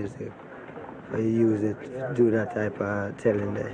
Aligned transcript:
music. 0.00 0.30
I 1.12 1.18
use 1.18 1.64
it 1.64 1.76
to 1.82 2.14
do 2.14 2.30
that 2.30 2.54
type 2.54 2.80
of 2.80 3.16
telling 3.18 3.52
there. 3.52 3.72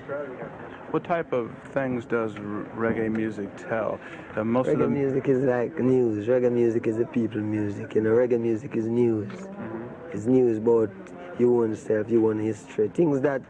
What 0.90 1.04
type 1.04 1.35
of 1.35 1.52
things 1.74 2.06
does 2.06 2.32
reggae 2.32 3.12
music 3.12 3.54
tell? 3.58 4.00
Uh, 4.34 4.42
most 4.42 4.68
reggae 4.68 4.72
of 4.72 4.79
the 4.79 4.88
music 4.88 5.29
is 5.29 5.42
like 5.45 5.79
news. 5.79 6.26
Reggae 6.26 6.50
music 6.50 6.87
is 6.87 6.96
the 6.96 7.04
people 7.04 7.42
music. 7.42 7.95
You 7.95 8.00
know, 8.00 8.12
reggae 8.12 8.40
music 8.40 8.74
is 8.74 8.87
news. 8.87 9.30
It's 10.14 10.24
news 10.24 10.56
about 10.56 10.90
your 11.38 11.64
own 11.64 11.76
self, 11.76 12.08
your 12.08 12.30
own 12.30 12.38
history. 12.38 12.88
Things 12.88 13.20
that 13.20 13.43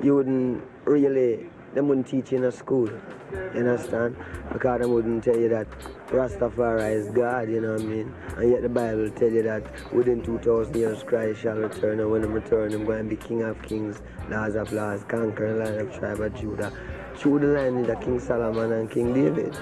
you 0.00 0.14
wouldn't 0.14 0.62
really, 0.84 1.50
them 1.74 1.88
wouldn't 1.88 2.08
teach 2.08 2.32
you 2.32 2.38
in 2.38 2.44
a 2.44 2.52
school. 2.52 2.90
You 3.32 3.60
understand? 3.60 4.16
Because 4.52 4.80
they 4.80 4.86
wouldn't 4.86 5.24
tell 5.24 5.36
you 5.36 5.48
that 5.50 5.68
Rastafari 6.08 6.92
is 6.92 7.10
God, 7.10 7.48
you 7.48 7.60
know 7.60 7.72
what 7.72 7.82
I 7.82 7.84
mean? 7.84 8.14
And 8.36 8.50
yet 8.50 8.62
the 8.62 8.68
Bible 8.68 9.08
tell 9.10 9.30
you 9.30 9.42
that 9.44 9.92
within 9.92 10.22
2,000 10.22 10.74
years 10.74 11.02
Christ 11.02 11.40
shall 11.42 11.56
return, 11.56 12.00
and 12.00 12.10
when 12.10 12.22
he 12.22 12.28
return, 12.28 12.72
I'm 12.74 12.84
going 12.84 13.08
to 13.08 13.16
be 13.16 13.16
King 13.16 13.42
of 13.42 13.62
Kings, 13.62 14.02
Lords 14.28 14.56
of 14.56 14.72
Lords, 14.72 15.04
conquer 15.04 15.52
the 15.52 15.64
line 15.64 15.78
of 15.78 15.96
tribe 15.96 16.20
of 16.20 16.34
Judah. 16.34 16.72
Through 17.14 17.40
the 17.40 17.46
line 17.48 17.76
is 17.76 18.04
King 18.04 18.18
Solomon 18.18 18.72
and 18.72 18.90
King 18.90 19.14
David. 19.14 19.56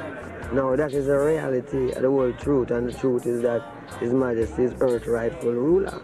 Now 0.53 0.75
that 0.77 0.95
is 0.95 1.09
a 1.09 1.19
reality, 1.19 1.93
the 1.93 2.09
whole 2.09 2.33
truth, 2.33 2.71
and 2.71 2.89
the 2.89 2.93
truth 2.99 3.27
is 3.27 3.43
that 3.43 3.63
His 4.01 4.15
Majesty 4.15 4.63
is 4.65 4.75
earth 4.81 5.07
rightful 5.07 5.53
ruler. 5.53 6.03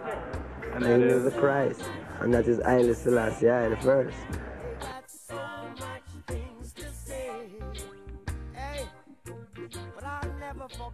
and 0.74 0.84
And 0.84 1.02
he 1.02 1.08
is 1.08 1.24
is 1.24 1.32
the 1.32 1.40
Christ, 1.40 1.82
and 2.20 2.34
that 2.34 2.46
is 2.46 2.60
Haile 2.62 2.94
Selassie, 2.94 3.48
I 3.48 3.70
the 3.70 3.76
first. 3.78 4.16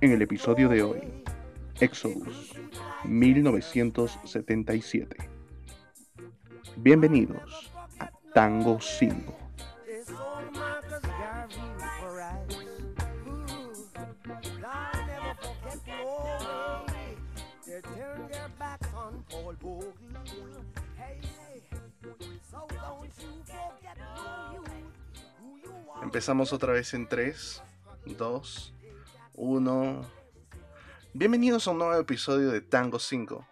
En 0.02 0.12
el 0.12 0.22
episodio 0.22 0.70
de 0.70 0.82
hoy, 0.82 1.02
Exodus 1.78 2.54
1977. 3.04 5.28
Bienvenidos 6.76 7.70
a 7.98 8.10
Tango 8.32 8.80
5. 8.80 9.36
They 9.84 10.02
sold 10.02 10.54
Marcus 10.54 11.02
Garvey 11.02 11.60
for 12.00 12.16
rice. 12.16 12.56
Ooh, 13.26 13.74
but 14.24 14.46
I'll 14.64 15.06
never 15.06 15.34
forget 15.42 15.86
Norway. 15.86 17.18
They 17.66 17.82
turned 17.82 18.30
their 18.30 18.48
backs 18.58 18.88
on 18.96 19.22
Paul 19.28 19.54
Bogle. 19.60 19.92
Hey, 20.96 21.20
hey, 21.20 21.60
so 22.50 22.66
don't 22.70 23.12
you 23.20 23.42
forget 23.44 23.98
who 24.16 24.54
you, 24.54 24.62
who 25.42 25.58
you 25.62 25.74
are. 25.92 26.02
Empezamos 26.04 26.54
otra 26.54 26.72
vez 26.72 26.94
en 26.94 27.06
3, 27.06 27.62
2, 28.16 28.72
1. 29.42 30.02
Bienvenidos 31.14 31.66
a 31.66 31.70
un 31.70 31.78
nuevo 31.78 31.94
episodio 31.94 32.50
de 32.50 32.60
Tango 32.60 32.98
5. 32.98 33.46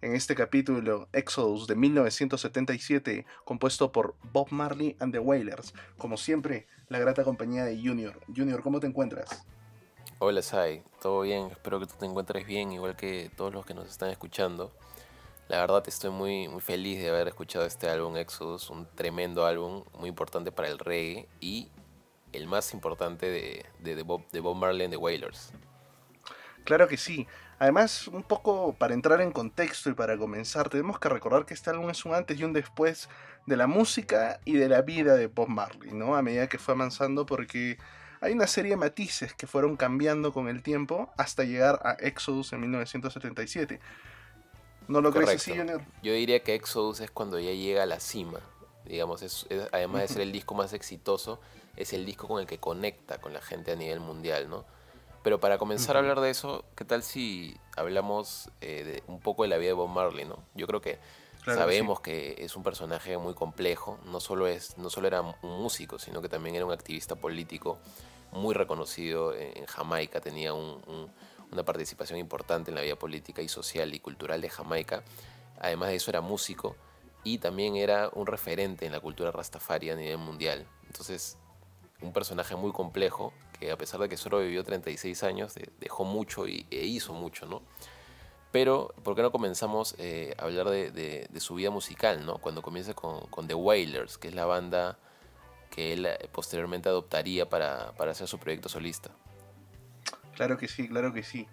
En 0.00 0.14
este 0.14 0.36
capítulo, 0.36 1.08
Exodus 1.12 1.66
de 1.66 1.74
1977, 1.74 3.26
compuesto 3.44 3.90
por 3.90 4.14
Bob 4.32 4.46
Marley 4.52 4.96
and 5.00 5.12
the 5.12 5.18
Wailers. 5.18 5.74
Como 5.98 6.16
siempre, 6.16 6.68
la 6.88 7.00
grata 7.00 7.24
compañía 7.24 7.64
de 7.64 7.76
Junior. 7.76 8.20
Junior, 8.28 8.62
¿cómo 8.62 8.78
te 8.78 8.86
encuentras? 8.86 9.44
Hola 10.20 10.42
Sai, 10.42 10.84
todo 11.00 11.22
bien, 11.22 11.48
espero 11.50 11.80
que 11.80 11.86
tú 11.86 11.94
te 11.98 12.06
encuentres 12.06 12.46
bien, 12.46 12.70
igual 12.70 12.94
que 12.94 13.28
todos 13.36 13.52
los 13.52 13.66
que 13.66 13.74
nos 13.74 13.88
están 13.88 14.10
escuchando. 14.10 14.72
La 15.48 15.58
verdad 15.58 15.82
estoy 15.88 16.10
muy, 16.10 16.46
muy 16.46 16.60
feliz 16.60 17.00
de 17.00 17.08
haber 17.08 17.26
escuchado 17.26 17.66
este 17.66 17.88
álbum 17.88 18.16
Exodus, 18.16 18.70
un 18.70 18.86
tremendo 18.94 19.44
álbum, 19.44 19.82
muy 19.98 20.08
importante 20.08 20.52
para 20.52 20.68
el 20.68 20.78
reggae 20.78 21.28
y 21.40 21.68
el 22.32 22.46
más 22.46 22.72
importante 22.74 23.26
de, 23.30 23.66
de, 23.80 23.94
de 23.94 24.02
Bob, 24.02 24.22
de 24.30 24.40
Bob 24.40 24.56
Marley 24.56 24.84
and 24.84 24.92
the 24.92 24.96
Wailers. 24.98 25.52
Claro 26.64 26.86
que 26.88 26.96
sí. 26.96 27.26
Además, 27.58 28.08
un 28.08 28.22
poco 28.22 28.74
para 28.74 28.94
entrar 28.94 29.20
en 29.20 29.30
contexto 29.32 29.90
y 29.90 29.94
para 29.94 30.16
comenzar, 30.18 30.68
tenemos 30.68 30.98
que 30.98 31.08
recordar 31.08 31.44
que 31.46 31.54
este 31.54 31.70
álbum 31.70 31.90
es 31.90 32.04
un 32.04 32.14
antes 32.14 32.38
y 32.38 32.44
un 32.44 32.52
después 32.52 33.08
de 33.46 33.56
la 33.56 33.66
música 33.66 34.40
y 34.44 34.54
de 34.54 34.68
la 34.68 34.82
vida 34.82 35.14
de 35.14 35.26
Bob 35.28 35.48
Marley, 35.48 35.92
¿no? 35.92 36.16
A 36.16 36.22
medida 36.22 36.48
que 36.48 36.58
fue 36.58 36.74
avanzando, 36.74 37.24
porque 37.26 37.78
hay 38.20 38.32
una 38.32 38.46
serie 38.46 38.72
de 38.72 38.76
matices 38.76 39.34
que 39.34 39.46
fueron 39.46 39.76
cambiando 39.76 40.32
con 40.32 40.48
el 40.48 40.62
tiempo 40.62 41.10
hasta 41.16 41.44
llegar 41.44 41.80
a 41.84 41.92
Exodus 42.00 42.52
en 42.52 42.60
1977. 42.60 43.80
¿No 44.88 45.00
lo 45.00 45.12
crees 45.12 45.30
así. 45.30 45.56
Junior? 45.56 45.82
Yo 46.02 46.12
diría 46.12 46.42
que 46.42 46.54
Exodus 46.54 47.00
es 47.00 47.10
cuando 47.10 47.38
ya 47.38 47.52
llega 47.52 47.84
a 47.84 47.86
la 47.86 48.00
cima. 48.00 48.40
Digamos, 48.84 49.22
es, 49.22 49.46
es- 49.48 49.68
además 49.72 50.02
de 50.02 50.08
ser 50.08 50.22
el 50.22 50.32
disco 50.32 50.54
más 50.54 50.72
exitoso, 50.72 51.40
es 51.76 51.92
el 51.92 52.04
disco 52.04 52.28
con 52.28 52.40
el 52.40 52.46
que 52.46 52.58
conecta 52.58 53.18
con 53.20 53.32
la 53.32 53.40
gente 53.40 53.72
a 53.72 53.76
nivel 53.76 54.00
mundial, 54.00 54.48
¿no? 54.48 54.64
Pero 55.22 55.38
para 55.38 55.56
comenzar 55.58 55.96
a 55.96 56.00
hablar 56.00 56.20
de 56.20 56.30
eso, 56.30 56.64
¿qué 56.74 56.84
tal 56.84 57.02
si 57.02 57.56
hablamos 57.76 58.50
eh, 58.60 58.82
de 58.84 59.02
un 59.06 59.20
poco 59.20 59.44
de 59.44 59.48
la 59.48 59.56
vida 59.56 59.68
de 59.68 59.74
Bob 59.74 59.88
Marley, 59.88 60.24
¿no? 60.24 60.38
Yo 60.54 60.66
creo 60.66 60.80
que 60.80 60.98
Claro 61.42 61.44
que 61.44 61.52
sabemos 61.64 62.00
que 62.00 62.36
es 62.38 62.56
un 62.56 62.62
personaje 62.62 63.16
muy 63.18 63.34
complejo, 63.34 63.98
no 64.04 64.20
solo, 64.20 64.46
es, 64.48 64.76
no 64.78 64.90
solo 64.90 65.06
era 65.06 65.20
un 65.20 65.34
músico, 65.62 65.98
sino 65.98 66.20
que 66.22 66.28
también 66.28 66.56
era 66.56 66.64
un 66.66 66.72
activista 66.72 67.14
político 67.16 67.78
muy 68.32 68.54
reconocido 68.54 69.34
en, 69.34 69.56
en 69.58 69.66
Jamaica, 69.66 70.20
tenía 70.20 70.54
un- 70.54 70.82
un- 70.86 71.10
una 71.52 71.64
participación 71.64 72.18
importante 72.18 72.70
en 72.70 72.74
la 72.76 72.80
vida 72.80 72.96
política 72.96 73.42
y 73.42 73.48
social 73.48 73.92
y 73.94 74.00
cultural 74.00 74.40
de 74.40 74.48
Jamaica. 74.48 75.02
Además 75.60 75.90
de 75.90 75.96
eso 75.96 76.10
era 76.10 76.20
músico 76.20 76.76
y 77.24 77.38
también 77.38 77.76
era 77.76 78.08
un 78.14 78.26
referente 78.26 78.86
en 78.86 78.92
la 78.92 79.00
cultura 79.00 79.30
rastafari 79.30 79.90
a 79.90 79.96
nivel 79.96 80.18
mundial. 80.18 80.66
Entonces, 80.86 81.36
un 82.02 82.12
personaje 82.12 82.56
muy 82.56 82.72
complejo 82.72 83.32
que 83.58 83.70
a 83.70 83.76
pesar 83.76 84.00
de 84.00 84.08
que 84.08 84.16
solo 84.16 84.40
vivió 84.40 84.64
36 84.64 85.22
años, 85.22 85.54
de- 85.54 85.70
dejó 85.80 86.04
mucho 86.04 86.46
y, 86.46 86.66
e 86.70 86.84
hizo 86.84 87.12
mucho, 87.12 87.46
¿no? 87.46 87.62
Pero, 88.52 88.94
¿por 89.02 89.16
qué 89.16 89.22
no 89.22 89.32
comenzamos 89.32 89.94
eh, 89.98 90.34
a 90.38 90.44
hablar 90.44 90.68
de, 90.68 91.28
su 91.38 91.54
vida 91.54 91.70
musical, 91.70 92.26
¿no? 92.26 92.36
Cuando 92.36 92.60
comienza 92.60 92.92
con, 92.92 93.46
The 93.46 93.54
Wailers, 93.54 94.18
que 94.18 94.28
es 94.28 94.34
la 94.34 94.44
banda 94.44 94.98
que 95.70 95.94
él 95.94 96.04
eh, 96.04 96.28
posteriormente 96.30 96.90
adoptaría 96.90 97.48
para, 97.48 97.92
para 97.92 98.10
hacer 98.10 98.28
su 98.28 98.38
proyecto 98.38 98.68
solista. 98.68 99.10
Claro 100.34 100.58
que 100.58 100.68
sí, 100.68 100.86
claro 100.86 101.14
que 101.14 101.22
sí. 101.22 101.46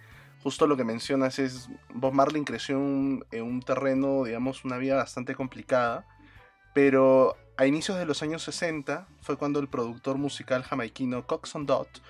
Justo 0.43 0.67
lo 0.67 0.75
que 0.75 0.83
mencionas 0.83 1.39
es, 1.39 1.69
Bob 1.93 2.13
Marley 2.13 2.43
creció 2.43 2.75
en 2.75 2.81
un, 2.81 3.25
en 3.31 3.43
un 3.43 3.61
terreno, 3.61 4.25
digamos, 4.25 4.65
una 4.65 4.77
vida 4.77 4.95
bastante 4.95 5.35
complicada, 5.35 6.05
pero 6.73 7.35
a 7.59 7.65
inicios 7.65 7.97
de 7.97 8.05
los 8.05 8.23
años 8.23 8.41
60 8.43 9.05
fue 9.21 9.35
cuando 9.35 9.59
el 9.59 9.67
productor 9.67 10.17
musical 10.17 10.63
jamaiquino 10.63 11.27
Coxon 11.27 11.65
Dot 11.65 12.01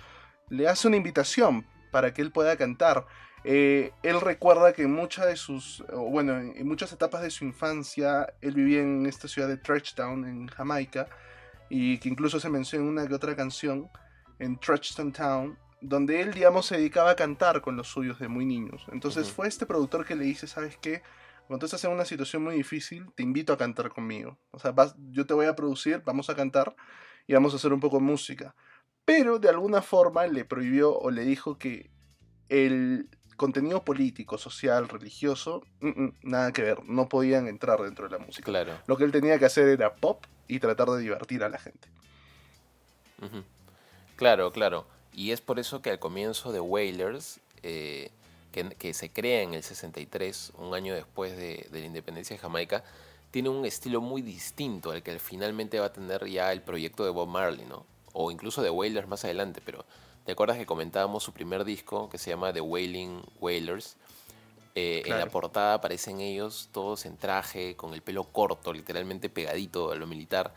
le 0.50 0.68
hace 0.68 0.88
una 0.88 0.98
invitación 0.98 1.66
para 1.90 2.14
que 2.14 2.22
él 2.22 2.32
pueda 2.32 2.56
cantar. 2.56 3.08
Eh, 3.44 3.92
él 4.04 4.22
recuerda 4.22 4.74
que 4.74 4.84
en 4.84 4.94
muchas 4.94 5.26
de 5.26 5.36
sus, 5.36 5.84
bueno, 5.92 6.38
en 6.38 6.68
muchas 6.68 6.94
etapas 6.94 7.24
de 7.24 7.32
su 7.32 7.46
infancia, 7.46 8.32
él 8.42 8.54
vivía 8.54 8.82
en 8.82 9.08
esta 9.08 9.28
ciudad 9.28 9.48
de 9.48 9.58
Trechtown, 9.58 10.24
en 10.26 10.48
Jamaica, 10.50 11.08
y 11.68 11.98
que 11.98 12.09
incluso 12.09 12.40
se 12.40 12.50
menciona 12.50 12.86
en 12.86 12.92
una 12.92 13.08
que 13.08 13.16
otra 13.16 13.36
canción, 13.36 13.90
en 14.38 14.59
Trechtown 14.59 15.12
Town, 15.12 15.58
donde 15.82 16.22
él, 16.22 16.32
digamos, 16.32 16.68
se 16.68 16.78
dedicaba 16.78 17.09
a 17.09 17.16
cantar 17.16 17.62
con 17.62 17.76
los 17.76 17.88
suyos 17.88 18.20
de 18.20 18.28
muy 18.28 18.46
niños. 18.46 18.86
Entonces 18.92 19.32
fue 19.32 19.48
este 19.48 19.66
productor 19.66 20.06
que 20.06 20.16
le 20.16 20.26
dice, 20.26 20.46
¿sabes 20.46 20.78
qué? 20.78 21.02
Cuando 21.50 21.66
estás 21.66 21.84
en 21.84 21.90
una 21.90 22.06
situación 22.06 22.44
muy 22.44 22.54
difícil, 22.54 23.08
te 23.16 23.24
invito 23.24 23.54
a 23.54 23.58
cantar 23.58 23.90
conmigo. 23.90 24.38
O 24.52 24.60
sea, 24.60 24.70
vas- 24.70 24.94
yo 25.10 25.26
te 25.26 25.34
voy 25.34 25.48
a 25.48 25.56
producir, 25.56 26.04
vamos 26.06 26.30
a 26.30 26.36
cantar 26.36 26.76
y 27.26 27.34
vamos 27.34 27.54
a 27.54 27.56
hacer 27.56 27.74
un 27.74 27.80
poco 27.80 27.98
de 27.98 28.04
música. 28.04 28.54
Pero 29.04 29.40
de 29.40 29.50
alguna 29.50 29.82
forma 29.82 30.28
le 30.28 30.46
prohibió 30.46 30.96
o 30.96 31.09
le 31.09 31.24
dijo 31.26 31.58
que 31.58 31.90
el 32.50 33.09
contenido 33.36 33.84
político, 33.84 34.38
social, 34.38 34.88
religioso, 34.88 35.64
mm, 35.80 35.88
mm, 35.88 36.14
nada 36.22 36.52
que 36.52 36.62
ver, 36.62 36.84
no 36.84 37.09
podían 37.09 37.48
entrar 37.48 37.82
dentro 37.82 38.08
de 38.08 38.20
la 38.20 38.24
música. 38.24 38.46
Claro. 38.46 38.74
Lo 38.86 38.96
que 38.96 39.06
él 39.06 39.12
tenía 39.12 39.40
que 39.40 39.46
hacer 39.46 39.70
era 39.70 39.96
pop 39.96 40.24
y 40.48 40.59
tratar 40.59 40.90
de 40.90 41.00
divertir 41.00 41.44
a 41.44 41.50
la 41.50 41.58
gente. 41.58 41.88
Claro, 44.18 44.52
claro. 44.52 44.86
Y 45.14 45.32
es 45.32 45.42
por 45.42 45.58
eso 45.58 45.82
que 45.82 45.90
al 45.90 45.98
comienzo 45.98 46.52
de 46.52 46.59
Wailers, 46.59 47.40
eh, 47.64 48.12
que, 48.52 48.70
que 48.72 48.94
se 48.94 49.12
crea 49.12 49.42
en 49.42 49.54
el 49.54 49.64
63, 49.64 50.54
un 50.58 50.74
año 50.74 50.94
después 50.94 51.36
de, 51.38 51.68
de 51.72 51.80
la 51.80 51.86
independencia 51.86 52.36
de 52.36 52.40
Jamaica, 52.42 52.84
tiene 53.32 53.50
un 53.50 53.66
estilo 53.66 54.02
muy 54.02 54.22
distinto 54.22 54.91
al 54.91 55.03
que 55.03 55.18
finalmente 55.20 55.79
va 55.79 55.88
a 55.88 55.94
tener 55.94 56.26
ya 56.28 56.52
el 56.52 56.62
proyecto 56.62 57.03
de 57.03 57.12
Bob 57.12 57.28
Marley, 57.28 57.66
¿no? 57.66 57.85
O 58.14 58.32
incluso 58.32 58.62
de 58.64 58.70
Wailers 58.72 59.08
más 59.08 59.23
adelante, 59.23 59.62
pero 59.64 59.85
¿te 60.26 60.32
acuerdas 60.32 60.58
que 60.58 60.66
comentábamos 60.66 61.23
su 61.23 61.32
primer 61.32 61.64
disco 61.64 62.09
que 62.09 62.18
se 62.18 62.32
llama 62.32 62.52
The 62.52 62.62
Wailing 62.62 63.22
Wailers? 63.40 63.97
Eh, 64.76 65.03
En 65.06 65.12
la 65.20 65.26
portada 65.32 65.73
aparecen 65.76 66.20
ellos 66.20 66.70
todos 66.72 67.06
en 67.06 67.18
traje, 67.18 67.76
con 67.76 67.94
el 67.94 68.02
pelo 68.02 68.23
corto, 68.23 68.73
literalmente 68.73 69.29
pegadito 69.29 69.91
a 69.91 69.96
lo 69.96 70.08
militar. 70.08 70.53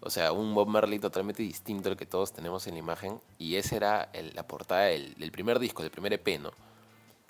O 0.00 0.10
sea, 0.10 0.32
un 0.32 0.54
Bob 0.54 0.68
Marley 0.68 0.98
totalmente 0.98 1.42
distinto 1.42 1.88
al 1.88 1.96
que 1.96 2.04
todos 2.06 2.32
tenemos 2.32 2.66
en 2.66 2.74
la 2.74 2.80
imagen. 2.80 3.20
Y 3.38 3.56
esa 3.56 3.76
era 3.76 4.08
el- 4.12 4.34
la 4.34 4.46
portada 4.46 4.82
del, 4.86 5.14
del 5.14 5.32
primer 5.32 5.58
disco, 5.58 5.82
del 5.82 5.90
primer 5.90 6.12
EP, 6.12 6.38
¿no? 6.38 6.50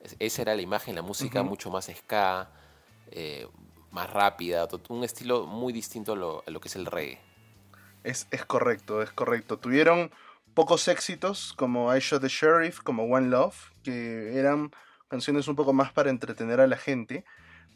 Es- 0.04 0.16
esa 0.20 0.42
era 0.42 0.54
la 0.54 0.62
imagen, 0.62 0.94
la 0.94 1.02
música 1.02 1.42
mucho 1.42 1.70
más 1.70 1.86
ska, 1.92 2.48
eh, 3.10 3.48
más 3.90 4.10
rápida, 4.10 4.68
un 4.88 5.02
estilo 5.02 5.46
muy 5.46 5.72
distinto 5.72 6.12
a 6.12 6.16
lo, 6.16 6.44
a 6.46 6.50
lo 6.50 6.60
que 6.60 6.68
es 6.68 6.76
el 6.76 6.86
reggae. 6.86 7.18
Es, 8.04 8.26
es 8.30 8.44
correcto, 8.44 9.02
es 9.02 9.10
correcto. 9.10 9.58
Tuvieron 9.58 10.10
pocos 10.52 10.86
éxitos 10.88 11.52
como 11.54 11.94
I 11.96 12.00
Shot 12.00 12.20
the 12.22 12.28
Sheriff, 12.28 12.80
como 12.80 13.04
One 13.04 13.28
Love, 13.28 13.56
que 13.82 14.38
eran 14.38 14.70
canciones 15.08 15.48
un 15.48 15.56
poco 15.56 15.72
más 15.72 15.92
para 15.92 16.10
entretener 16.10 16.60
a 16.60 16.66
la 16.66 16.76
gente. 16.76 17.24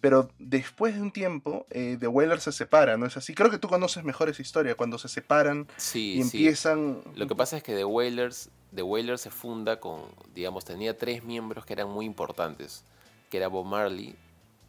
Pero 0.01 0.31
después 0.39 0.95
de 0.95 1.01
un 1.03 1.11
tiempo, 1.11 1.67
eh, 1.71 1.97
The 1.99 2.07
Wailers 2.07 2.45
se 2.45 2.53
separa, 2.53 2.97
¿no 2.97 3.07
es 3.07 3.17
así? 3.17 3.35
Creo 3.35 3.51
que 3.51 3.59
tú 3.59 3.69
conoces 3.69 4.05
mejor 4.05 4.29
esa 4.29 4.43
historia, 4.43 4.77
cuando 4.77 4.97
se 4.99 5.09
separan 5.09 5.67
Sí, 5.77 6.13
y 6.13 6.23
sí. 6.23 6.39
empiezan... 6.39 7.03
Lo 7.17 7.27
que 7.27 7.35
pasa 7.35 7.57
es 7.57 7.65
que 7.65 7.75
The 7.75 7.85
Wailers, 7.85 8.51
The 8.75 8.83
Wailers 8.83 9.21
se 9.21 9.31
funda 9.31 9.81
con, 9.81 10.03
digamos, 10.35 10.65
tenía 10.65 10.97
tres 10.97 11.25
miembros 11.25 11.67
que 11.67 11.73
eran 11.73 11.89
muy 11.89 12.07
importantes, 12.07 12.85
que 13.29 13.39
era 13.39 13.49
Bob 13.49 13.67
Marley, 13.67 14.15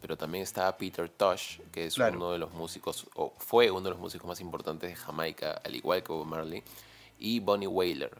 pero 0.00 0.16
también 0.16 0.42
estaba 0.42 0.76
Peter 0.76 1.08
Tosh, 1.08 1.60
que 1.70 1.86
es 1.86 1.94
Claro. 1.94 2.16
uno 2.16 2.32
de 2.32 2.38
los 2.38 2.52
músicos, 2.52 3.06
o 3.14 3.32
fue 3.38 3.70
uno 3.70 3.82
de 3.82 3.90
los 3.90 3.98
músicos 4.00 4.26
más 4.26 4.40
importantes 4.40 4.90
de 4.90 4.96
Jamaica, 4.96 5.60
al 5.64 5.76
igual 5.76 6.02
que 6.02 6.12
Bob 6.12 6.26
Marley, 6.26 6.64
y 7.20 7.38
Bonnie 7.38 7.68
Wailer. 7.68 8.10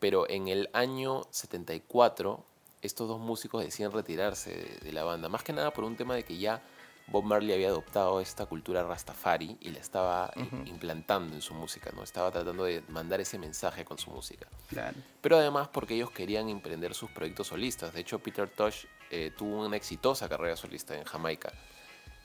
Pero 0.00 0.28
en 0.28 0.48
el 0.48 0.70
año 0.72 1.22
74, 1.30 2.44
estos 2.82 3.08
dos 3.08 3.20
músicos 3.20 3.64
deciden 3.64 3.92
retirarse 3.92 4.50
de, 4.50 4.78
de 4.84 4.92
la 4.92 5.04
banda, 5.04 5.28
más 5.28 5.42
que 5.42 5.52
nada 5.52 5.72
por 5.72 5.84
un 5.84 5.96
tema 5.96 6.14
de 6.14 6.24
que 6.24 6.36
ya 6.36 6.62
Bob 7.06 7.24
Marley 7.24 7.52
había 7.52 7.68
adoptado 7.68 8.20
esta 8.20 8.46
cultura 8.46 8.82
rastafari 8.84 9.56
y 9.60 9.70
la 9.70 9.80
estaba 9.80 10.32
eh, 10.36 10.46
implantando 10.66 11.34
en 11.34 11.42
su 11.42 11.54
música, 11.54 11.90
¿no? 11.94 12.02
Estaba 12.02 12.30
tratando 12.30 12.64
de 12.64 12.82
mandar 12.88 13.20
ese 13.20 13.38
mensaje 13.38 13.84
con 13.84 13.98
su 13.98 14.10
música. 14.10 14.46
Claro. 14.68 14.96
Pero 15.20 15.36
además 15.36 15.68
porque 15.68 15.94
ellos 15.94 16.10
querían 16.10 16.48
emprender 16.48 16.94
sus 16.94 17.10
proyectos 17.10 17.48
solistas. 17.48 17.92
De 17.92 18.00
hecho, 18.00 18.18
Peter 18.18 18.48
Tosh 18.48 18.86
eh, 19.10 19.32
tuvo 19.36 19.66
una 19.66 19.76
exitosa 19.76 20.28
carrera 20.28 20.56
solista 20.56 20.96
en 20.96 21.04
Jamaica. 21.04 21.52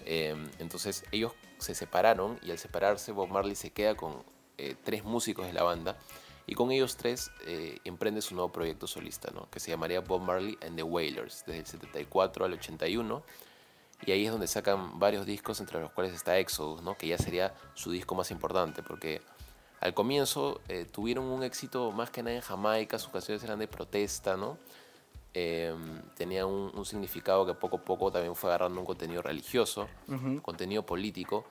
Eh, 0.06 0.36
entonces 0.60 1.04
ellos 1.12 1.34
se 1.58 1.74
separaron 1.74 2.40
y 2.44 2.52
al 2.52 2.60
separarse 2.60 3.12
Bob 3.12 3.30
Marley 3.30 3.56
se 3.56 3.72
queda 3.72 3.96
con 3.96 4.24
eh, 4.58 4.76
tres 4.84 5.04
músicos 5.04 5.48
de 5.48 5.54
la 5.54 5.64
banda 5.64 5.98
y 6.48 6.56
con 6.56 6.72
ellos 6.72 6.96
tres 6.96 7.30
eh, 7.46 7.78
emprende 7.84 8.22
su 8.22 8.34
nuevo 8.34 8.52
proyecto 8.52 8.88
solista, 8.88 9.30
¿no? 9.32 9.50
que 9.52 9.60
se 9.60 9.70
llamaría 9.70 10.00
Bob 10.00 10.22
Marley 10.22 10.58
and 10.66 10.78
the 10.78 10.84
Wailers, 10.84 11.44
desde 11.46 11.60
el 11.60 11.66
74 11.66 12.46
al 12.46 12.54
81. 12.54 13.22
Y 14.06 14.12
ahí 14.12 14.26
es 14.26 14.32
donde 14.32 14.48
sacan 14.48 14.98
varios 14.98 15.26
discos, 15.26 15.60
entre 15.60 15.82
los 15.82 15.92
cuales 15.92 16.14
está 16.14 16.38
Exodus, 16.40 16.82
¿no? 16.82 16.98
que 16.98 17.08
ya 17.08 17.18
sería 17.18 17.54
su 17.74 17.92
disco 17.92 18.16
más 18.16 18.32
importante, 18.32 18.82
porque 18.82 19.22
al 19.82 19.94
comienzo 19.94 20.62
eh, 20.70 20.86
tuvieron 20.90 21.26
un 21.26 21.44
éxito 21.44 21.92
más 21.92 22.12
que 22.12 22.24
nada 22.24 22.38
en 22.38 22.42
Jamaica, 22.42 22.98
sus 22.98 23.12
canciones 23.12 23.44
eran 23.44 23.60
de 23.60 23.68
protesta, 23.68 24.38
¿no? 24.38 24.58
Eh, 25.34 25.76
tenía 26.16 26.48
un, 26.48 26.72
un 26.74 26.86
significado 26.86 27.46
que 27.46 27.54
poco 27.54 27.78
a 27.78 27.82
poco 27.82 28.12
también 28.12 28.36
fue 28.36 28.50
agarrando 28.50 28.80
un 28.80 28.88
contenido 28.88 29.22
religioso, 29.22 29.88
contenido 30.42 30.84
político, 30.84 31.46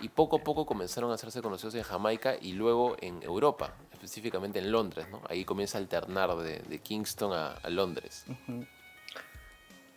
y 0.00 0.08
poco 0.08 0.36
a 0.36 0.44
poco 0.44 0.66
comenzaron 0.66 1.10
a 1.10 1.14
hacerse 1.14 1.42
conocidos 1.42 1.74
en 1.74 1.82
Jamaica 1.82 2.34
y 2.40 2.52
luego 2.52 2.96
en 3.00 3.22
Europa, 3.22 3.74
específicamente 3.92 4.58
en 4.58 4.72
Londres, 4.72 5.06
¿no? 5.10 5.20
Ahí 5.28 5.44
comienza 5.44 5.78
a 5.78 5.80
alternar 5.80 6.34
de, 6.36 6.60
de 6.60 6.78
Kingston 6.78 7.32
a, 7.32 7.68
Londres. 7.68 8.24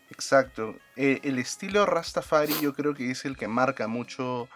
Exacto. 0.09 0.75
Eh, 0.95 1.21
el 1.23 1.39
estilo 1.39 1.85
Rastafari 1.85 2.53
yo 2.61 2.73
creo 2.73 2.94
que 2.94 3.09
es 3.11 3.25
el 3.25 3.38
que 3.38 3.47
marca 3.47 3.88
mucho 3.88 4.47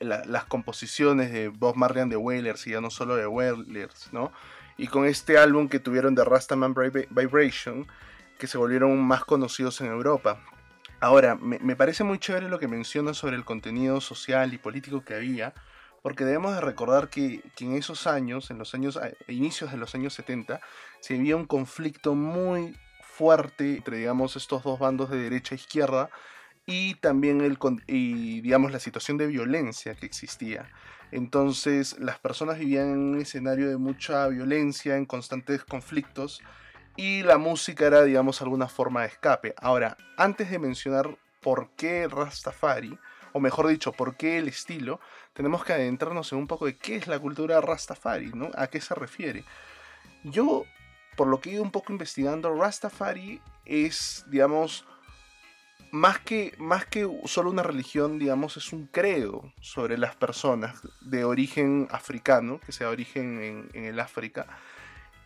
las 0.00 0.44
composiciones 0.46 1.30
de 1.30 1.48
Bob 1.48 1.76
Marley 1.76 2.08
the 2.08 2.16
Wailers 2.16 2.66
y 2.66 2.70
ya 2.70 2.80
no 2.80 2.90
solo 2.90 3.16
de 3.16 3.26
Wailers, 3.26 4.12
¿no? 4.12 4.32
Y 4.78 4.86
con 4.86 5.04
este 5.04 5.36
álbum 5.36 5.68
que 5.68 5.78
tuvieron 5.78 6.14
de 6.14 6.24
Rastaman 6.24 6.74
Vibra- 6.74 7.06
Vibration, 7.10 7.86
que 8.38 8.46
se 8.46 8.56
volvieron 8.56 8.98
más 8.98 9.24
conocidos 9.24 9.80
en 9.82 9.88
Europa. 9.88 10.42
Ahora, 11.00 11.34
me, 11.34 11.58
me 11.60 11.76
parece 11.76 12.04
muy 12.04 12.18
chévere 12.18 12.48
lo 12.48 12.58
que 12.58 12.68
mencionas 12.68 13.16
sobre 13.16 13.36
el 13.36 13.44
contenido 13.44 14.00
social 14.00 14.52
y 14.52 14.58
político 14.58 15.02
que 15.02 15.14
había, 15.14 15.54
porque 16.02 16.24
debemos 16.24 16.54
de 16.54 16.60
recordar 16.60 17.08
que, 17.08 17.42
que 17.56 17.64
en 17.64 17.74
esos 17.74 18.06
años, 18.06 18.50
en 18.50 18.58
los 18.58 18.74
años, 18.74 18.96
a 18.96 19.10
inicios 19.28 19.70
de 19.72 19.78
los 19.78 19.94
años 19.94 20.14
70, 20.14 20.60
se 21.00 21.14
vivía 21.14 21.36
un 21.36 21.46
conflicto 21.46 22.14
muy 22.14 22.76
fuerte 23.02 23.76
entre, 23.76 23.98
digamos, 23.98 24.36
estos 24.36 24.62
dos 24.62 24.78
bandos 24.78 25.10
de 25.10 25.18
derecha 25.18 25.54
e 25.54 25.58
izquierda 25.58 26.10
y 26.66 26.94
también 26.96 27.40
el, 27.40 27.58
y, 27.86 28.40
digamos, 28.40 28.72
la 28.72 28.78
situación 28.78 29.18
de 29.18 29.26
violencia 29.26 29.94
que 29.94 30.06
existía. 30.06 30.70
Entonces, 31.12 31.98
las 31.98 32.18
personas 32.18 32.58
vivían 32.58 32.92
en 32.92 32.98
un 32.98 33.20
escenario 33.20 33.68
de 33.68 33.76
mucha 33.76 34.28
violencia, 34.28 34.96
en 34.96 35.06
constantes 35.06 35.64
conflictos, 35.64 36.40
y 36.96 37.22
la 37.22 37.38
música 37.38 37.86
era, 37.86 38.02
digamos, 38.02 38.42
alguna 38.42 38.68
forma 38.68 39.02
de 39.02 39.08
escape. 39.08 39.54
Ahora, 39.56 39.96
antes 40.16 40.50
de 40.50 40.58
mencionar 40.58 41.16
por 41.40 41.70
qué 41.76 42.08
Rastafari, 42.08 42.98
o 43.32 43.40
mejor 43.40 43.68
dicho, 43.68 43.92
por 43.92 44.16
qué 44.16 44.38
el 44.38 44.48
estilo, 44.48 45.00
tenemos 45.32 45.64
que 45.64 45.72
adentrarnos 45.72 46.32
en 46.32 46.38
un 46.38 46.46
poco 46.46 46.66
de 46.66 46.76
qué 46.76 46.96
es 46.96 47.06
la 47.06 47.18
cultura 47.18 47.60
Rastafari, 47.60 48.32
¿no? 48.34 48.50
¿A 48.54 48.66
qué 48.66 48.80
se 48.80 48.94
refiere? 48.94 49.44
Yo, 50.24 50.64
por 51.16 51.28
lo 51.28 51.40
que 51.40 51.50
he 51.50 51.52
ido 51.54 51.62
un 51.62 51.70
poco 51.70 51.92
investigando, 51.92 52.54
Rastafari 52.54 53.40
es, 53.64 54.24
digamos, 54.28 54.84
más 55.92 56.18
que, 56.18 56.54
más 56.58 56.86
que 56.86 57.08
solo 57.24 57.50
una 57.50 57.62
religión, 57.62 58.18
digamos, 58.18 58.56
es 58.56 58.72
un 58.72 58.86
credo 58.86 59.52
sobre 59.60 59.98
las 59.98 60.14
personas 60.16 60.80
de 61.00 61.24
origen 61.24 61.88
africano, 61.90 62.60
que 62.64 62.72
sea 62.72 62.90
origen 62.90 63.42
en, 63.42 63.70
en 63.74 63.84
el 63.84 64.00
África, 64.00 64.46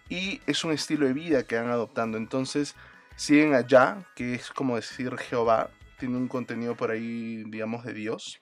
y 0.08 0.40
es 0.46 0.64
un 0.64 0.72
estilo 0.72 1.06
de 1.06 1.12
vida 1.12 1.46
que 1.46 1.56
han 1.56 1.68
adoptando. 1.68 2.18
Entonces, 2.18 2.74
siguen 3.16 3.54
allá, 3.54 4.06
que 4.14 4.34
es 4.34 4.50
como 4.50 4.76
decir 4.76 5.16
Jehová, 5.16 5.70
tiene 5.98 6.16
un 6.16 6.28
contenido 6.28 6.76
por 6.76 6.90
ahí, 6.90 7.44
digamos, 7.46 7.84
de 7.84 7.94
Dios, 7.94 8.40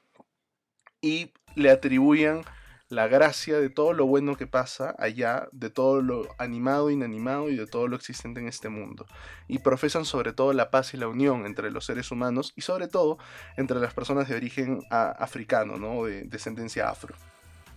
y 1.00 1.32
le 1.54 1.70
atribuyen 1.70 2.42
la 2.88 3.08
gracia 3.08 3.58
de 3.58 3.70
todo 3.70 3.94
lo 3.94 4.04
bueno 4.04 4.36
que 4.36 4.46
pasa 4.46 4.94
allá, 4.98 5.48
de 5.52 5.70
todo 5.70 6.02
lo 6.02 6.28
animado, 6.38 6.90
inanimado 6.90 7.48
y 7.48 7.56
de 7.56 7.66
todo 7.66 7.88
lo 7.88 7.96
existente 7.96 8.40
en 8.40 8.48
este 8.48 8.68
mundo. 8.68 9.06
Y 9.48 9.60
profesan 9.60 10.04
sobre 10.04 10.34
todo 10.34 10.52
la 10.52 10.70
paz 10.70 10.92
y 10.92 10.98
la 10.98 11.08
unión 11.08 11.46
entre 11.46 11.70
los 11.70 11.86
seres 11.86 12.10
humanos 12.10 12.52
y 12.54 12.60
sobre 12.60 12.88
todo 12.88 13.16
entre 13.56 13.80
las 13.80 13.94
personas 13.94 14.28
de 14.28 14.36
origen 14.36 14.82
a- 14.90 15.10
africano, 15.10 15.76
¿no? 15.78 16.04
De 16.04 16.24
descendencia 16.24 16.90
afro. 16.90 17.14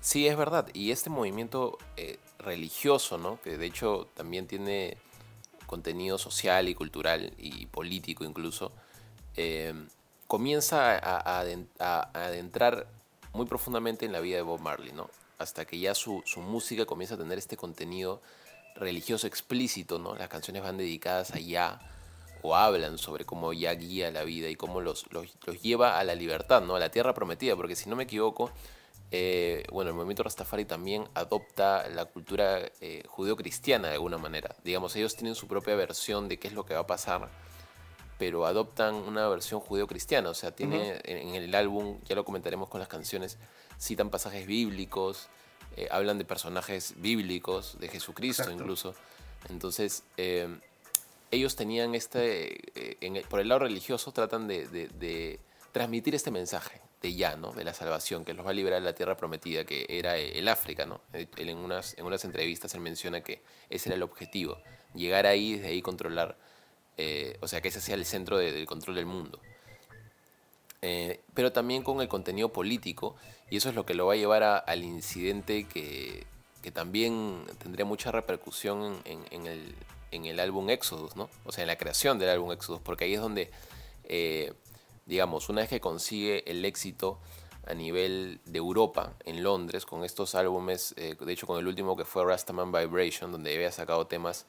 Sí, 0.05 0.27
es 0.27 0.37
verdad. 0.37 0.67
Y 0.75 0.91
este 0.91 1.09
movimiento 1.09 1.79
eh, 1.97 2.19
religioso, 2.37 3.17
¿no? 3.17 3.39
Que 3.41 3.57
de 3.57 3.65
hecho 3.65 4.07
también 4.13 4.45
tiene 4.45 4.97
contenido 5.65 6.19
social 6.19 6.69
y 6.69 6.75
cultural 6.75 7.33
y 7.39 7.65
político 7.65 8.23
incluso, 8.23 8.71
eh, 9.35 9.73
comienza 10.27 10.91
a, 10.99 11.17
a 11.39 11.43
aden- 11.43 11.67
a- 11.79 12.07
a 12.13 12.25
adentrar 12.27 12.85
muy 13.33 13.47
profundamente 13.47 14.05
en 14.05 14.11
la 14.11 14.19
vida 14.19 14.35
de 14.35 14.43
Bob 14.43 14.59
Marley, 14.61 14.91
¿no? 14.93 15.09
Hasta 15.39 15.65
que 15.65 15.79
ya 15.79 15.95
su, 15.95 16.23
música 16.37 16.85
comienza 16.85 17.15
a 17.15 17.17
tener 17.17 17.39
este 17.39 17.57
contenido 17.57 18.21
religioso 18.75 19.25
explícito, 19.25 19.97
¿no? 19.97 20.15
Las 20.15 20.29
canciones 20.29 20.61
van 20.61 20.77
dedicadas 20.77 21.31
a 21.31 21.39
Yah 21.39 21.79
o 22.43 22.55
hablan 22.55 22.99
sobre 22.99 23.25
cómo 23.25 23.53
Yah 23.53 23.73
guía 23.73 24.11
la 24.11 24.23
vida 24.23 24.49
y 24.49 24.55
cómo 24.55 24.81
los, 24.81 25.11
los, 25.11 25.33
los 25.47 25.59
lleva 25.63 25.97
a 25.97 26.03
la 26.03 26.13
libertad, 26.13 26.61
¿no? 26.61 26.75
A 26.75 26.79
la 26.79 26.89
tierra 26.91 27.15
prometida, 27.15 27.55
porque 27.55 27.75
si 27.75 27.89
no 27.89 27.95
me 27.95 28.03
equivoco, 28.03 28.51
eh, 29.11 29.63
bueno, 29.71 29.91
el 29.91 29.95
movimiento 29.95 30.23
Rastafari 30.23 30.65
también 30.65 31.07
adopta 31.13 31.87
la 31.89 32.05
cultura 32.05 32.59
eh, 32.81 33.03
judeo-cristiana 33.07 33.87
de 33.89 33.93
alguna 33.95 34.17
manera. 34.17 34.55
Digamos, 34.63 34.95
ellos 34.95 35.15
tienen 35.15 35.35
su 35.35 35.47
propia 35.47 35.75
versión 35.75 36.27
de 36.27 36.37
qué 36.39 36.47
es 36.47 36.53
lo 36.53 36.65
que 36.65 36.73
va 36.73 36.81
a 36.81 36.87
pasar, 36.87 37.29
pero 38.17 38.45
adoptan 38.45 38.95
una 38.95 39.27
versión 39.27 39.59
judeo-cristiana. 39.59 40.29
O 40.29 40.33
sea, 40.33 40.51
tiene 40.55 41.01
en, 41.03 41.29
en 41.29 41.35
el 41.35 41.55
álbum, 41.55 41.99
ya 42.05 42.15
lo 42.15 42.25
comentaremos 42.25 42.69
con 42.69 42.79
las 42.79 42.87
canciones, 42.89 43.37
citan 43.79 44.09
pasajes 44.09 44.47
bíblicos, 44.47 45.27
eh, 45.77 45.87
hablan 45.91 46.17
de 46.17 46.25
personajes 46.25 46.93
bíblicos, 46.97 47.77
de 47.79 47.87
Jesucristo 47.89 48.43
Exacto. 48.43 48.61
incluso. 48.63 48.95
Entonces, 49.49 50.03
eh, 50.17 50.47
ellos 51.31 51.55
tenían 51.55 51.93
este, 51.95 53.05
en 53.05 53.17
el- 53.17 53.23
por 53.25 53.39
el 53.39 53.49
lado 53.49 53.59
religioso, 53.59 54.11
tratan 54.11 54.47
de, 54.47 54.67
de- 54.67 54.87
de 54.87 55.39
transmitir 55.73 56.15
este 56.15 56.31
mensaje 56.31 56.79
de 57.05 57.13
ya, 57.15 57.35
¿no? 57.35 57.51
De 57.51 57.63
la 57.63 57.73
salvación, 57.73 58.25
que 58.25 58.33
los 58.33 58.45
va 58.45 58.49
a 58.49 58.53
liberar 58.53 58.81
de 58.81 58.85
la 58.85 58.95
tierra 58.95 59.15
prometida, 59.15 59.63
que 59.65 59.85
era 59.89 60.17
el 60.17 60.47
África, 60.47 60.85
¿no? 60.85 61.01
Él 61.13 61.27
en 61.49 61.57
unas, 61.57 61.95
en 61.97 62.05
unas 62.05 62.25
entrevistas 62.25 62.73
él 62.73 62.81
menciona 62.81 63.21
que 63.21 63.41
ese 63.69 63.89
era 63.89 63.95
el 63.95 64.03
objetivo, 64.03 64.57
llegar 64.93 65.25
ahí 65.25 65.51
y 65.51 65.53
desde 65.55 65.67
ahí 65.67 65.81
controlar, 65.81 66.35
eh, 66.97 67.37
o 67.41 67.47
sea, 67.47 67.61
que 67.61 67.67
ese 67.69 67.81
sea 67.81 67.95
el 67.95 68.05
centro 68.05 68.37
de- 68.37 68.51
del 68.51 68.65
control 68.65 68.95
del 68.95 69.05
mundo. 69.05 69.39
Eh, 70.81 71.19
pero 71.33 71.51
también 71.51 71.83
con 71.83 72.01
el 72.01 72.07
contenido 72.07 72.49
político, 72.49 73.15
y 73.49 73.57
eso 73.57 73.69
es 73.69 73.75
lo 73.75 73.85
que 73.85 73.93
lo 73.93 74.05
va 74.07 74.13
a 74.13 74.17
llevar 74.17 74.43
al 74.43 74.83
incidente 74.83 75.65
que, 75.67 76.25
que 76.61 76.71
también 76.71 77.43
tendría 77.59 77.85
mucha 77.85 78.11
repercusión 78.11 79.01
en, 79.05 79.45
el, 79.47 79.75
en 80.11 80.25
el 80.25 80.39
álbum 80.39 80.69
Exodus, 80.69 81.15
¿no? 81.15 81.29
O 81.45 81.51
sea, 81.51 81.63
en 81.63 81.67
la 81.67 81.77
creación 81.77 82.19
del 82.19 82.29
álbum 82.29 82.51
Exodus, 82.51 82.81
porque 82.81 83.05
ahí 83.05 83.13
es 83.15 83.21
donde, 83.21 83.49
eh, 84.05 84.53
digamos, 85.05 85.49
una 85.49 85.61
vez 85.61 85.69
que 85.69 85.79
consigue 85.79 86.49
el 86.49 86.65
éxito 86.65 87.19
a 87.67 87.73
nivel 87.73 88.39
de 88.45 88.57
Europa, 88.57 89.13
en 89.23 89.43
Londres, 89.43 89.85
con 89.85 90.03
estos 90.03 90.35
álbumes, 90.35 90.93
eh, 90.97 91.15
de 91.19 91.33
hecho 91.33 91.47
con 91.47 91.59
el 91.59 91.67
último 91.67 91.95
que 91.95 92.05
fue 92.05 92.23
Rastaman 92.25 92.71
Vibration, 92.71 93.31
donde 93.31 93.53
había 93.53 93.71
sacado 93.71 94.05
temas 94.07 94.45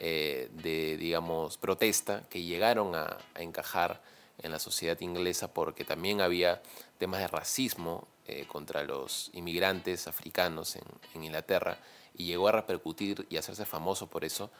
eh, 0.00 0.48
de, 0.52 0.96
digamos, 0.96 1.58
protesta 1.58 2.24
que 2.28 2.42
llegaron 2.42 2.94
a, 2.94 3.18
encajar 3.36 4.02
en 4.42 4.50
la 4.50 4.58
sociedad 4.58 4.98
inglesa 5.00 5.52
porque 5.52 5.84
también 5.84 6.20
había 6.20 6.60
temas 6.98 7.20
de 7.20 7.28
racismo 7.28 8.08
eh, 8.26 8.46
contra 8.48 8.82
los 8.82 9.30
inmigrantes 9.34 10.08
africanos 10.08 10.76
en 10.76 11.22
Inglaterra 11.22 11.78
y 12.16 12.26
llegó 12.26 12.48
a 12.48 12.52
repercutir 12.52 13.26
y 13.28 13.36
hacerse 13.36 13.64
famoso 13.66 14.08
por 14.08 14.24
eso. 14.24 14.50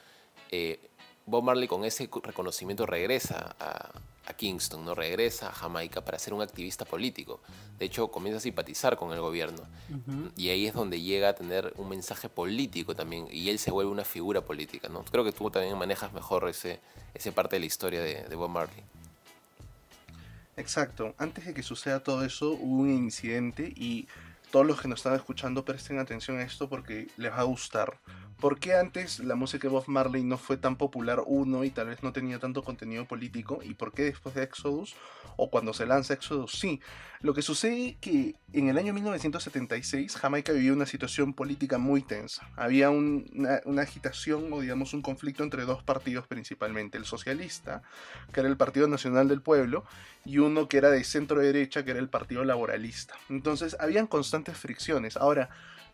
Bob 1.27 1.43
Marley 1.43 1.69
con 1.69 1.85
ese 1.85 2.09
reconocimiento 2.23 2.87
regresa 2.87 3.57
a, 3.59 3.91
Kingston, 4.37 4.85
no 4.85 4.95
regresa 4.95 5.49
a 5.49 5.53
Jamaica 5.53 6.01
para 6.01 6.19
ser 6.19 6.35
un 6.35 6.43
activista 6.43 6.85
político. 6.85 7.41
De 7.79 7.85
hecho, 7.85 8.09
comienza 8.09 8.39
a 8.39 8.41
simpatizar 8.41 8.97
con 8.97 9.13
el 9.13 9.21
gobierno. 9.21 9.63
Y 10.37 10.49
ahí 10.49 10.67
es 10.67 10.75
donde 10.75 11.01
llega 11.01 11.29
a 11.29 11.35
tener 11.35 11.73
un 11.77 11.89
mensaje 11.89 12.29
político 12.29 12.97
también. 12.97 13.29
Y 13.31 13.51
él 13.51 13.59
se 13.59 13.71
vuelve 13.71 13.93
una 13.93 14.05
figura 14.05 14.41
política. 14.41 14.89
¿no? 14.89 15.05
Creo 15.05 15.25
que 15.25 15.33
tú 15.33 15.51
también 15.51 15.79
manejas 15.79 16.13
mejor 16.13 16.49
ese, 16.49 16.81
ese 17.15 17.33
parte 17.33 17.57
de 17.57 17.61
la 17.61 17.67
historia 17.67 18.01
de, 18.01 18.25
de 18.25 18.35
Bob 18.35 18.51
Marley. 18.51 18.83
Exacto. 20.57 21.15
Antes 21.19 21.47
de 21.47 21.55
que 21.55 21.63
suceda 21.63 22.01
todo 22.01 22.25
eso, 22.25 22.53
hubo 22.53 22.83
un 22.83 22.91
incidente 22.91 23.73
y 23.77 24.09
todos 24.51 24.67
los 24.67 24.81
que 24.81 24.89
nos 24.89 25.01
están 25.01 25.15
escuchando 25.15 25.65
presten 25.65 25.99
atención 25.99 26.39
a 26.39 26.43
esto 26.43 26.69
porque 26.69 27.09
les 27.17 27.33
va 27.33 27.41
a 27.41 27.43
gustar. 27.45 27.99
¿Por 28.45 28.59
qué 28.59 28.75
antes 28.75 29.21
la 29.21 29.37
música 29.37 29.69
de 29.69 29.73
Bob 29.73 29.85
Marley 29.87 30.23
no 30.23 30.37
fue 30.37 30.59
tan 30.59 30.77
popular, 30.77 31.23
uno, 31.25 31.65
y 31.65 31.71
tal 31.71 31.87
vez 31.87 32.03
no 32.03 32.13
tenía 32.13 32.39
tanto 32.39 32.63
contenido 32.63 33.07
político? 33.07 33.61
¿Y 33.63 33.73
por 33.73 33.95
qué 33.95 34.03
después 34.03 34.35
de 34.35 34.43
Exodus, 34.43 34.97
o 35.39 35.49
cuando 35.49 35.73
se 35.73 35.87
lanza 35.87 36.13
Exodus, 36.13 36.53
sí? 36.53 36.79
Lo 37.23 37.33
que 37.33 37.41
sucede 37.41 37.89
es 37.89 37.97
que 37.97 38.35
en 38.53 38.69
el 38.69 38.77
año 38.77 38.93
1976 38.93 40.15
Jamaica 40.17 40.53
vivía 40.53 40.75
una 40.75 40.85
situación 40.85 41.33
política 41.33 41.79
muy 41.79 42.03
tensa. 42.03 42.47
Había 42.55 42.91
una, 42.91 43.63
una, 43.65 43.81
agitación 43.81 44.53
o 44.53 44.61
digamos 44.61 44.93
un 44.93 45.01
conflicto 45.01 45.43
entre 45.43 45.65
dos 45.65 45.83
partidos 45.83 46.27
principalmente, 46.27 46.99
el 46.99 47.07
socialista, 47.07 47.81
que 48.31 48.41
era 48.41 48.51
el 48.51 48.59
Partido 48.59 48.87
Nacional 48.89 49.27
del 49.27 49.41
Pueblo, 49.41 49.87
y 50.27 50.37
uno 50.37 50.69
que 50.69 50.77
era 50.77 50.91
de 50.91 51.03
centro 51.05 51.41
derecha, 51.41 51.83
que 51.83 51.93
era 51.93 52.01
el 52.01 52.11
Partido 52.11 52.45
Laboralista. 52.45 53.15
Entonces 53.31 53.75
habían 53.81 54.07
constantes 54.07 54.59
fricciones. 54.59 55.17
Ahora, 55.17 55.49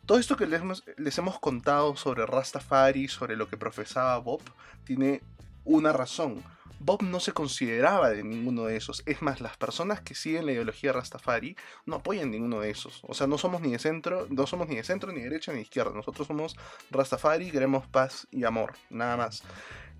todo 0.07 0.19
esto 0.19 0.37
que 0.37 0.47
les 0.47 1.19
hemos, 1.19 1.39
contado 1.39 1.97
sobre 1.97 2.27
Rastafari, 2.27 3.09
sobre 3.09 3.37
lo 3.37 3.49
que 3.49 3.57
profesaba 3.57 4.19
Bob, 4.19 4.43
tiene 4.85 5.23
una 5.65 5.93
razón. 5.93 6.43
Bob 6.81 7.03
no 7.03 7.21
se 7.21 7.33
consideraba 7.33 8.09
de 8.09 8.25
ninguno 8.25 8.65
de 8.65 8.77
esos. 8.77 9.03
Es 9.05 9.21
más, 9.21 9.41
las 9.41 9.57
personas 9.57 10.01
que 10.01 10.15
siguen 10.15 10.47
la 10.47 10.53
ideología 10.53 10.93
Rastafari 10.93 11.55
no 11.85 11.97
apoyan 11.97 12.31
ninguno 12.31 12.61
de 12.61 12.71
esos. 12.71 13.03
O 13.07 13.13
sea, 13.13 13.27
no 13.27 13.37
somos 13.37 13.61
ni 13.61 13.73
de 13.73 13.79
centro, 13.79 14.27
no 14.31 14.47
somos 14.47 14.67
ni 14.69 14.77
de 14.77 14.85
centro, 14.85 15.13
ni 15.13 15.19
de 15.19 15.29
derecha, 15.29 15.53
ni 15.53 15.59
de 15.59 15.65
izquierda. 15.65 15.93
Nosotros 15.93 16.27
somos 16.27 16.57
Rastafari, 16.91 17.51
queremos 17.51 17.87
paz 17.87 18.27
y 18.31 18.45
amor, 18.45 18.75
nada 18.89 19.17
más. 19.19 19.43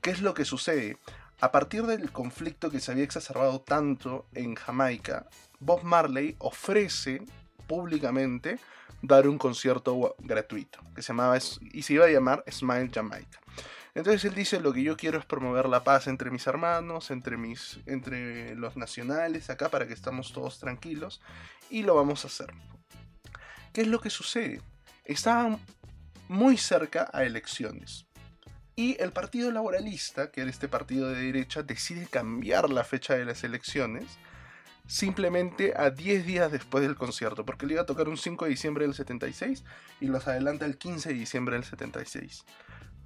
¿Qué 0.01 0.11
es 0.11 0.23
lo 0.23 0.33
que 0.33 0.47
sucede? 0.47 0.97
A 1.43 1.53
partir 1.53 1.85
del 1.85 2.11
conflicto 2.13 2.71
que 2.71 2.81
se 2.81 2.93
había 2.93 3.05
exacerbado 3.05 3.61
tanto 3.61 4.27
en 4.35 4.55
Jamaica, 4.55 5.27
Bob 5.59 5.85
Marley 5.85 6.37
ofrece 6.39 7.23
públicamente 7.71 8.59
dar 9.01 9.29
un 9.29 9.39
concierto 9.39 10.17
gratuito, 10.19 10.81
que 10.93 11.03
se 11.03 11.13
llamaba 11.13 11.39
y 11.73 11.83
se 11.83 11.93
iba 11.93 12.07
a 12.07 12.11
llamar 12.11 12.43
Smile 12.51 12.91
Jamaica. 12.93 13.39
Entonces 13.95 14.25
él 14.25 14.35
dice, 14.35 14.59
lo 14.59 14.73
que 14.73 14.83
yo 14.83 14.97
quiero 14.97 15.21
es 15.21 15.25
promover 15.25 15.69
la 15.69 15.85
paz 15.85 16.09
entre 16.09 16.33
mis 16.33 16.49
hermanos, 16.49 17.13
entre, 17.13 17.37
mis, 17.37 17.79
entre 17.87 18.57
los 18.57 18.77
nacionales, 18.77 19.51
acá 19.51 19.69
para 19.69 19.87
que 19.87 19.95
estamos 19.95 20.33
todos 20.33 20.59
tranquilos, 20.59 21.21
y 21.71 21.85
lo 21.85 21.95
vamos 21.95 22.25
a 22.25 22.27
hacer. 22.27 22.53
¿Qué 23.73 23.83
es 23.83 23.87
lo 23.87 24.01
que 24.01 24.11
sucede? 24.11 24.61
Estaban 25.05 25.61
muy 26.27 26.57
cerca 26.57 27.09
a 27.13 27.23
elecciones. 27.23 28.05
Y 28.75 29.01
el 29.01 29.13
Partido 29.13 29.53
Laboralista, 29.53 30.33
que 30.33 30.41
era 30.41 30.51
este 30.51 30.67
partido 30.67 31.09
de 31.09 31.23
derecha, 31.23 31.63
decide 31.63 32.07
cambiar 32.07 32.69
la 32.69 32.83
fecha 32.83 33.15
de 33.15 33.25
las 33.25 33.45
elecciones 33.45 34.19
simplemente 34.91 35.73
a 35.77 35.91
10 35.91 36.27
días 36.27 36.51
después 36.51 36.83
del 36.83 36.97
concierto, 36.97 37.47
porque 37.47 37.65
le 37.65 37.75
iba 37.75 37.83
a 37.83 37.87
tocar 37.87 38.09
un 38.09 38.17
5 38.17 38.45
de 38.45 38.51
diciembre 38.51 38.85
del 38.85 38.95
76 38.95 39.63
y 40.01 40.07
los 40.07 40.27
adelanta 40.27 40.67
el 40.67 40.79
15 40.79 41.11
de 41.11 41.15
diciembre 41.15 41.55
del 41.55 41.65
76, 41.65 42.45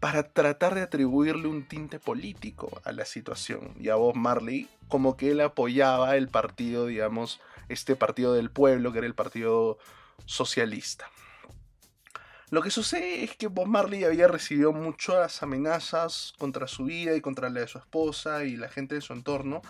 para 0.00 0.22
tratar 0.22 0.74
de 0.74 0.80
atribuirle 0.80 1.46
un 1.46 1.68
tinte 1.68 2.00
político 2.00 2.80
a 2.84 2.92
la 2.92 3.04
situación. 3.04 3.74
Y 3.78 3.90
a 3.90 3.96
Bob 3.96 4.16
Marley, 4.16 4.66
como 4.88 5.18
que 5.18 5.32
él 5.32 5.42
apoyaba 5.42 6.16
el 6.16 6.28
partido, 6.28 6.86
digamos, 6.86 7.42
este 7.68 7.96
partido 7.96 8.32
del 8.32 8.50
pueblo, 8.50 8.90
que 8.90 8.98
era 8.98 9.06
el 9.06 9.14
partido 9.14 9.76
socialista. 10.24 11.10
Lo 12.48 12.62
que 12.62 12.70
sucede 12.70 13.24
es 13.24 13.36
que 13.36 13.48
Bob 13.48 13.66
Marley 13.66 14.04
había 14.04 14.26
recibido 14.26 14.72
muchas 14.72 15.42
amenazas 15.42 16.32
contra 16.38 16.66
su 16.66 16.84
vida 16.84 17.14
y 17.14 17.20
contra 17.20 17.50
la 17.50 17.60
de 17.60 17.68
su 17.68 17.76
esposa 17.76 18.44
y 18.44 18.56
la 18.56 18.70
gente 18.70 18.94
de 18.94 19.00
su 19.02 19.12
entorno 19.12 19.60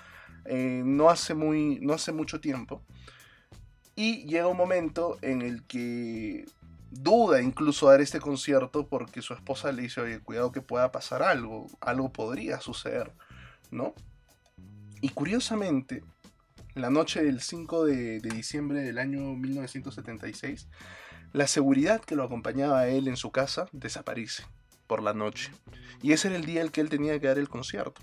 eh, 0.44 0.82
no, 0.84 1.10
hace 1.10 1.34
muy, 1.34 1.78
no 1.80 1.94
hace 1.94 2.12
mucho 2.12 2.40
tiempo. 2.40 2.82
Y 3.96 4.24
llega 4.26 4.48
un 4.48 4.56
momento 4.56 5.18
en 5.22 5.42
el 5.42 5.62
que 5.64 6.44
duda 6.90 7.42
incluso 7.42 7.88
dar 7.88 8.00
este 8.00 8.20
concierto 8.20 8.86
porque 8.86 9.22
su 9.22 9.34
esposa 9.34 9.72
le 9.72 9.82
dice, 9.82 10.00
oye, 10.00 10.20
cuidado 10.20 10.52
que 10.52 10.60
pueda 10.60 10.92
pasar 10.92 11.22
algo, 11.22 11.66
algo 11.80 12.12
podría 12.12 12.60
suceder, 12.60 13.12
¿no? 13.70 13.94
Y 15.00 15.10
curiosamente, 15.10 16.02
la 16.74 16.90
noche 16.90 17.22
del 17.22 17.40
5 17.40 17.84
de, 17.84 18.20
de, 18.20 18.30
diciembre 18.30 18.80
del 18.80 18.98
año 18.98 19.20
1976, 19.20 20.68
la 21.32 21.46
seguridad 21.46 22.00
que 22.00 22.16
lo 22.16 22.24
acompañaba 22.24 22.80
a 22.80 22.88
él 22.88 23.06
en 23.08 23.16
su 23.16 23.30
casa 23.30 23.68
desaparece 23.72 24.44
por 24.86 25.02
la 25.02 25.14
noche. 25.14 25.52
Y 26.02 26.12
ese 26.12 26.28
era 26.28 26.36
el 26.36 26.44
día 26.44 26.60
en 26.60 26.66
el 26.66 26.72
que 26.72 26.80
él 26.80 26.88
tenía 26.88 27.18
que 27.20 27.26
dar 27.28 27.38
el 27.38 27.48
concierto 27.48 28.00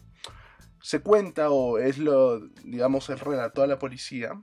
se 0.81 1.01
cuenta, 1.01 1.49
o 1.49 1.77
es 1.77 1.97
lo, 1.97 2.39
digamos, 2.63 3.09
el 3.09 3.19
relato 3.19 3.63
a 3.63 3.67
la 3.67 3.79
policía, 3.79 4.41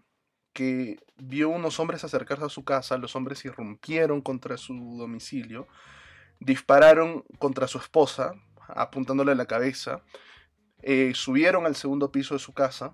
que 0.53 0.99
vio 1.17 1.49
unos 1.51 1.79
hombres 1.81 2.05
acercarse 2.05 2.45
a 2.45 2.49
su 2.49 2.65
casa, 2.65 2.99
los 2.99 3.15
hombres 3.17 3.45
irrumpieron 3.45 4.21
contra 4.21 4.57
su 4.57 4.75
domicilio, 4.99 5.67
dispararon 6.41 7.25
contra 7.39 7.67
su 7.69 7.79
esposa, 7.79 8.35
apuntándole 8.69 9.33
a 9.33 9.37
la 9.37 9.47
cabeza, 9.47 10.03
eh, 10.83 11.13
subieron 11.15 11.67
al 11.67 11.77
segundo 11.77 12.13
piso 12.13 12.35
de 12.35 12.41
su 12.41 12.55
casa, 12.55 12.93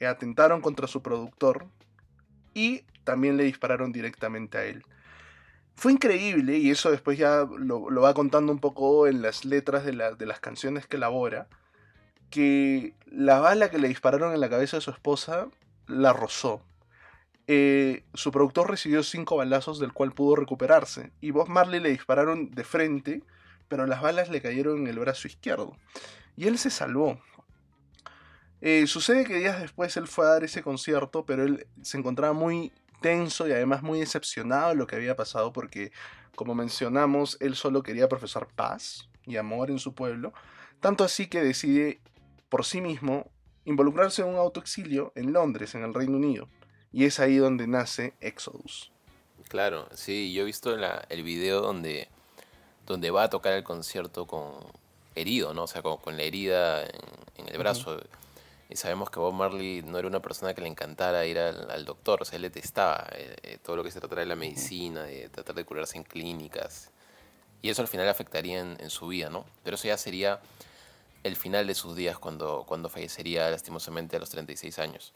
eh, 0.00 0.06
atentaron 0.06 0.60
contra 0.60 0.86
su 0.86 1.02
productor 1.02 1.66
y 2.54 2.82
también 3.04 3.36
le 3.36 3.44
dispararon 3.44 3.92
directamente 3.92 4.58
a 4.58 4.64
él. 4.64 4.82
Fue 5.74 5.92
increíble, 5.92 6.56
y 6.58 6.70
eso 6.70 6.90
después 6.90 7.18
ya 7.18 7.46
lo, 7.58 7.84
va 8.00 8.14
contando 8.14 8.50
un 8.50 8.60
poco 8.60 9.06
en 9.06 9.22
las 9.22 9.44
letras 9.44 9.84
de, 9.84 9.92
de 9.92 10.26
las 10.26 10.40
canciones 10.40 10.86
que 10.86 10.96
elabora, 10.96 11.48
que 12.30 12.94
la 13.06 13.40
bala 13.40 13.70
que 13.70 13.78
le 13.78 13.88
dispararon 13.88 14.32
en 14.32 14.40
la 14.40 14.50
cabeza 14.50 14.76
de 14.76 14.80
su 14.80 14.90
esposa 14.90 15.48
la 15.86 16.12
rozó. 16.12 16.62
Eh, 17.48 18.04
su 18.14 18.32
productor 18.32 18.68
recibió 18.70 19.02
cinco 19.02 19.36
balazos 19.36 19.78
del 19.78 19.92
cual 19.92 20.12
pudo 20.12 20.36
recuperarse. 20.36 21.12
Y 21.20 21.30
Bob 21.30 21.48
Marley 21.48 21.80
le 21.80 21.90
dispararon 21.90 22.50
de 22.50 22.64
frente, 22.64 23.22
pero 23.68 23.86
las 23.86 24.02
balas 24.02 24.30
le 24.30 24.42
cayeron 24.42 24.78
en 24.78 24.86
el 24.88 24.98
brazo 24.98 25.28
izquierdo. 25.28 25.76
Y 26.36 26.46
él 26.46 26.58
se 26.58 26.70
salvó. 26.70 27.20
Eh, 28.60 28.86
sucede 28.86 29.24
que 29.24 29.38
días 29.38 29.60
después 29.60 29.96
él 29.96 30.08
fue 30.08 30.26
a 30.26 30.30
dar 30.30 30.44
ese 30.44 30.62
concierto, 30.62 31.24
pero 31.24 31.44
él 31.44 31.66
se 31.82 31.98
encontraba 31.98 32.32
muy 32.32 32.72
tenso 33.00 33.46
y 33.46 33.52
además 33.52 33.82
muy 33.82 34.00
decepcionado 34.00 34.70
de 34.70 34.74
lo 34.74 34.86
que 34.86 34.96
había 34.96 35.14
pasado 35.14 35.52
porque, 35.52 35.92
como 36.34 36.54
mencionamos, 36.54 37.36
él 37.40 37.54
solo 37.54 37.82
quería 37.82 38.08
profesar 38.08 38.48
paz 38.48 39.08
y 39.24 39.36
amor 39.36 39.70
en 39.70 39.78
su 39.78 39.94
pueblo. 39.94 40.32
Tanto 40.80 41.04
así 41.04 41.26
que 41.26 41.42
decide 41.42 42.00
por 42.48 42.64
sí 42.64 42.80
mismo 42.80 43.30
involucrarse 43.64 44.22
en 44.22 44.28
un 44.28 44.36
autoexilio 44.36 45.12
en 45.14 45.32
Londres, 45.32 45.74
en 45.74 45.82
el 45.82 45.92
Reino 45.92 46.16
Unido. 46.16 46.48
Y 46.92 47.04
es 47.04 47.20
ahí 47.20 47.36
donde 47.36 47.66
nace 47.66 48.14
Exodus. 48.20 48.92
Claro, 49.48 49.88
sí, 49.92 50.32
yo 50.32 50.42
he 50.42 50.44
visto 50.44 50.74
el 50.74 51.22
video 51.22 51.60
donde, 51.60 52.08
donde 52.86 53.10
va 53.10 53.24
a 53.24 53.30
tocar 53.30 53.52
el 53.52 53.64
concierto 53.64 54.26
con 54.26 54.54
herido, 55.14 55.54
¿no? 55.54 55.64
O 55.64 55.66
sea, 55.66 55.82
con, 55.82 56.16
la 56.16 56.22
herida 56.22 56.84
en, 56.84 57.48
el 57.48 57.58
brazo. 57.58 58.00
Y 58.68 58.76
sabemos 58.76 59.10
que 59.10 59.20
Bob 59.20 59.34
Marley 59.34 59.82
no 59.82 59.98
era 59.98 60.08
una 60.08 60.20
persona 60.20 60.54
que 60.54 60.60
le 60.60 60.68
encantara 60.68 61.24
ir 61.26 61.38
al, 61.38 61.84
doctor, 61.84 62.22
o 62.22 62.24
sea, 62.24 62.36
él 62.36 62.42
detestaba 62.42 63.06
eh, 63.12 63.36
eh, 63.42 63.58
todo 63.62 63.76
lo 63.76 63.84
que 63.84 63.90
se 63.90 64.00
trata 64.00 64.16
de 64.16 64.26
la 64.26 64.34
medicina, 64.34 65.04
de 65.04 65.28
tratar 65.28 65.54
de 65.54 65.64
curarse 65.64 65.96
en 65.98 66.04
clínicas. 66.04 66.90
Y 67.62 67.70
eso 67.70 67.82
al 67.82 67.88
final 67.88 68.08
afectaría 68.08 68.60
en, 68.60 68.76
en 68.80 68.90
su 68.90 69.06
vida, 69.08 69.30
¿no? 69.30 69.44
Pero 69.62 69.76
eso 69.76 69.86
ya 69.86 69.96
sería 69.96 70.40
el 71.22 71.36
final 71.36 71.66
de 71.66 71.74
sus 71.74 71.96
días 71.96 72.18
cuando, 72.18 72.64
cuando 72.66 72.88
fallecería 72.88 73.50
lastimosamente 73.50 74.16
a 74.16 74.20
los 74.20 74.30
36 74.30 74.78
años. 74.78 75.12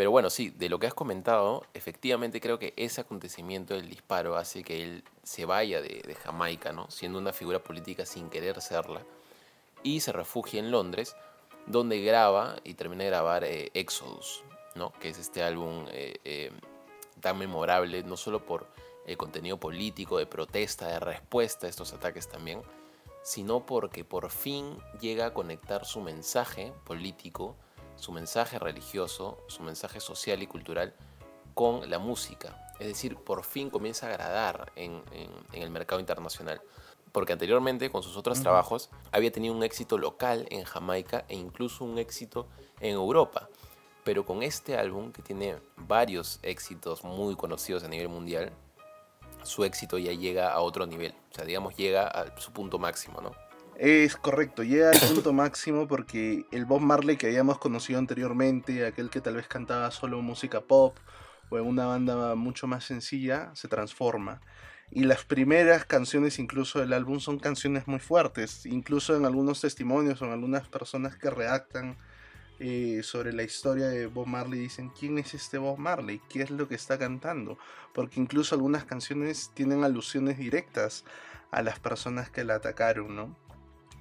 Pero 0.00 0.10
bueno, 0.10 0.30
sí, 0.30 0.48
de 0.48 0.70
lo 0.70 0.78
que 0.78 0.86
has 0.86 0.94
comentado, 0.94 1.66
efectivamente 1.74 2.40
creo 2.40 2.58
que 2.58 2.72
ese 2.76 3.02
acontecimiento 3.02 3.74
del 3.74 3.88
disparo 3.88 4.36
hace 4.36 4.62
que 4.62 4.82
él 4.82 5.04
se 5.22 5.44
vaya 5.44 5.82
de, 5.82 6.16
Jamaica, 6.22 6.72
¿no? 6.72 6.90
siendo 6.90 7.18
una 7.18 7.34
figura 7.34 7.62
política 7.62 8.06
sin 8.06 8.30
querer 8.30 8.62
serla, 8.62 9.02
y 9.82 10.00
se 10.00 10.12
refugia 10.12 10.60
en 10.60 10.70
Londres, 10.70 11.16
donde 11.66 12.00
graba 12.00 12.56
y 12.64 12.74
termina 12.74 13.04
de 13.04 13.10
grabar 13.10 13.44
eh, 13.44 13.70
Exodus, 13.74 14.42
¿no? 14.74 14.92
que 15.00 15.10
es 15.10 15.18
este 15.18 15.42
álbum 15.42 15.86
eh, 15.90 16.16
eh, 16.24 16.50
tan 17.20 17.36
memorable, 17.36 18.02
no 18.02 18.16
solo 18.16 18.44
por 18.46 18.68
el 19.06 19.16
contenido 19.16 19.58
político, 19.58 20.16
de 20.16 20.24
protesta, 20.24 20.86
de 20.86 21.00
respuesta 21.00 21.66
a 21.66 21.68
estos 21.70 21.92
ataques 21.92 22.26
también, 22.26 22.62
sino 23.22 23.66
porque 23.66 24.04
por 24.04 24.30
fin 24.30 24.78
llega 25.00 25.26
a 25.26 25.34
conectar 25.34 25.84
su 25.84 26.00
mensaje 26.00 26.72
político, 26.84 27.56
su 27.96 28.12
mensaje 28.12 28.58
religioso, 28.58 29.38
su 29.48 29.62
mensaje 29.62 30.00
social 30.00 30.42
y 30.42 30.46
cultural 30.46 30.94
con 31.54 31.90
la 31.90 31.98
música. 31.98 32.56
Es 32.78 32.86
decir, 32.86 33.16
por 33.16 33.44
fin 33.44 33.68
comienza 33.68 34.06
a 34.06 34.10
agradar 34.10 34.72
en, 34.76 35.02
el 35.52 35.70
mercado 35.70 36.00
internacional. 36.00 36.60
porque 37.12 37.32
anteriormente 37.32 37.90
con 37.90 38.04
sus 38.04 38.16
otros 38.16 38.40
trabajos 38.40 38.88
había 39.10 39.32
tenido 39.32 39.52
un 39.52 39.64
éxito 39.64 39.98
local 39.98 40.46
en 40.50 40.62
Jamaica 40.62 41.24
e 41.28 41.34
incluso 41.34 41.84
un 41.84 41.98
éxito 41.98 42.46
en 42.80 42.94
Europa. 42.94 43.48
Pero 44.04 44.24
con 44.24 44.44
este 44.44 44.78
álbum, 44.78 45.10
que 45.12 45.20
tiene 45.20 45.56
varios 45.76 46.38
éxitos 46.42 47.02
muy 47.02 47.34
conocidos 47.34 47.82
a 47.82 47.88
nivel 47.88 48.08
mundial, 48.08 48.52
su 49.42 49.64
éxito 49.64 49.98
ya 49.98 50.12
llega 50.12 50.52
a 50.52 50.60
otro 50.60 50.86
nivel. 50.86 51.14
O 51.30 51.34
sea, 51.34 51.44
digamos, 51.44 51.76
llega 51.76 52.06
a 52.06 52.38
su 52.38 52.52
punto 52.52 52.78
máximo, 52.78 53.20
¿no? 53.20 53.32
Es 53.76 54.16
correcto, 54.16 54.62
llega 54.62 54.90
al 54.90 54.98
punto 54.98 55.32
máximo 55.32 55.88
porque 55.88 56.44
el 56.52 56.66
Bob 56.66 56.80
Marley 56.80 57.16
que 57.16 57.28
habíamos 57.28 57.58
conocido 57.58 57.98
anteriormente, 57.98 58.84
aquel 58.84 59.08
que 59.08 59.22
tal 59.22 59.36
vez 59.36 59.48
cantaba 59.48 59.90
solo 59.90 60.20
música 60.20 60.60
pop 60.60 60.98
o 61.48 61.58
en 61.58 61.66
una 61.66 61.86
banda 61.86 62.34
mucho 62.34 62.66
más 62.66 62.84
sencilla, 62.84 63.50
se 63.54 63.68
transforma. 63.68 64.42
Y 64.90 65.04
las 65.04 65.24
primeras 65.24 65.84
canciones 65.84 66.38
incluso 66.38 66.80
del 66.80 66.92
álbum 66.92 67.20
son 67.20 67.38
canciones 67.38 67.86
muy 67.86 68.00
fuertes, 68.00 68.66
incluso 68.66 69.16
en 69.16 69.24
algunos 69.24 69.60
testimonios 69.60 70.20
o 70.20 70.30
algunas 70.30 70.68
personas 70.68 71.16
que 71.16 71.30
redactan 71.30 71.96
eh, 72.62 73.02
sobre 73.02 73.32
la 73.32 73.42
historia 73.42 73.86
de 73.88 74.06
Bob 74.06 74.26
Marley 74.26 74.60
dicen, 74.60 74.90
¿quién 74.90 75.16
es 75.16 75.32
este 75.32 75.56
Bob 75.56 75.78
Marley? 75.78 76.20
¿Qué 76.28 76.42
es 76.42 76.50
lo 76.50 76.68
que 76.68 76.74
está 76.74 76.98
cantando? 76.98 77.56
Porque 77.94 78.20
incluso 78.20 78.54
algunas 78.54 78.84
canciones 78.84 79.50
tienen 79.54 79.82
alusiones 79.82 80.36
directas 80.36 81.06
a 81.50 81.62
las 81.62 81.78
personas 81.78 82.28
que 82.28 82.44
la 82.44 82.56
atacaron, 82.56 83.16
¿no? 83.16 83.34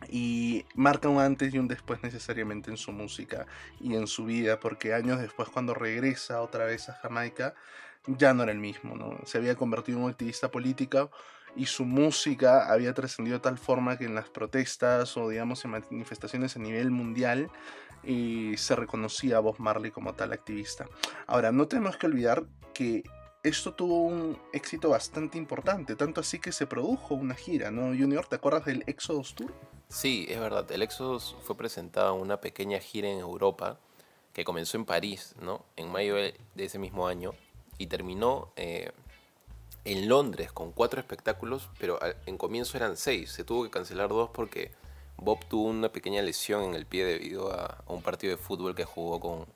Y 0.09 0.65
marca 0.75 1.07
un 1.07 1.21
antes 1.21 1.53
y 1.53 1.57
un 1.57 1.69
después 1.69 2.03
necesariamente 2.03 2.69
en 2.69 2.75
su 2.75 2.91
música 2.91 3.47
y 3.79 3.95
en 3.95 4.07
su 4.07 4.25
vida, 4.25 4.59
porque 4.59 4.93
años 4.93 5.21
después 5.21 5.47
cuando 5.47 5.73
regresa 5.73 6.41
otra 6.41 6.65
vez 6.65 6.89
a 6.89 6.95
Jamaica, 6.95 7.55
ya 8.07 8.33
no 8.33 8.43
era 8.43 8.51
el 8.51 8.59
mismo, 8.59 8.93
¿no? 8.93 9.19
Se 9.25 9.37
había 9.37 9.55
convertido 9.55 9.99
en 9.99 10.03
un 10.03 10.11
activista 10.11 10.51
político 10.51 11.11
y 11.55 11.65
su 11.65 11.85
música 11.85 12.71
había 12.71 12.93
trascendido 12.93 13.37
de 13.37 13.43
tal 13.43 13.57
forma 13.57 13.97
que 13.97 14.05
en 14.05 14.15
las 14.15 14.29
protestas 14.29 15.17
o 15.17 15.29
digamos 15.29 15.63
en 15.65 15.71
manifestaciones 15.71 16.55
a 16.55 16.59
nivel 16.59 16.91
mundial 16.91 17.49
se 18.03 18.75
reconocía 18.75 19.37
a 19.37 19.39
Bob 19.39 19.55
Marley 19.59 19.91
como 19.91 20.13
tal 20.13 20.31
activista. 20.31 20.87
Ahora, 21.27 21.51
no 21.51 21.67
tenemos 21.67 21.97
que 21.97 22.07
olvidar 22.07 22.45
que 22.73 23.03
esto 23.43 23.73
tuvo 23.73 24.03
un 24.03 24.37
éxito 24.53 24.89
bastante 24.89 25.37
importante, 25.37 25.95
tanto 25.95 26.21
así 26.21 26.39
que 26.39 26.51
se 26.51 26.67
produjo 26.67 27.15
una 27.15 27.35
gira, 27.35 27.71
¿no, 27.71 27.87
Junior? 27.87 28.25
¿Te 28.25 28.35
acuerdas 28.35 28.65
del 28.65 28.83
Exodus 28.87 29.35
Tour? 29.35 29.53
Sí, 29.87 30.27
es 30.29 30.39
verdad. 30.39 30.69
El 30.71 30.81
Exodus 30.81 31.35
fue 31.43 31.57
presentado 31.57 32.15
en 32.15 32.21
una 32.21 32.41
pequeña 32.41 32.79
gira 32.79 33.09
en 33.09 33.19
Europa 33.19 33.79
que 34.33 34.43
comenzó 34.43 34.77
en 34.77 34.85
París, 34.85 35.35
¿no? 35.41 35.65
En 35.75 35.91
mayo 35.91 36.15
de 36.15 36.35
ese 36.55 36.79
mismo 36.79 37.07
año 37.07 37.33
y 37.77 37.87
terminó 37.87 38.51
eh, 38.55 38.91
en 39.91 40.07
Londres 40.07 40.51
con 40.51 40.71
cuatro 40.71 40.99
espectáculos, 40.99 41.67
pero 41.79 41.99
en 42.27 42.37
comienzo 42.37 42.77
eran 42.77 42.95
seis. 42.95 43.31
Se 43.31 43.43
tuvo 43.43 43.63
que 43.63 43.71
cancelar 43.71 44.09
dos 44.09 44.29
porque 44.31 44.71
Bob 45.17 45.43
tuvo 45.45 45.67
una 45.67 45.89
pequeña 45.89 46.21
lesión 46.21 46.63
en 46.63 46.75
el 46.75 46.85
pie 46.85 47.05
debido 47.05 47.51
a, 47.51 47.83
un 47.87 48.03
partido 48.03 48.29
de 48.29 48.37
fútbol 48.37 48.75
que 48.75 48.85
jugó 48.85 49.19
con, 49.19 49.47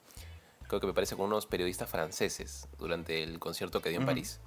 creo 0.67 0.81
que 0.81 0.87
me 0.87 0.93
parece, 0.93 1.15
con 1.15 1.27
unos 1.27 1.45
periodistas 1.45 1.87
franceses 1.87 2.67
durante 2.79 3.21
el 3.21 3.37
concierto 3.37 3.79
que 3.79 3.89
dio 3.89 3.99
en 3.99 4.07
París. 4.07 4.39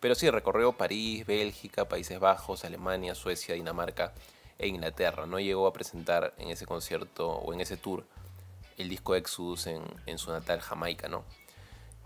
Pero 0.00 0.14
sí, 0.14 0.30
recorrió 0.30 0.72
París, 0.72 1.26
Bélgica, 1.26 1.86
Países 1.90 2.18
Bajos, 2.18 2.64
Alemania, 2.64 3.14
Suecia, 3.14 3.54
Dinamarca 3.54 4.14
e 4.58 4.66
Inglaterra. 4.66 5.26
No 5.26 5.38
llegó 5.40 5.66
a 5.66 5.74
presentar 5.74 6.34
en 6.38 6.48
ese 6.48 6.64
concierto 6.64 7.28
o 7.28 7.52
en 7.52 7.60
ese 7.60 7.76
tour 7.76 8.06
el 8.78 8.88
disco 8.88 9.14
Exodus 9.14 9.66
en, 9.66 9.82
en 10.06 10.16
su 10.16 10.30
natal 10.30 10.60
Jamaica, 10.60 11.08
¿no? 11.08 11.22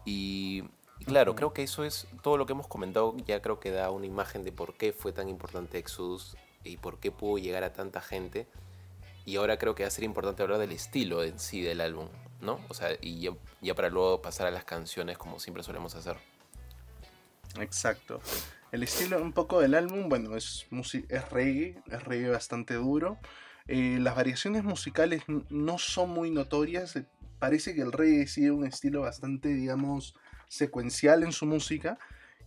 Y, 0.04 0.64
y 0.64 0.77
claro, 1.04 1.34
creo 1.34 1.52
que 1.52 1.62
eso 1.62 1.84
es 1.84 2.06
todo 2.22 2.36
lo 2.36 2.46
que 2.46 2.52
hemos 2.52 2.66
comentado, 2.66 3.16
ya 3.26 3.40
creo 3.42 3.60
que 3.60 3.70
da 3.70 3.90
una 3.90 4.06
imagen 4.06 4.44
de 4.44 4.52
por 4.52 4.74
qué 4.74 4.92
fue 4.92 5.12
tan 5.12 5.28
importante 5.28 5.78
Exodus 5.78 6.36
y 6.64 6.76
por 6.76 6.98
qué 6.98 7.10
pudo 7.10 7.38
llegar 7.38 7.64
a 7.64 7.72
tanta 7.72 8.00
gente. 8.00 8.46
Y 9.24 9.36
ahora 9.36 9.58
creo 9.58 9.74
que 9.74 9.82
va 9.82 9.88
a 9.88 9.90
ser 9.90 10.04
importante 10.04 10.42
hablar 10.42 10.58
del 10.58 10.72
estilo 10.72 11.22
en 11.22 11.38
sí 11.38 11.60
del 11.60 11.82
álbum, 11.82 12.08
¿no? 12.40 12.60
O 12.68 12.74
sea, 12.74 12.90
y 13.00 13.30
ya, 13.60 13.74
para 13.74 13.90
luego 13.90 14.22
pasar 14.22 14.46
a 14.46 14.50
las 14.50 14.64
canciones 14.64 15.18
como 15.18 15.38
siempre 15.38 15.62
solemos 15.62 15.94
hacer. 15.94 16.16
Exacto. 17.60 18.20
El 18.72 18.82
estilo 18.82 19.20
un 19.20 19.32
poco 19.32 19.60
del 19.60 19.74
álbum, 19.74 20.08
bueno, 20.08 20.36
es, 20.36 20.66
es 21.08 21.30
reggae, 21.30 21.76
es 21.90 22.04
reggae 22.04 22.30
bastante 22.30 22.74
duro. 22.74 23.18
Eh, 23.66 23.98
las 24.00 24.16
variaciones 24.16 24.64
musicales 24.64 25.24
no 25.50 25.78
son 25.78 26.10
muy 26.10 26.30
notorias. 26.30 26.96
Eh, 26.96 27.04
parece 27.38 27.74
que 27.74 27.82
el 27.82 27.92
reggae 27.92 28.26
sigue 28.26 28.50
un 28.50 28.66
estilo 28.66 29.02
bastante, 29.02 29.48
digamos, 29.48 30.14
secuencial 30.48 31.22
en 31.22 31.32
su 31.32 31.46
música 31.46 31.98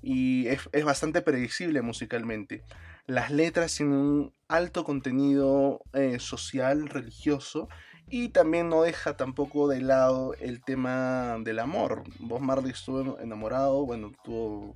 y 0.02 0.48
es, 0.48 0.84
bastante 0.84 1.22
predecible 1.22 1.82
musicalmente. 1.82 2.64
Las 3.06 3.32
letras 3.32 3.76
tienen 3.76 3.96
un 3.96 4.34
alto 4.48 4.84
contenido 4.84 5.82
eh, 5.94 6.20
social, 6.20 6.88
religioso, 6.88 7.68
y 8.10 8.30
también 8.30 8.68
no 8.68 8.84
deja 8.84 9.16
tampoco 9.16 9.68
de 9.68 9.82
lado 9.82 10.34
el 10.40 10.62
tema 10.64 11.38
del 11.44 11.60
amor. 11.60 12.04
Bob 12.20 12.42
Marley 12.42 12.72
estuvo 12.72 13.20
enamorado, 13.20 13.86
bueno, 13.86 14.12
tuvo 14.24 14.76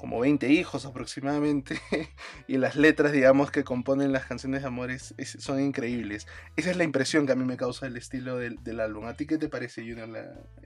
como 0.00 0.18
20 0.18 0.48
hijos 0.48 0.86
aproximadamente, 0.86 1.78
y 2.48 2.56
las 2.56 2.74
letras, 2.74 3.12
digamos, 3.12 3.50
que 3.50 3.64
componen 3.64 4.12
las 4.12 4.24
canciones 4.24 4.62
de 4.62 4.68
amores 4.68 5.14
son 5.38 5.60
increíbles. 5.60 6.26
Esa 6.56 6.70
es 6.70 6.78
la 6.78 6.84
impresión 6.84 7.26
que 7.26 7.32
a 7.32 7.36
mí 7.36 7.44
me 7.44 7.58
causa 7.58 7.86
el 7.86 7.98
estilo 7.98 8.38
del, 8.38 8.80
álbum. 8.80 9.04
¿A 9.04 9.14
ti 9.14 9.26
qué 9.26 9.36
te 9.36 9.50
parece, 9.50 9.82
Junior, 9.82 10.08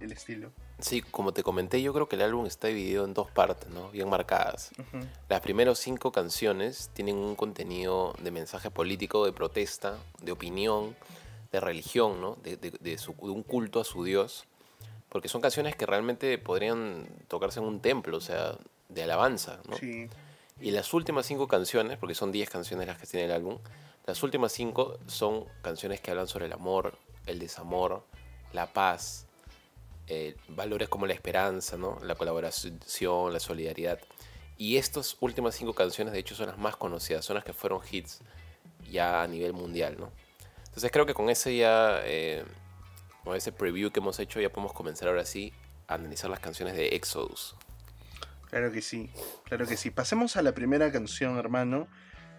el 0.00 0.12
estilo? 0.12 0.52
Sí, 0.78 1.02
como 1.02 1.32
te 1.32 1.42
comenté, 1.42 1.82
yo 1.82 1.92
creo 1.92 2.08
que 2.08 2.14
el 2.14 2.22
álbum 2.22 2.46
está 2.46 2.68
dividido 2.68 3.04
en 3.04 3.12
dos 3.12 3.28
partes, 3.28 3.68
¿no? 3.70 3.90
Bien 3.90 4.08
marcadas. 4.08 4.70
Las 5.28 5.40
primeras 5.40 5.80
cinco 5.80 6.12
canciones 6.12 6.90
tienen 6.94 7.16
un 7.16 7.34
contenido 7.34 8.14
de 8.22 8.30
mensaje 8.30 8.70
político, 8.70 9.26
de 9.26 9.32
protesta, 9.32 9.98
de 10.22 10.30
opinión, 10.30 10.94
de 11.50 11.58
religión, 11.58 12.20
¿no? 12.20 12.36
De, 12.36 12.56
de 12.56 12.98
un 13.18 13.42
culto 13.42 13.80
a 13.80 13.84
su 13.84 14.04
Dios 14.04 14.46
porque 15.14 15.28
son 15.28 15.40
canciones 15.40 15.76
que 15.76 15.86
realmente 15.86 16.36
podrían 16.38 17.06
tocarse 17.28 17.60
en 17.60 17.66
un 17.66 17.78
templo, 17.78 18.16
o 18.16 18.20
sea, 18.20 18.58
de 18.94 19.02
alabanza, 19.02 19.61
¿no? 19.68 19.76
Sí. 19.76 20.09
Y 20.61 20.70
las 20.70 20.94
últimas 20.94 21.26
cinco 21.26 21.48
canciones, 21.48 21.98
porque 21.98 22.14
son 22.14 22.33
diez 22.33 22.48
canciones 22.48 22.87
las 22.87 22.98
que 22.98 23.07
tiene 23.07 23.26
el 23.26 23.33
álbum, 23.33 23.59
las 24.07 24.22
últimas 24.22 24.52
cinco 24.52 24.98
son 25.07 25.46
canciones 25.62 26.00
que 26.00 26.11
hablan 26.11 26.28
sobre 26.28 26.46
el 26.46 26.52
amor, 26.52 26.96
el 27.26 27.38
desamor, 27.38 28.04
la 28.52 28.72
paz, 28.72 29.26
eh, 30.07 30.37
valores 30.48 30.88
como 30.88 31.07
la 31.07 31.14
esperanza, 31.14 31.76
¿no? 31.76 31.98
la 32.02 32.14
colaboración, 32.14 33.33
la 33.33 33.40
solidaridad. 33.40 33.98
Y 34.57 34.76
estas 34.76 35.16
últimas 35.20 35.54
cinco 35.54 35.72
canciones, 35.72 36.12
de 36.12 36.20
hecho, 36.20 36.35
son 36.35 36.46
las 36.46 36.59
más 36.59 36.76
conocidas, 36.76 37.24
son 37.24 37.35
las 37.35 37.44
que 37.44 37.52
fueron 37.52 37.80
hits 37.90 38.20
ya 38.90 39.22
a 39.22 39.26
nivel 39.26 39.52
mundial, 39.52 39.96
¿no? 39.98 40.12
Entonces 40.66 40.90
creo 40.92 41.07
que 41.07 41.14
con 41.14 41.30
ese 41.30 41.57
ya, 41.57 42.00
eh, 42.04 42.44
con 43.24 43.35
ese 43.35 43.52
preview 43.52 43.90
que 43.90 44.00
hemos 44.00 44.18
hecho, 44.18 44.40
ya 44.40 44.50
podemos 44.50 44.72
comenzar 44.72 45.09
ahora 45.09 45.24
sí 45.24 45.52
a 45.88 45.94
analizar 45.94 46.30
las 46.30 46.40
canciones 46.40 46.76
de 46.76 46.88
Exodus. 46.88 47.57
Claro 48.54 48.70
que 48.70 48.82
sí, 48.82 49.10
claro 49.42 49.66
que 49.66 49.76
sí. 49.76 49.90
Pasemos 49.90 50.36
a 50.36 50.42
la 50.42 50.52
primera 50.54 50.92
canción, 50.92 51.38
hermano. 51.38 51.88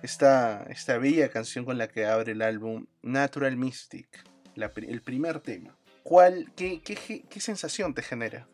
Esta, 0.01 0.63
esta 0.69 0.97
bella 0.97 1.27
canción 1.27 1.65
con 1.65 1.77
la 1.77 1.89
que 1.89 2.05
abre 2.05 2.31
el 2.31 2.41
álbum 2.41 2.85
Natural 3.01 3.57
Mystic, 3.57 4.23
el 4.55 5.01
primer 5.01 5.41
tema. 5.41 5.75
¿Cuál, 6.03 6.53
qué, 6.55 6.81
qué, 6.81 7.39
sensación 7.41 7.93
te 7.93 8.01
genera? 8.01 8.47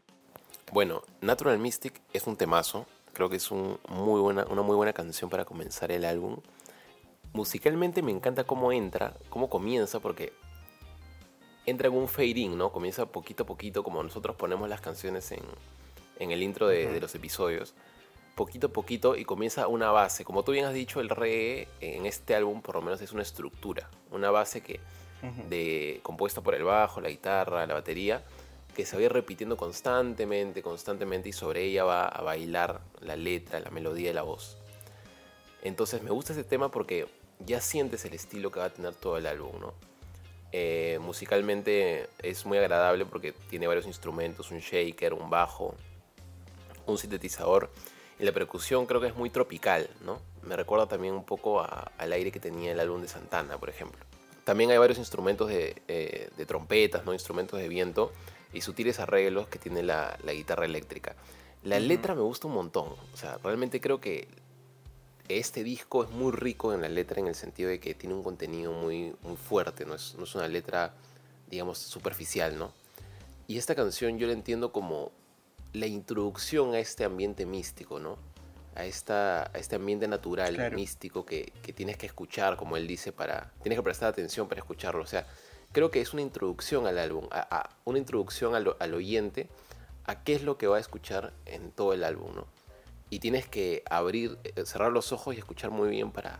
Bueno, 0.72 1.04
Natural 1.22 1.60
Mystic 1.60 2.02
es 2.14 2.26
un 2.26 2.36
temazo. 2.36 2.88
Creo 3.14 3.30
que 3.30 3.36
es 3.36 3.52
una 3.52 3.78
muy 3.86 4.76
buena 4.76 4.94
canción 4.94 5.30
para 5.30 5.46
comenzar 5.46 5.92
el 5.92 6.04
álbum. 6.04 6.42
Musicalmente 7.32 8.02
me 8.02 8.10
encanta 8.10 8.44
cómo 8.44 8.72
entra, 8.72 9.14
cómo 9.30 9.52
comienza, 9.52 10.00
porque 10.00 10.34
entra 11.68 11.90
en 11.90 11.94
un 11.94 12.08
fade 12.08 12.40
in, 12.40 12.58
¿no? 12.58 12.72
Comienza 12.72 13.06
poquito 13.06 13.44
a 13.44 13.46
poquito, 13.46 13.84
como 13.84 14.02
nosotros 14.02 14.36
ponemos 14.36 14.68
las 14.68 14.82
canciones 14.82 15.32
en, 15.32 15.44
en 16.22 16.32
el 16.32 16.44
intro 16.44 16.68
de, 16.68 17.02
los 17.02 17.16
episodios, 17.16 17.74
poquito 18.36 18.68
a 18.68 18.70
poquito 18.70 19.16
y 19.16 19.26
comienza 19.26 19.68
una 19.68 19.92
base. 19.92 20.24
Como 20.24 20.44
tú 20.44 20.52
bien 20.52 20.66
has 20.66 20.74
dicho, 20.74 21.02
el 21.02 21.10
reggae 21.10 21.68
en 21.80 22.06
este 22.06 22.36
álbum 22.36 22.62
por 22.62 22.76
lo 22.76 22.82
menos 22.82 23.02
es 23.02 23.12
una 23.12 23.24
estructura, 23.24 23.90
una 24.12 24.30
base 24.30 24.62
que 24.62 24.80
de, 25.50 26.00
compuesta 26.04 26.42
por 26.42 26.54
el 26.54 26.64
bajo, 26.64 27.02
la 27.02 27.10
guitarra, 27.10 27.66
la 27.66 27.74
batería, 27.74 28.24
que 28.76 28.86
se 28.86 28.96
va 28.96 29.02
a 29.02 29.06
ir 29.06 29.14
repitiendo 29.14 29.58
constantemente, 29.58 30.62
constantemente 30.62 31.30
y 31.30 31.34
sobre 31.34 31.64
ella 31.64 31.84
va 31.84 32.08
a 32.08 32.22
bailar 32.22 32.82
la 33.02 33.16
letra, 33.16 33.60
la 33.60 33.72
melodía 33.72 34.12
y 34.12 34.14
la 34.14 34.22
voz. 34.22 34.58
Entonces 35.64 36.04
me 36.04 36.12
gusta 36.12 36.34
este 36.34 36.44
tema 36.44 36.70
porque 36.70 37.08
ya 37.40 37.60
sientes 37.62 38.06
el 38.06 38.14
estilo 38.14 38.52
que 38.52 38.60
va 38.60 38.66
a 38.66 38.70
tener 38.70 38.94
todo 38.94 39.18
el 39.18 39.26
álbum, 39.26 39.60
¿no? 39.60 39.74
Eh, 40.54 41.00
musicalmente 41.02 42.10
es 42.20 42.46
muy 42.46 42.58
agradable 42.58 43.06
porque 43.06 43.32
tiene 43.50 43.68
varios 43.68 43.86
instrumentos, 43.86 44.52
un 44.52 44.60
shaker, 44.60 45.14
un 45.14 45.30
bajo, 45.30 45.76
un 46.86 46.98
sintetizador. 46.98 47.72
Y 48.20 48.26
la 48.26 48.32
percusión 48.32 48.86
creo 48.86 49.02
que 49.02 49.08
es 49.08 49.16
muy 49.16 49.30
tropical, 49.30 49.90
¿no? 50.06 50.20
Me 50.44 50.56
recuerda 50.56 50.88
también 50.88 51.14
un 51.14 51.24
poco 51.26 51.62
al 51.62 52.14
aire 52.14 52.32
que 52.32 52.40
tenía 52.40 52.72
el 52.72 52.80
álbum 52.80 53.02
de 53.02 53.08
Santana, 53.08 53.58
por 53.58 53.70
ejemplo. 53.70 54.00
También 54.44 54.70
hay 54.72 54.78
varios 54.78 54.98
instrumentos 54.98 55.50
de, 55.50 55.82
eh, 55.88 56.30
trompetas, 56.46 57.06
¿no? 57.06 57.14
Instrumentos 57.14 57.60
de 57.60 57.68
viento 57.68 58.12
y 58.54 58.62
sutiles 58.62 59.00
arreglos 59.00 59.48
que 59.48 59.60
tiene 59.60 59.82
la, 59.82 60.18
guitarra 60.24 60.66
eléctrica. 60.66 61.16
La 61.64 61.80
letra 61.80 62.16
me 62.16 62.22
gusta 62.22 62.48
un 62.48 62.54
montón. 62.54 62.90
O 63.14 63.18
sea, 63.18 63.38
realmente 63.44 63.80
creo 63.80 64.00
que 64.00 64.28
este 65.28 65.64
disco 65.64 66.04
es 66.04 66.10
muy 66.10 66.32
rico 66.32 66.74
en 66.74 66.82
la 66.82 66.90
letra 66.90 67.20
en 67.20 67.28
el 67.28 67.36
sentido 67.36 67.70
de 67.70 67.80
que 67.80 67.94
tiene 67.94 68.16
un 68.16 68.24
contenido 68.24 68.72
muy, 68.72 69.16
muy 69.22 69.38
fuerte, 69.38 69.86
no 69.86 69.96
es, 69.96 70.16
no 70.18 70.26
es 70.26 70.36
una 70.36 70.48
letra, 70.48 70.94
digamos, 71.50 71.78
superficial, 71.78 72.58
¿no? 72.58 72.74
Y 73.48 73.58
esta 73.58 73.76
canción 73.76 74.18
yo 74.18 74.28
la 74.28 74.34
entiendo 74.34 74.72
como 74.72 75.12
la 75.74 75.86
introducción 75.88 76.74
a 76.74 76.80
este 76.80 77.04
ambiente 77.06 77.46
místico, 77.46 78.00
¿no? 78.00 78.18
A, 78.76 78.86
esta, 78.86 79.44
a 79.44 79.58
este 79.58 79.76
ambiente 79.76 80.08
natural, 80.08 80.56
Claro. 80.56 80.76
místico, 80.76 81.26
que, 81.26 81.52
que 81.62 81.74
tienes 81.74 81.98
que 81.98 82.06
escuchar, 82.06 82.56
como 82.58 82.78
él 82.78 82.88
dice, 82.88 83.12
para. 83.12 83.52
Tienes 83.62 83.78
que 83.80 83.84
prestar 83.84 84.10
atención 84.10 84.48
para 84.48 84.60
escucharlo. 84.60 85.04
O 85.04 85.08
sea, 85.08 85.28
creo 85.72 85.92
que 85.92 86.02
es 86.02 86.14
una 86.14 86.22
introducción 86.22 86.88
al 86.88 86.98
álbum, 86.98 87.28
a, 87.32 87.48
a- 87.56 87.70
una 87.86 87.98
introducción 87.98 88.56
al, 88.56 88.76
al 88.80 88.94
oyente 88.94 89.50
a 90.06 90.24
qué 90.24 90.34
es 90.34 90.44
lo 90.44 90.58
que 90.58 90.68
va 90.68 90.78
a 90.78 90.80
escuchar 90.80 91.32
en 91.46 91.72
todo 91.72 91.94
el 91.94 92.04
álbum, 92.04 92.34
¿no? 92.36 92.48
Y 93.10 93.20
tienes 93.20 93.46
que 93.48 93.84
abrir, 93.90 94.38
eh, 94.44 94.66
cerrar 94.66 94.92
los 94.92 95.12
ojos 95.12 95.36
y 95.36 95.40
escuchar 95.40 95.70
muy 95.70 95.90
bien 95.90 96.12
para, 96.12 96.40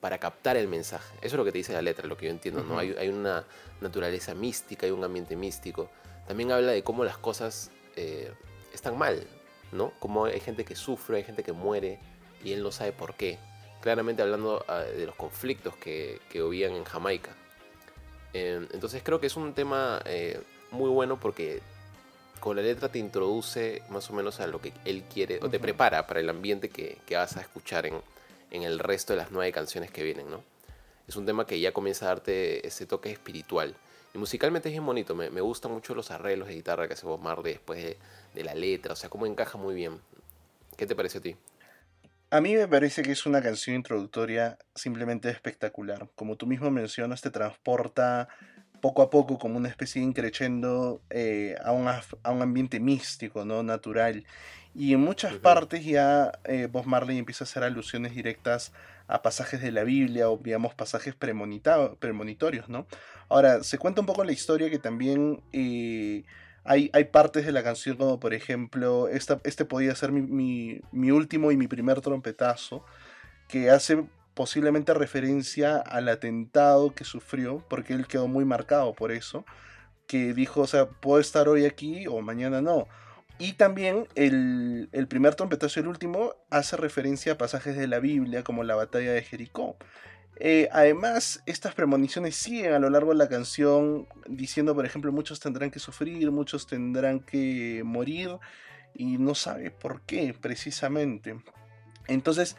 para 0.00 0.18
captar 0.18 0.56
el 0.56 0.68
mensaje. 0.68 1.14
Eso 1.18 1.26
es 1.26 1.32
lo 1.34 1.44
que 1.44 1.52
te 1.52 1.58
dice 1.58 1.72
la 1.74 1.82
letra, 1.82 2.06
lo 2.06 2.16
que 2.16 2.26
yo 2.26 2.30
entiendo, 2.32 2.62
¿no? 2.64 2.78
Hay, 2.78 2.94
hay 2.98 3.08
una 3.08 3.44
naturaleza 3.80 4.34
mística, 4.34 4.86
hay 4.86 4.92
un 4.92 5.04
ambiente 5.04 5.36
místico. 5.36 5.90
También 6.26 6.50
habla 6.50 6.72
de 6.72 6.82
cómo 6.82 7.04
las 7.04 7.18
cosas 7.18 7.70
eh, 7.96 8.32
están 8.72 8.96
mal, 8.96 9.26
¿no? 9.72 9.92
Como 9.98 10.26
hay 10.26 10.40
gente 10.40 10.64
que 10.64 10.76
sufre, 10.76 11.18
hay 11.18 11.24
gente 11.24 11.42
que 11.42 11.52
muere 11.52 11.98
y 12.44 12.52
él 12.52 12.62
no 12.62 12.70
sabe 12.70 12.92
por 12.92 13.14
qué. 13.14 13.38
Claramente 13.80 14.22
hablando 14.22 14.64
ah, 14.68 14.80
de 14.80 15.06
los 15.06 15.14
conflictos 15.14 15.76
que, 15.76 16.20
que 16.30 16.42
vivían 16.42 16.72
en 16.72 16.84
Jamaica. 16.84 17.34
Eh, 18.32 18.66
entonces 18.72 19.02
creo 19.02 19.20
que 19.20 19.26
es 19.26 19.36
un 19.36 19.54
tema 19.54 20.00
eh, 20.04 20.40
muy 20.70 20.90
bueno 20.90 21.18
porque 21.18 21.62
con 22.40 22.56
la 22.56 22.62
letra 22.62 22.90
te 22.90 22.98
introduce 22.98 23.82
más 23.88 24.10
o 24.10 24.12
menos 24.12 24.40
a 24.40 24.46
lo 24.46 24.60
que 24.60 24.72
él 24.84 25.04
quiere, 25.12 25.38
o 25.42 25.48
te 25.48 25.58
prepara 25.58 26.06
para 26.06 26.20
el 26.20 26.28
ambiente 26.28 26.68
que, 26.68 26.98
que 27.06 27.16
vas 27.16 27.36
a 27.36 27.40
escuchar 27.40 27.86
en, 27.86 28.02
en 28.50 28.62
el 28.62 28.78
resto 28.78 29.14
de 29.14 29.18
las 29.18 29.30
nueve 29.30 29.52
canciones 29.52 29.90
que 29.90 30.02
vienen, 30.02 30.30
¿no? 30.30 30.42
Es 31.08 31.16
un 31.16 31.24
tema 31.24 31.46
que 31.46 31.60
ya 31.60 31.72
comienza 31.72 32.06
a 32.06 32.08
darte 32.08 32.66
ese 32.66 32.84
toque 32.84 33.10
espiritual. 33.10 33.74
Y 34.16 34.18
musicalmente 34.18 34.70
es 34.70 34.72
bien 34.72 34.86
bonito, 34.86 35.14
me, 35.14 35.28
me 35.28 35.42
gustan 35.42 35.72
mucho 35.72 35.94
los 35.94 36.10
arreglos 36.10 36.48
de 36.48 36.54
guitarra 36.54 36.88
que 36.88 36.94
hace 36.94 37.04
Bob 37.04 37.20
Marley 37.20 37.52
después 37.52 37.84
de, 37.84 37.98
de 38.34 38.44
la 38.44 38.54
letra, 38.54 38.94
o 38.94 38.96
sea, 38.96 39.10
cómo 39.10 39.26
encaja 39.26 39.58
muy 39.58 39.74
bien. 39.74 40.00
¿Qué 40.78 40.86
te 40.86 40.96
parece 40.96 41.18
a 41.18 41.20
ti? 41.20 41.36
A 42.30 42.40
mí 42.40 42.54
me 42.54 42.66
parece 42.66 43.02
que 43.02 43.12
es 43.12 43.26
una 43.26 43.42
canción 43.42 43.76
introductoria 43.76 44.56
simplemente 44.74 45.28
espectacular. 45.28 46.08
Como 46.14 46.36
tú 46.36 46.46
mismo 46.46 46.70
mencionas, 46.70 47.20
te 47.20 47.28
transporta 47.28 48.28
poco 48.80 49.02
a 49.02 49.10
poco 49.10 49.38
como 49.38 49.58
una 49.58 49.68
especie 49.68 50.00
de 50.00 50.08
increchendo 50.08 51.02
eh, 51.10 51.54
a, 51.62 51.72
un, 51.72 51.86
a 51.86 52.30
un 52.30 52.40
ambiente 52.40 52.80
místico, 52.80 53.44
¿no? 53.44 53.62
Natural. 53.62 54.24
Y 54.74 54.94
en 54.94 55.00
muchas 55.00 55.34
partes 55.34 55.84
ya 55.84 56.32
eh, 56.44 56.68
Bob 56.72 56.86
Marley 56.86 57.18
empieza 57.18 57.44
a 57.44 57.46
hacer 57.46 57.64
alusiones 57.64 58.14
directas 58.14 58.72
a 59.08 59.22
pasajes 59.22 59.60
de 59.62 59.72
la 59.72 59.84
Biblia 59.84 60.28
o, 60.30 60.38
digamos, 60.42 60.74
pasajes 60.74 61.14
premonitorios, 61.14 62.68
¿no? 62.68 62.86
Ahora, 63.28 63.62
se 63.62 63.78
cuenta 63.78 64.00
un 64.00 64.06
poco 64.06 64.24
la 64.24 64.32
historia 64.32 64.70
que 64.70 64.78
también 64.78 65.42
eh, 65.52 66.24
hay, 66.64 66.90
hay 66.92 67.04
partes 67.04 67.46
de 67.46 67.52
la 67.52 67.62
canción 67.62 67.96
como, 67.96 68.18
por 68.20 68.34
ejemplo, 68.34 69.08
esta, 69.08 69.40
este 69.44 69.64
podía 69.64 69.94
ser 69.94 70.12
mi, 70.12 70.22
mi- 70.22 70.80
mi 70.92 71.10
último 71.10 71.52
y 71.52 71.56
mi 71.56 71.68
primer 71.68 72.00
trompetazo, 72.00 72.84
que 73.48 73.70
hace 73.70 74.04
posiblemente 74.34 74.92
referencia 74.92 75.76
al 75.78 76.08
atentado 76.08 76.94
que 76.94 77.04
sufrió, 77.04 77.64
porque 77.68 77.94
él 77.94 78.06
quedó 78.06 78.28
muy 78.28 78.44
marcado 78.44 78.92
por 78.94 79.12
eso, 79.12 79.44
que 80.06 80.34
dijo, 80.34 80.60
o 80.62 80.66
sea, 80.66 80.86
puedo 80.88 81.20
estar 81.20 81.48
hoy 81.48 81.64
aquí 81.64 82.06
o 82.06 82.20
mañana 82.20 82.60
no. 82.60 82.86
Y 83.38 83.54
también 83.54 84.08
el, 84.14 84.88
el 84.92 85.08
primer 85.08 85.34
trompetazo 85.34 85.78
y 85.78 85.82
el 85.82 85.88
último 85.88 86.34
hace 86.50 86.76
referencia 86.76 87.32
a 87.32 87.38
pasajes 87.38 87.76
de 87.76 87.86
la 87.86 87.98
Biblia 87.98 88.42
como 88.42 88.64
la 88.64 88.74
batalla 88.74 89.12
de 89.12 89.22
Jericó. 89.22 89.76
Eh, 90.38 90.68
además, 90.70 91.42
estas 91.46 91.74
premoniciones 91.74 92.36
siguen 92.36 92.74
a 92.74 92.78
lo 92.78 92.90
largo 92.90 93.10
de 93.10 93.16
la 93.16 93.28
canción 93.28 94.06
diciendo, 94.26 94.74
por 94.74 94.84
ejemplo, 94.84 95.10
muchos 95.12 95.40
tendrán 95.40 95.70
que 95.70 95.78
sufrir, 95.78 96.30
muchos 96.30 96.66
tendrán 96.66 97.20
que 97.20 97.82
morir 97.84 98.36
y 98.94 99.16
no 99.18 99.34
sabe 99.34 99.70
por 99.70 100.02
qué 100.02 100.34
precisamente. 100.38 101.40
Entonces, 102.06 102.56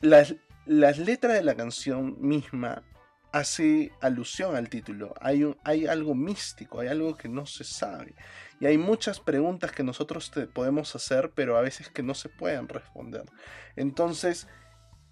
las, 0.00 0.34
las 0.66 0.98
letras 0.98 1.34
de 1.34 1.42
la 1.42 1.54
canción 1.54 2.16
misma 2.20 2.82
hace 3.32 3.92
alusión 4.00 4.54
al 4.56 4.68
título. 4.68 5.14
Hay, 5.20 5.50
hay 5.64 5.86
algo 5.86 6.14
místico, 6.14 6.80
hay 6.80 6.88
algo 6.88 7.16
que 7.16 7.28
no 7.28 7.46
se 7.46 7.64
sabe. 7.64 8.14
Y 8.60 8.66
hay 8.66 8.78
muchas 8.78 9.20
preguntas 9.20 9.72
que 9.72 9.82
nosotros 9.82 10.30
podemos 10.52 10.94
hacer, 10.94 11.32
pero 11.34 11.56
a 11.56 11.62
veces 11.62 11.88
que 11.88 12.02
no 12.02 12.14
se 12.14 12.28
pueden 12.28 12.68
responder. 12.68 13.24
Entonces, 13.74 14.46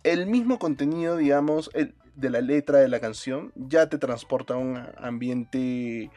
el 0.05 0.27
mismo 0.27 0.59
contenido, 0.59 1.17
digamos, 1.17 1.71
el- 1.75 1.95
de 2.15 2.31
la 2.31 2.41
letra 2.43 2.79
de 2.79 2.89
la 2.89 3.01
canción 3.01 3.53
ya 3.57 3.89
te 3.89 3.97
transporta 3.99 4.55
a 4.55 4.59
un 4.59 4.77
ambiente 4.99 6.11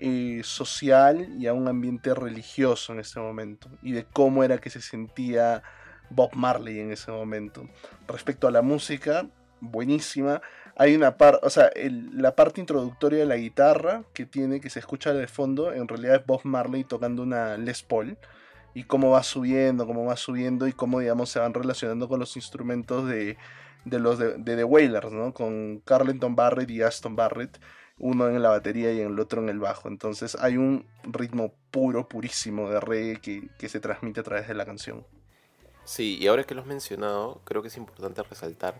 eh, 0.00 0.42
social 0.44 1.28
y 1.40 1.48
a 1.48 1.54
un 1.54 1.66
ambiente 1.66 2.14
religioso 2.14 2.92
en 2.92 3.00
ese 3.00 3.18
momento. 3.18 3.68
Y 3.82 3.92
de 3.92 4.04
cómo 4.04 4.44
era 4.44 4.58
que 4.58 4.70
se 4.70 4.80
sentía 4.80 5.62
Bob 6.10 6.30
Marley 6.34 6.78
en 6.78 6.92
ese 6.92 7.10
momento. 7.10 7.68
Respecto 8.06 8.46
a 8.46 8.52
la 8.52 8.62
música, 8.62 9.28
buenísima. 9.60 10.40
Hay 10.78 10.94
una 10.94 11.16
parte, 11.16 11.44
o 11.44 11.50
sea, 11.50 11.66
el- 11.74 12.22
la 12.22 12.36
parte 12.36 12.60
introductoria 12.60 13.18
de 13.18 13.26
la 13.26 13.36
guitarra 13.36 14.04
que 14.14 14.26
tiene, 14.26 14.60
que 14.60 14.70
se 14.70 14.78
escucha 14.78 15.12
de 15.12 15.26
fondo, 15.26 15.72
en 15.72 15.88
realidad 15.88 16.16
es 16.16 16.26
Bob 16.26 16.42
Marley 16.44 16.84
tocando 16.84 17.22
una 17.22 17.56
Les 17.58 17.82
Paul. 17.82 18.16
Y 18.74 18.84
cómo 18.84 19.10
va 19.10 19.24
subiendo, 19.24 19.86
cómo 19.86 20.04
va 20.04 20.16
subiendo 20.16 20.68
y 20.68 20.72
cómo, 20.72 21.00
digamos, 21.00 21.30
se 21.30 21.40
van 21.40 21.52
relacionando 21.52 22.08
con 22.08 22.20
los 22.20 22.36
instrumentos 22.36 23.08
de, 23.08 23.36
de 23.84 23.98
los 23.98 24.18
de, 24.20 24.38
The 24.38 24.62
Wailers, 24.62 25.10
¿no? 25.10 25.34
Con 25.34 25.80
Carlton 25.84 26.36
Barrett 26.36 26.70
y 26.70 26.82
Aston 26.82 27.16
Barrett, 27.16 27.58
uno 27.98 28.28
en 28.28 28.40
la 28.40 28.50
batería 28.50 28.92
y 28.92 29.00
el 29.00 29.18
otro 29.18 29.42
en 29.42 29.48
el 29.48 29.58
bajo. 29.58 29.88
Entonces 29.88 30.36
hay 30.40 30.58
un 30.58 30.86
ritmo 31.02 31.54
puro, 31.72 32.08
purísimo 32.08 32.70
de 32.70 32.78
reggae 32.78 33.50
que 33.58 33.68
se 33.68 33.80
transmite 33.80 34.20
a 34.20 34.22
través 34.22 34.46
de 34.46 34.54
la 34.54 34.64
canción. 34.64 35.04
Sí, 35.84 36.18
y 36.20 36.28
ahora 36.28 36.44
que 36.44 36.54
lo 36.54 36.60
has 36.60 36.66
mencionado, 36.68 37.40
creo 37.44 37.62
que 37.62 37.68
es 37.68 37.76
importante 37.78 38.22
resaltar 38.22 38.74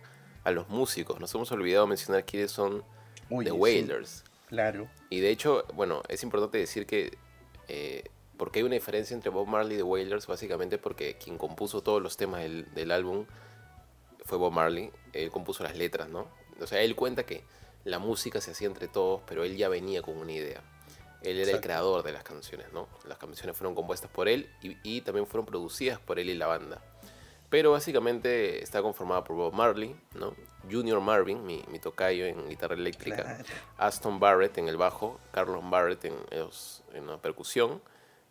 a 0.48 0.52
los 0.52 0.68
músicos. 0.68 1.20
Nos 1.20 1.34
hemos 1.34 1.50
olvidado 1.52 1.86
mencionar 1.86 2.24
quiénes 2.24 2.50
son 2.50 2.82
The 3.28 3.44
sí, 3.44 3.50
Wailers. 3.50 4.24
claro. 4.46 4.88
Y 5.10 5.20
de 5.20 5.30
hecho, 5.30 5.64
bueno, 5.74 6.02
es 6.08 6.22
importante 6.22 6.58
decir 6.58 6.86
que 6.86 7.16
eh, 7.68 8.04
porque 8.36 8.60
hay 8.60 8.64
una 8.64 8.74
diferencia 8.74 9.14
entre 9.14 9.30
Bob 9.30 9.46
Marley 9.46 9.74
y 9.74 9.78
The 9.78 9.82
Wailers, 9.82 10.26
básicamente 10.26 10.78
porque 10.78 11.16
quien 11.16 11.36
compuso 11.38 11.82
todos 11.82 12.00
los 12.00 12.16
temas 12.16 12.42
del, 12.42 12.72
del 12.72 12.92
álbum 12.92 13.26
fue 14.24 14.38
Bob 14.38 14.52
Marley, 14.52 14.90
él 15.12 15.30
compuso 15.30 15.64
las 15.64 15.76
letras, 15.76 16.08
¿no? 16.08 16.28
O 16.60 16.66
sea, 16.66 16.80
él 16.82 16.94
cuenta 16.94 17.24
que 17.24 17.44
la 17.84 17.98
música 17.98 18.40
se 18.40 18.52
hacía 18.52 18.68
entre 18.68 18.88
todos, 18.88 19.22
pero 19.26 19.44
él 19.44 19.56
ya 19.56 19.68
venía 19.68 20.02
con 20.02 20.16
una 20.16 20.32
idea. 20.32 20.62
Él 21.22 21.38
era 21.38 21.50
el 21.50 21.60
creador 21.60 22.04
de 22.04 22.12
las 22.12 22.22
canciones, 22.22 22.72
¿no? 22.72 22.88
Las 23.06 23.18
canciones 23.18 23.56
fueron 23.56 23.74
compuestas 23.74 24.10
por 24.10 24.28
él 24.28 24.48
y, 24.62 24.76
y 24.84 25.00
también 25.00 25.26
fueron 25.26 25.46
producidas 25.46 25.98
por 25.98 26.18
él 26.20 26.30
y 26.30 26.34
la 26.34 26.46
banda. 26.46 26.80
Pero 27.50 27.72
básicamente 27.72 28.62
está 28.62 28.82
conformada 28.82 29.24
por 29.24 29.36
Bob 29.36 29.54
Marley, 29.54 29.96
¿no? 30.14 30.34
Junior 30.70 31.00
Marvin, 31.00 31.46
mi, 31.46 31.64
mi 31.70 31.78
tocayo 31.78 32.26
en 32.26 32.48
guitarra 32.48 32.74
eléctrica, 32.74 33.22
Claro. 33.22 33.44
Aston 33.78 34.20
Barrett 34.20 34.58
en 34.58 34.68
el 34.68 34.76
bajo, 34.76 35.18
Carlos 35.30 35.62
Barrett 35.70 36.04
en, 36.04 37.06
la 37.06 37.16
percusión, 37.18 37.80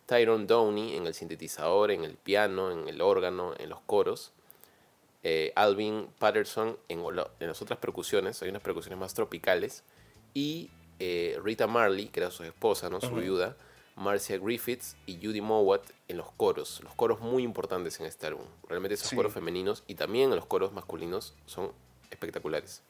Tyrone 0.06 0.46
Downey 0.46 0.96
en 0.96 1.06
el 1.06 1.14
sintetizador, 1.14 1.90
en 1.90 2.04
el 2.04 2.14
piano, 2.14 2.70
en 2.70 2.88
el 2.88 3.00
órgano, 3.00 3.54
en 3.58 3.70
los 3.70 3.80
coros, 3.80 4.32
eh, 5.24 5.52
Alvin 5.56 6.08
Patterson 6.20 6.78
en, 6.88 7.02
las 7.40 7.62
otras 7.62 7.78
percusiones, 7.80 8.40
hay 8.42 8.50
unas 8.50 8.62
percusiones 8.62 9.00
más 9.00 9.14
tropicales, 9.14 9.82
y 10.32 10.70
eh, 11.00 11.40
Rita 11.42 11.66
Marley, 11.66 12.06
que 12.06 12.20
era 12.20 12.30
su 12.30 12.44
esposa, 12.44 12.88
¿no? 12.88 13.00
su 13.00 13.16
viuda, 13.16 13.56
Marcia 13.98 14.38
Griffiths 14.38 14.96
y 15.06 15.16
Judy 15.16 15.40
Mowat 15.40 15.82
en 16.08 16.16
los 16.16 16.30
coros, 16.32 16.80
los 16.84 16.94
coros 16.94 17.20
muy 17.20 17.42
importantes 17.42 17.98
en 18.00 18.06
este 18.06 18.26
álbum. 18.28 18.44
Realmente 18.68 18.94
esos 18.94 19.08
Sí. 19.08 19.16
coros 19.16 19.32
femeninos 19.32 19.84
y 19.86 19.94
también 19.96 20.30
los 20.30 20.46
coros 20.46 20.72
masculinos 20.72 21.34
son 21.46 21.72
espectaculares. 22.10 22.82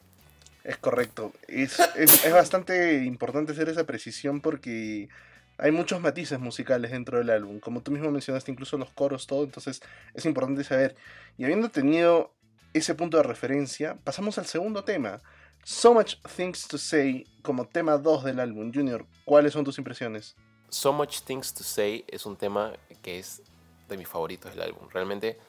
Es 0.63 0.77
correcto. 0.77 1.33
Es, 1.47 1.79
es, 1.95 2.23
es 2.25 2.33
bastante 2.33 3.03
importante 3.05 3.53
hacer 3.53 3.69
esa 3.69 3.85
precisión 3.85 4.39
porque 4.41 5.09
hay 5.57 5.71
muchos 5.71 5.99
matices 5.99 6.39
musicales 6.39 6.91
dentro 6.91 7.17
del 7.17 7.29
álbum. 7.31 7.59
Como 7.59 7.81
tú 7.81 7.91
mismo 7.91 8.11
mencionaste, 8.11 8.51
incluso 8.51 8.77
los 8.77 8.91
coros, 8.91 9.25
todo. 9.25 9.43
Entonces 9.43 9.81
es 10.13 10.25
importante 10.25 10.63
saber. 10.63 10.95
Y 11.37 11.43
habiendo 11.43 11.69
tenido 11.69 12.33
ese 12.73 12.93
punto 12.93 13.17
de 13.17 13.23
referencia, 13.23 13.97
pasamos 14.03 14.37
al 14.37 14.45
segundo 14.45 14.83
tema. 14.83 15.21
So 15.63 15.93
Much 15.93 16.15
Things 16.35 16.67
to 16.67 16.77
Say 16.77 17.25
como 17.41 17.65
tema 17.67 17.97
2 17.97 18.23
del 18.25 18.39
álbum. 18.39 18.71
Junior, 18.73 19.05
¿cuáles 19.25 19.53
son 19.53 19.65
tus 19.65 19.77
impresiones? 19.79 20.35
So 20.69 20.93
Much 20.93 21.21
Things 21.21 21.53
to 21.53 21.63
Say 21.63 22.05
es 22.07 22.25
un 22.25 22.35
tema 22.35 22.73
que 23.01 23.19
es 23.19 23.41
de 23.87 23.97
mis 23.97 24.07
favoritos 24.07 24.51
del 24.51 24.61
álbum. 24.61 24.87
Realmente 24.89 25.39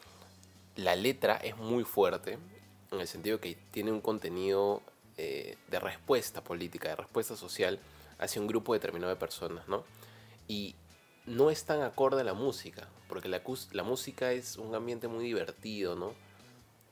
la 0.77 0.97
letra 0.97 1.37
es 1.37 1.57
muy 1.57 1.85
fuerte 1.85 2.39
en 2.91 3.01
el 3.01 3.07
sentido 3.07 3.41
que 3.41 3.57
tiene 3.71 3.93
un 3.93 4.01
contenido 4.01 4.83
eh, 5.19 5.57
de 5.69 5.81
respuesta 5.81 6.43
política, 6.43 6.89
de 6.89 6.97
respuesta 6.97 7.37
social 7.37 7.79
hacia 8.19 8.41
un 8.41 8.49
grupo 8.49 8.73
determinado 8.73 9.11
de 9.11 9.17
personas, 9.17 9.69
¿no? 9.69 9.85
Y 10.49 10.75
no 11.27 11.51
es 11.51 11.65
tan 11.65 11.83
acorde 11.83 12.23
a 12.23 12.25
la 12.25 12.35
música, 12.35 12.89
porque 13.09 13.29
la, 13.29 13.43
música 13.85 14.33
es 14.33 14.57
un 14.57 14.75
ambiente 14.75 15.07
muy 15.07 15.25
divertido, 15.25 15.95
¿no? 15.97 16.15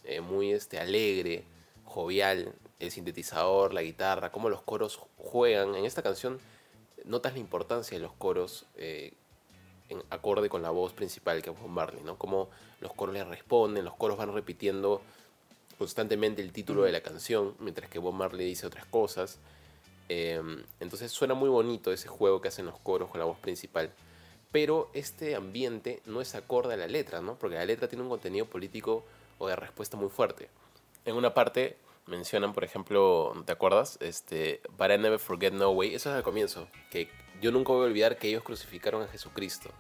eh, 0.05 0.21
muy 0.21 0.53
este, 0.53 0.79
alegre, 0.79 1.45
jovial, 1.85 2.55
el 2.79 2.91
sintetizador, 2.91 3.75
la 3.75 3.83
guitarra, 3.83 4.31
cómo 4.31 4.49
los 4.49 4.63
coros 4.63 5.01
juegan. 5.17 5.75
En 5.75 5.85
esta 5.85 6.03
canción 6.03 6.39
notas 7.09 7.33
la 7.33 7.41
importancia 7.41 7.97
de 7.97 8.03
los 8.03 8.13
coros 8.13 8.67
eh, 8.77 9.13
en 9.89 10.03
acorde 10.11 10.49
con 10.49 10.63
la 10.63 10.71
voz 10.71 10.93
principal 10.93 11.43
que 11.43 11.51
es 11.51 11.59
Bob 11.59 11.69
Marley, 11.69 12.03
¿no? 12.05 12.17
Cómo 12.17 12.51
los 12.81 12.93
coros 12.93 13.15
le 13.15 13.25
responden, 13.25 13.85
los 13.85 13.95
coros 13.95 14.19
van 14.19 14.33
repitiendo 14.33 15.01
constantemente 15.79 16.43
el 16.43 16.53
título 16.53 16.83
de 16.83 16.93
la 16.93 17.01
canción, 17.01 17.55
mientras 17.59 17.89
que 17.89 17.99
Bob 17.99 18.13
Marley 18.13 18.47
dice 18.47 18.67
otras 18.67 18.85
cosas. 18.87 19.39
Em, 20.09 20.63
entonces 20.81 21.11
suena 21.11 21.35
muy 21.35 21.49
bonito 21.49 21.93
ese 21.93 22.09
juego 22.09 22.41
que 22.41 22.49
hacen 22.49 22.67
los 22.67 22.79
coros 22.79 23.09
con 23.11 23.19
la 23.21 23.27
voz 23.27 23.39
principal. 23.39 23.91
Pero 24.53 24.91
este 24.93 25.35
ambiente 25.35 26.03
no 26.07 26.21
es 26.21 26.35
acorde 26.35 26.75
a 26.75 26.77
la 26.77 26.87
letra, 26.87 27.21
¿no? 27.21 27.39
Porque 27.39 27.57
la 27.57 27.65
letra 27.65 27.89
tiene 27.89 28.03
un 28.03 28.11
contenido 28.11 28.47
político 28.47 29.05
o 29.39 29.49
de 29.49 29.57
respuesta 29.57 29.97
muy 29.97 30.09
fuerte. 30.09 30.49
En 31.05 31.17
una 31.17 31.33
parte 31.35 31.77
mencionan, 32.09 32.53
por 32.53 32.65
ejemplo, 32.65 33.33
¿te 33.47 33.53
acuerdas? 33.53 33.99
Este, 34.01 34.61
But 34.77 34.91
I 34.91 34.99
never 34.99 35.19
forget 35.19 35.53
no 35.53 35.71
way. 35.71 35.95
Eso 35.95 36.11
es 36.11 36.17
al 36.17 36.23
comienzo. 36.23 36.69
Que 36.91 37.09
yo 37.41 37.53
nunca 37.53 37.73
voy 37.73 37.85
a 37.85 37.87
olvidar 37.87 38.19
que 38.19 38.29
ellos 38.29 38.43
crucificaron 38.43 39.03
a 39.03 39.09
Jesucristo. 39.09 39.71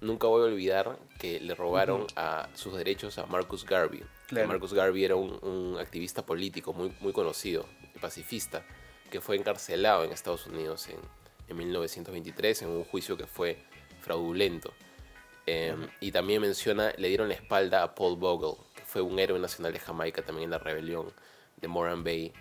Nunca 0.00 0.26
voy 0.26 0.42
a 0.42 0.52
olvidar 0.52 0.98
que 1.18 1.40
le 1.40 1.54
robaron 1.54 2.06
a 2.16 2.48
sus 2.54 2.74
derechos 2.74 3.18
a 3.18 3.26
Marcus 3.26 3.64
Garvey. 3.64 4.02
Marcus 4.46 4.72
Garvey 4.72 5.04
era 5.04 5.14
un, 5.14 5.76
activista 5.78 6.24
político 6.24 6.72
muy, 6.72 6.92
muy 7.00 7.12
conocido, 7.12 7.66
pacifista, 8.00 8.64
que 9.10 9.20
fue 9.20 9.36
encarcelado 9.36 10.04
en 10.04 10.10
Estados 10.10 10.46
Unidos 10.46 10.88
en, 10.88 10.98
en 11.48 11.56
1923 11.56 12.62
en 12.62 12.68
un 12.70 12.84
juicio 12.84 13.16
que 13.16 13.26
fue 13.26 13.58
fraudulento. 14.00 14.72
Em, 15.46 15.88
y 16.00 16.12
también 16.12 16.40
menciona, 16.40 16.92
le 16.96 17.08
dieron 17.08 17.28
la 17.28 17.34
espalda 17.34 17.82
a 17.82 17.94
Paul 17.94 18.16
Bogle, 18.16 18.56
que 18.74 18.82
fue 18.84 19.02
un 19.02 19.18
héroe 19.18 19.38
nacional 19.38 19.72
de 19.72 19.80
Jamaica 19.80 20.22
también 20.22 20.44
en 20.44 20.50
la 20.50 20.58
rebelión 20.58 21.12
de 21.62 21.68
Moran 21.68 22.04
Bay 22.04 22.34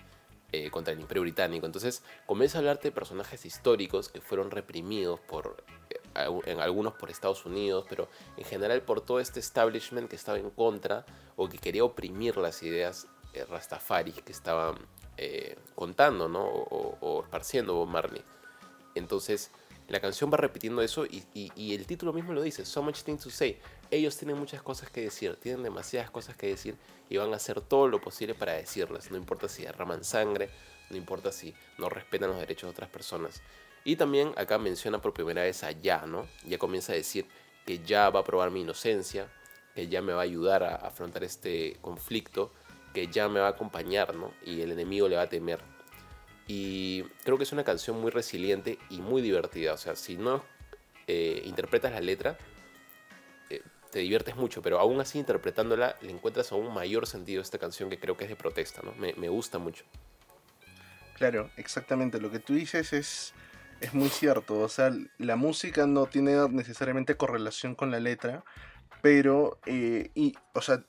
eh, 0.52 0.70
contra 0.70 0.92
el 0.92 1.00
Imperio 1.00 1.22
Británico. 1.22 1.66
Entonces 1.66 2.04
comienza 2.26 2.58
a 2.58 2.60
hablarte 2.60 2.90
de 2.90 2.92
personajes 2.92 3.46
históricos 3.46 4.10
que 4.10 4.20
fueron 4.20 4.52
reprimidos 4.52 5.18
por, 5.22 5.64
eh, 5.90 6.42
en 6.46 6.60
algunos 6.60 6.94
por 6.96 7.10
Estados 7.10 7.46
Unidos, 7.46 7.86
pero 7.88 8.10
en 8.36 8.44
general 8.44 8.82
por 8.82 9.00
todo 9.00 9.22
este 9.22 9.40
establishment 9.40 10.10
que 10.10 10.18
estaba 10.18 10.38
en 10.38 10.50
contra 10.50 11.06
o 11.38 11.48
que 11.48 11.58
quería 11.58 11.86
oprimir 11.86 12.36
las 12.36 12.62
ideas 12.64 13.08
eh, 13.34 13.46
que 14.26 14.32
estaban 14.34 14.76
contando 15.76 16.28
¿no? 16.28 16.44
o, 16.44 16.98
o, 17.00 17.22
esparciendo 17.22 17.76
Bob 17.76 17.88
Marley. 17.88 18.24
Entonces 18.96 19.52
la 19.88 20.00
canción 20.00 20.32
va 20.34 20.38
repitiendo 20.38 20.82
eso 20.82 21.06
y, 21.06 21.24
y, 21.34 21.76
el 21.76 21.86
título 21.86 22.12
mismo 22.12 22.34
lo 22.34 22.42
dice, 22.42 22.66
So 22.66 22.82
Much 22.82 23.04
Things 23.04 23.24
to 23.24 23.30
Say. 23.30 23.60
Ellos 23.92 24.18
tienen 24.18 24.38
muchas 24.38 24.62
cosas 24.62 24.90
que 24.90 25.02
decir, 25.02 25.36
tienen 25.36 25.64
demasiadas 25.64 26.10
cosas 26.10 26.36
que 26.38 26.48
decir 26.48 26.76
y 27.10 27.18
van 27.18 27.34
a 27.34 27.36
hacer 27.36 27.60
todo 27.60 27.90
lo 27.90 28.00
posible 28.00 28.34
para 28.34 28.54
decirlas. 28.54 29.12
No 29.12 29.18
importa 29.18 29.50
si 29.50 29.64
derraman 29.64 30.06
sangre, 30.06 30.50
no 30.90 30.96
importa 30.96 31.32
si 31.32 31.54
no 31.78 31.90
respetan 31.90 32.30
los 32.30 32.40
derechos 32.40 32.70
de 32.70 32.72
otras 32.72 32.90
personas. 32.90 33.42
Y 33.84 33.98
también 33.98 34.34
acá 34.38 34.58
menciona 34.58 35.02
por 35.02 35.14
primera 35.14 35.42
vez 35.44 35.64
a 35.64 35.72
Ya, 35.72 36.06
¿no? 36.06 36.28
Ya 36.46 36.58
comienza 36.58 36.94
a 36.94 36.96
decir 36.96 37.26
que 37.66 37.80
ya 37.80 38.10
va 38.10 38.22
a 38.22 38.24
probar 38.24 38.50
mi 38.50 38.62
inocencia, 38.62 39.28
que 39.76 39.88
ya 39.88 40.02
me 40.02 40.14
va 40.14 40.22
a 40.22 40.24
ayudar 40.24 40.64
a 40.64 40.76
afrontar 40.76 41.24
este 41.24 41.78
conflicto, 41.82 42.54
que 42.94 43.08
ya 43.08 43.28
me 43.28 43.40
va 43.40 43.48
a 43.48 43.52
acompañar, 43.52 44.16
¿no? 44.16 44.32
Y 44.46 44.62
el 44.62 44.72
enemigo 44.72 45.08
le 45.08 45.16
va 45.16 45.24
a 45.24 45.30
temer. 45.30 45.60
Y 46.48 47.04
creo 47.24 47.38
que 47.38 47.44
es 47.44 47.52
una 47.52 47.64
canción 47.64 48.00
muy 48.00 48.12
resiliente 48.12 48.78
y 48.90 49.00
muy 49.00 49.22
divertida. 49.22 49.74
O 49.74 49.78
sea, 49.78 49.96
si 49.96 50.18
no 50.18 50.44
eh, 51.08 51.42
interpretas 51.46 51.92
la 51.92 52.02
letra, 52.02 52.38
te 53.92 54.00
diviertes 54.00 54.36
mucho, 54.36 54.62
pero 54.62 54.80
aún 54.80 55.00
así 55.00 55.20
interpretándola 55.20 55.96
le 56.02 56.12
encuentras 56.12 56.52
aún 56.52 56.74
mayor 56.74 57.06
sentido 57.06 57.42
a 57.42 57.44
esta 57.44 57.58
canción 57.58 57.90
que 57.90 58.00
creo 58.00 58.18
que 58.18 58.24
es 58.24 58.30
de 58.30 58.36
protesta, 58.36 58.82
¿no? 58.84 58.94
Me, 58.96 59.30
gusta 59.30 59.60
mucho. 59.60 59.84
Claro, 61.18 61.52
exactamente. 61.58 62.20
Lo 62.20 62.32
que 62.32 62.40
tú 62.40 62.54
dices 62.54 62.94
es, 62.94 63.34
es 63.80 63.94
muy 63.94 64.10
cierto. 64.10 64.60
O 64.60 64.70
sea, 64.70 64.92
la 65.18 65.36
música 65.36 65.86
no 65.86 66.08
tiene 66.08 66.36
necesariamente 66.50 67.18
correlación 67.18 67.76
con 67.76 67.92
la 67.92 68.00
letra, 68.00 68.44
pero, 69.02 69.60
eh, 69.66 70.10
y, 70.16 70.34
o 70.54 70.62
sea, 70.62 70.84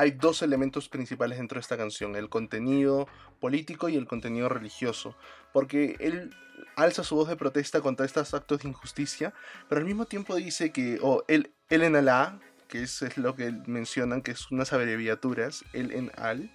hay 0.00 0.12
dos 0.12 0.40
elementos 0.40 0.88
principales 0.88 1.36
dentro 1.36 1.56
de 1.56 1.60
esta 1.60 1.76
canción, 1.76 2.16
el 2.16 2.30
contenido 2.30 3.06
político 3.38 3.90
y 3.90 3.96
el 3.96 4.06
contenido 4.06 4.48
religioso, 4.48 5.14
porque 5.52 5.96
él 6.00 6.34
alza 6.74 7.04
su 7.04 7.16
voz 7.16 7.28
de 7.28 7.36
protesta 7.36 7.82
contra 7.82 8.06
estos 8.06 8.32
actos 8.32 8.62
de 8.62 8.68
injusticia, 8.68 9.34
pero 9.68 9.82
al 9.82 9.86
mismo 9.86 10.06
tiempo 10.06 10.34
dice 10.36 10.72
que, 10.72 10.98
o 11.02 11.22
él, 11.28 11.52
en 11.68 11.96
Alá, 11.96 12.40
que 12.66 12.84
es, 12.84 13.02
es, 13.02 13.18
lo 13.18 13.34
que 13.34 13.52
mencionan, 13.66 14.22
que 14.22 14.30
es 14.30 14.50
unas 14.50 14.72
abreviaturas, 14.72 15.66
el 15.74 15.92
en 15.92 16.10
al, 16.16 16.50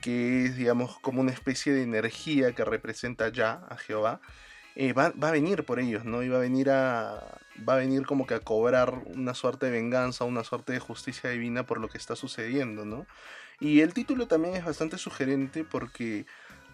que 0.00 0.46
es, 0.46 0.56
digamos, 0.56 0.98
como 1.00 1.20
una 1.20 1.32
especie 1.32 1.74
de 1.74 1.82
energía 1.82 2.54
que 2.54 2.64
representa 2.64 3.28
ya 3.28 3.66
a 3.68 3.76
Jehová, 3.76 4.22
eh, 4.80 4.92
va, 4.92 5.06
a 5.06 5.30
venir 5.32 5.64
por 5.64 5.80
ellos, 5.80 6.04
¿no? 6.04 6.22
Y 6.22 6.28
va 6.28 6.36
a 6.36 6.40
venir 6.40 6.70
a. 6.70 7.40
Va 7.68 7.74
a 7.74 7.78
venir 7.78 8.06
como 8.06 8.28
que 8.28 8.34
a 8.34 8.40
cobrar 8.40 9.02
una 9.06 9.34
suerte 9.34 9.66
de 9.66 9.72
venganza, 9.72 10.24
una 10.24 10.44
suerte 10.44 10.72
de 10.72 10.78
justicia 10.78 11.30
divina 11.30 11.66
por 11.66 11.80
lo 11.80 11.88
que 11.88 11.98
está 11.98 12.14
sucediendo, 12.14 12.84
¿no? 12.84 13.04
Y 13.58 13.80
el 13.80 13.92
título 13.92 14.28
también 14.28 14.54
es 14.54 14.64
bastante 14.64 14.96
sugerente 14.96 15.64
porque 15.64 16.26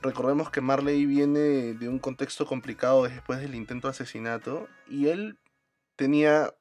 recordemos 0.03 0.51
que 0.51 0.61
Marley 0.61 1.07
viene 1.07 1.73
de 1.73 1.89
un 1.89 1.99
contexto 1.99 2.45
complicado 2.45 3.05
después 3.05 3.41
del 3.41 3.55
intento 3.55 3.89
de 3.89 3.93
asesinato 3.93 4.69
y 4.87 5.09
él 5.09 5.39
tenía 5.97 6.53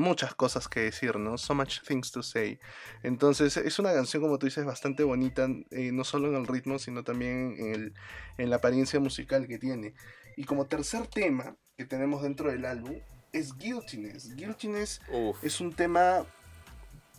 muchas 0.00 0.34
cosas 0.34 0.68
que 0.68 0.80
decir, 0.80 1.16
¿no? 1.16 1.38
So 1.38 1.54
much 1.54 1.80
things 1.82 2.10
to 2.10 2.22
say. 2.22 2.58
Entonces 3.02 3.56
es 3.56 3.78
una 3.78 3.92
canción, 3.92 4.22
como 4.22 4.38
tú 4.38 4.46
dices, 4.46 4.64
bastante 4.64 5.04
bonita, 5.04 5.46
eh, 5.70 5.92
no 5.92 6.04
solo 6.04 6.28
en 6.28 6.36
el 6.36 6.46
ritmo, 6.46 6.78
sino 6.78 7.04
también 7.04 7.54
en, 7.58 7.74
el, 7.74 7.94
en 8.38 8.50
la 8.50 8.56
apariencia 8.56 8.98
musical 8.98 9.46
que 9.46 9.58
tiene. 9.58 9.94
Y 10.36 10.44
como 10.44 10.66
tercer 10.66 11.06
tema 11.06 11.56
que 11.76 11.84
tenemos 11.84 12.22
dentro 12.22 12.50
del 12.50 12.64
álbum 12.64 12.96
es 13.32 13.56
Guiltiness. 13.56 14.34
Guiltiness 14.34 15.00
es 15.42 15.60
un 15.60 15.72
tema, 15.72 16.26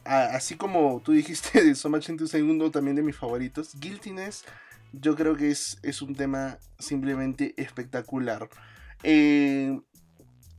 así 0.04 0.56
como 0.56 1.02
tú 1.04 1.14
dijiste 1.14 1.64
de 1.64 1.76
So 1.76 1.90
Much 1.90 2.10
Into 2.10 2.28
Segundo, 2.28 2.72
también 2.72 2.96
de 2.96 3.04
mis 3.04 3.16
favoritos. 3.16 3.74
Guiltiness 3.80 4.44
yo 4.94 5.16
creo 5.16 5.36
que 5.38 5.52
es, 5.52 5.78
es 5.84 6.02
un 6.02 6.16
tema 6.16 6.58
simplemente 6.80 7.54
espectacular. 7.58 8.50
Eh, 9.04 9.80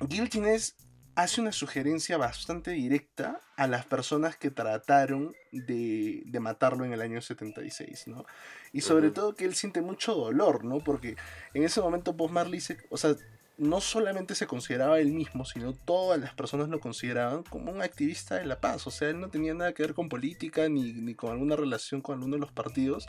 Guiltiness 0.00 0.76
hace 1.14 1.40
una 1.40 1.52
sugerencia 1.52 2.16
bastante 2.16 2.70
directa 2.70 3.40
a 3.56 3.66
las 3.66 3.84
personas 3.84 4.36
que 4.36 4.50
trataron 4.50 5.34
de, 5.52 6.22
de 6.24 6.40
matarlo 6.40 6.84
en 6.84 6.92
el 6.92 7.02
año 7.02 7.20
76, 7.20 8.08
¿no? 8.08 8.24
Y 8.72 8.80
sobre 8.80 9.10
todo 9.10 9.34
que 9.34 9.44
él 9.44 9.54
siente 9.54 9.82
mucho 9.82 10.14
dolor, 10.14 10.64
¿no? 10.64 10.78
Porque 10.78 11.16
en 11.54 11.64
ese 11.64 11.80
momento 11.80 12.14
Bob 12.14 12.30
Marley, 12.30 12.60
se, 12.60 12.78
o 12.90 12.96
sea, 12.96 13.14
no 13.58 13.80
solamente 13.80 14.34
se 14.34 14.46
consideraba 14.46 14.98
él 14.98 15.12
mismo, 15.12 15.44
sino 15.44 15.74
todas 15.74 16.18
las 16.18 16.34
personas 16.34 16.68
lo 16.68 16.80
consideraban 16.80 17.42
como 17.42 17.70
un 17.70 17.82
activista 17.82 18.36
de 18.36 18.46
la 18.46 18.60
paz. 18.60 18.86
O 18.86 18.90
sea, 18.90 19.10
él 19.10 19.20
no 19.20 19.28
tenía 19.28 19.54
nada 19.54 19.72
que 19.74 19.82
ver 19.82 19.94
con 19.94 20.08
política 20.08 20.68
ni, 20.68 20.92
ni 20.94 21.14
con 21.14 21.30
alguna 21.30 21.56
relación 21.56 22.00
con 22.00 22.14
alguno 22.14 22.36
de 22.36 22.40
los 22.40 22.52
partidos. 22.52 23.06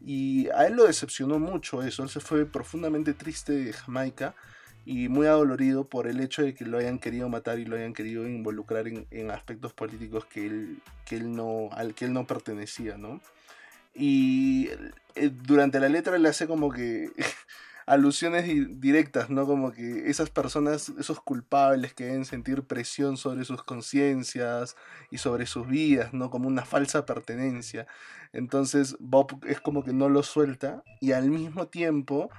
Y 0.00 0.48
a 0.50 0.66
él 0.66 0.74
lo 0.74 0.84
decepcionó 0.84 1.38
mucho 1.38 1.82
eso. 1.82 2.02
Él 2.02 2.08
se 2.08 2.20
fue 2.20 2.44
profundamente 2.44 3.14
triste 3.14 3.52
de 3.52 3.72
Jamaica 3.72 4.34
y 4.88 5.10
muy 5.10 5.26
adolorido 5.26 5.86
por 5.86 6.06
el 6.06 6.18
hecho 6.18 6.40
de 6.40 6.54
que 6.54 6.64
lo 6.64 6.78
hayan 6.78 6.98
querido 6.98 7.28
matar 7.28 7.58
y 7.58 7.66
lo 7.66 7.76
hayan 7.76 7.92
querido 7.92 8.26
involucrar 8.26 8.88
en, 8.88 9.06
en 9.10 9.30
aspectos 9.30 9.74
políticos 9.74 10.24
que 10.24 10.46
él, 10.46 10.78
que 11.04 11.16
él 11.16 11.36
no, 11.36 11.68
al 11.72 11.94
que 11.94 12.06
él 12.06 12.14
no 12.14 12.26
pertenecía, 12.26 12.96
¿no? 12.96 13.20
Y 13.94 14.70
eh, 15.14 15.30
durante 15.30 15.78
la 15.78 15.90
letra 15.90 16.16
le 16.16 16.30
hace 16.30 16.46
como 16.46 16.72
que 16.72 17.10
alusiones 17.86 18.46
directas, 18.80 19.28
¿no? 19.28 19.44
Como 19.44 19.72
que 19.72 20.08
esas 20.08 20.30
personas, 20.30 20.88
esos 20.98 21.20
culpables 21.20 21.92
que 21.92 22.06
deben 22.06 22.24
sentir 22.24 22.62
presión 22.62 23.18
sobre 23.18 23.44
sus 23.44 23.62
conciencias 23.62 24.74
y 25.10 25.18
sobre 25.18 25.44
sus 25.44 25.68
vidas, 25.68 26.14
¿no? 26.14 26.30
Como 26.30 26.48
una 26.48 26.64
falsa 26.64 27.04
pertenencia. 27.04 27.86
Entonces 28.32 28.96
Bob 29.00 29.44
es 29.46 29.60
como 29.60 29.84
que 29.84 29.92
no 29.92 30.08
lo 30.08 30.22
suelta 30.22 30.82
y 30.98 31.12
al 31.12 31.30
mismo 31.30 31.66
tiempo 31.66 32.30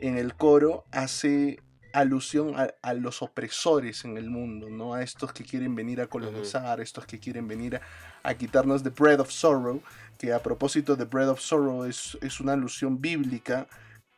en 0.00 0.18
el 0.18 0.34
coro 0.34 0.84
hace 0.90 1.60
alusión 1.92 2.54
a, 2.56 2.94
los 2.94 3.22
opresores 3.22 4.04
en 4.04 4.16
el 4.16 4.30
mundo, 4.30 4.70
¿no? 4.70 4.94
A 4.94 5.02
estos 5.02 5.32
que 5.32 5.44
quieren 5.44 5.74
venir 5.74 6.00
a 6.00 6.06
colonizar, 6.06 6.80
a 6.80 6.82
estos 6.82 7.06
que 7.06 7.18
quieren 7.18 7.48
venir 7.48 7.80
a, 8.22 8.34
quitarnos 8.34 8.82
the 8.82 8.90
bread 8.90 9.20
of 9.20 9.30
sorrow, 9.30 9.82
que 10.18 10.32
a 10.32 10.42
propósito 10.42 10.96
de 10.96 11.04
bread 11.04 11.28
of 11.28 11.40
sorrow 11.40 11.84
es, 11.84 12.16
es 12.22 12.40
una 12.40 12.52
alusión 12.54 13.00
bíblica 13.00 13.66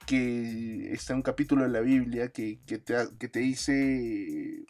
que 0.07 0.93
está 0.93 1.13
en 1.13 1.19
un 1.19 1.23
capítulo 1.23 1.63
de 1.63 1.71
la 1.71 1.81
Biblia 1.81 2.29
que, 2.29 2.59
que, 2.67 2.79
te, 2.79 2.95
que 3.19 3.29
te 3.29 3.41
dice 3.41 4.67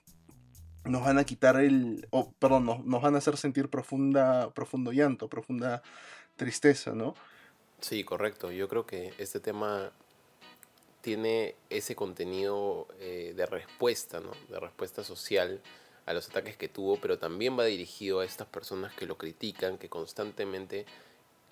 nos 0.85 1.03
van 1.03 1.19
a 1.19 1.25
quitar 1.25 1.57
el, 1.57 2.07
oh, 2.11 2.33
perdón, 2.39 2.67
nos, 2.67 2.85
nos, 2.85 3.03
van 3.03 3.15
a 3.15 3.19
hacer 3.19 3.37
sentir 3.39 3.71
profunda, 3.71 4.51
profundo 4.51 4.93
llanto, 4.93 5.29
profunda 5.29 5.83
tristeza, 6.37 6.93
¿no? 6.93 7.15
Sí, 7.81 8.05
correcto. 8.05 8.53
Yo 8.53 8.69
creo 8.69 8.87
que 8.87 9.15
este 9.19 9.41
tema 9.41 9.93
tiene 11.05 11.55
ese 11.69 11.95
contenido 11.95 12.89
eh, 12.99 13.35
de 13.37 13.45
respuesta, 13.45 14.21
¿no? 14.21 14.31
de 14.49 14.59
respuesta 14.59 15.05
social 15.05 15.61
a 16.07 16.15
los 16.15 16.31
ataques 16.31 16.57
que 16.57 16.67
tuvo, 16.67 16.97
pero 16.97 17.19
también 17.19 17.59
va 17.59 17.67
dirigido 17.67 18.21
a 18.21 18.25
estas 18.25 18.47
personas 18.47 18.95
que 18.95 19.05
lo 19.05 19.19
critican, 19.19 19.77
que 19.77 19.91
constantemente 19.91 20.87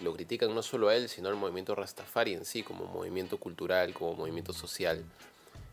lo 0.01 0.15
critican 0.15 0.55
no 0.55 0.63
solo 0.63 0.89
a 0.89 0.97
él, 0.97 1.11
sino 1.11 1.29
al 1.29 1.37
movimiento 1.37 1.75
Rastafari 1.75 2.33
en 2.33 2.47
sí, 2.47 2.63
como 2.63 2.87
movimiento 2.87 3.37
cultural, 3.37 3.93
como 3.93 4.15
movimiento 4.15 4.55
social. 4.55 5.05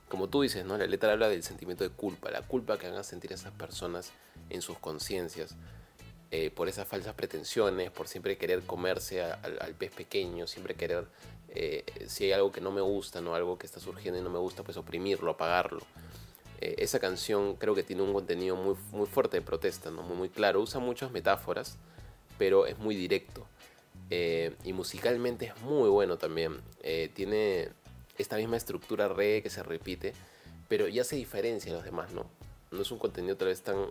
Como 0.10 0.28
tú 0.28 0.42
dices, 0.42 0.66
¿no? 0.66 0.78
La 0.78 0.86
letra 0.86 1.14
habla 1.14 1.30
del 1.30 1.44
sentimiento 1.44 1.86
de 1.86 1.90
culpa, 1.90 2.30
la 2.32 2.42
culpa 2.42 2.78
que 2.78 2.90
van 2.90 2.98
a 2.98 3.04
sentir 3.04 3.32
esas 3.32 3.54
personas 3.54 4.12
en 4.50 4.62
sus 4.62 4.78
conciencias 4.78 5.56
eh, 6.32 6.52
por 6.52 6.68
esas 6.68 6.86
falsas 6.86 7.14
pretensiones, 7.14 7.92
por 7.92 8.10
siempre 8.10 8.38
querer 8.38 8.62
comerse 8.64 9.24
al 9.24 9.74
pez 9.76 9.92
pequeño, 9.94 10.48
siempre 10.48 10.76
querer, 10.76 11.08
eh, 11.54 11.84
si 12.08 12.26
hay 12.26 12.32
algo 12.32 12.52
que 12.52 12.62
no 12.62 12.72
me 12.72 12.82
gusta, 12.82 13.22
¿no? 13.22 13.36
algo 13.36 13.58
que 13.58 13.66
está 13.66 13.80
surgiendo 13.80 14.20
y 14.20 14.24
no 14.24 14.30
me 14.30 14.40
gusta, 14.40 14.64
pues 14.64 14.78
oprimirlo, 14.78 15.32
apagarlo. 15.32 15.82
Eh, 16.62 16.76
esa 16.80 17.00
canción 17.00 17.56
creo 17.56 17.76
que 17.76 17.84
tiene 17.84 18.02
un 18.02 18.14
contenido 18.14 18.56
muy, 18.56 18.76
muy 18.92 19.08
fuerte 19.08 19.38
de 19.38 19.42
protesta, 19.42 19.92
¿no? 19.92 20.02
muy, 20.04 20.18
muy 20.18 20.30
claro, 20.30 20.62
usa 20.62 20.80
muchas 20.80 21.12
metáforas, 21.12 21.78
pero 22.38 22.66
es 22.66 22.78
muy 22.78 22.96
directo. 22.96 23.46
y 24.10 24.74
musicalmente 24.74 25.46
es 25.48 25.62
muy 25.62 25.90
bueno 25.90 26.18
también. 26.18 26.62
tiene 27.14 27.70
esta 28.18 28.38
misma 28.38 28.58
estructura 28.58 29.08
reggae 29.08 29.44
que 29.44 29.50
se 29.50 29.64
repite, 29.64 30.14
pero 30.68 30.88
ya 30.88 31.04
se 31.04 31.16
diferencia 31.16 31.72
de 31.72 31.78
los 31.78 31.86
demás, 31.86 32.12
¿no? 32.14 32.26
No 32.72 32.82
es 32.82 32.92
un 32.92 33.00
contenido 33.00 33.36
tal 33.38 33.48
vez 33.48 33.62
tan, 33.62 33.88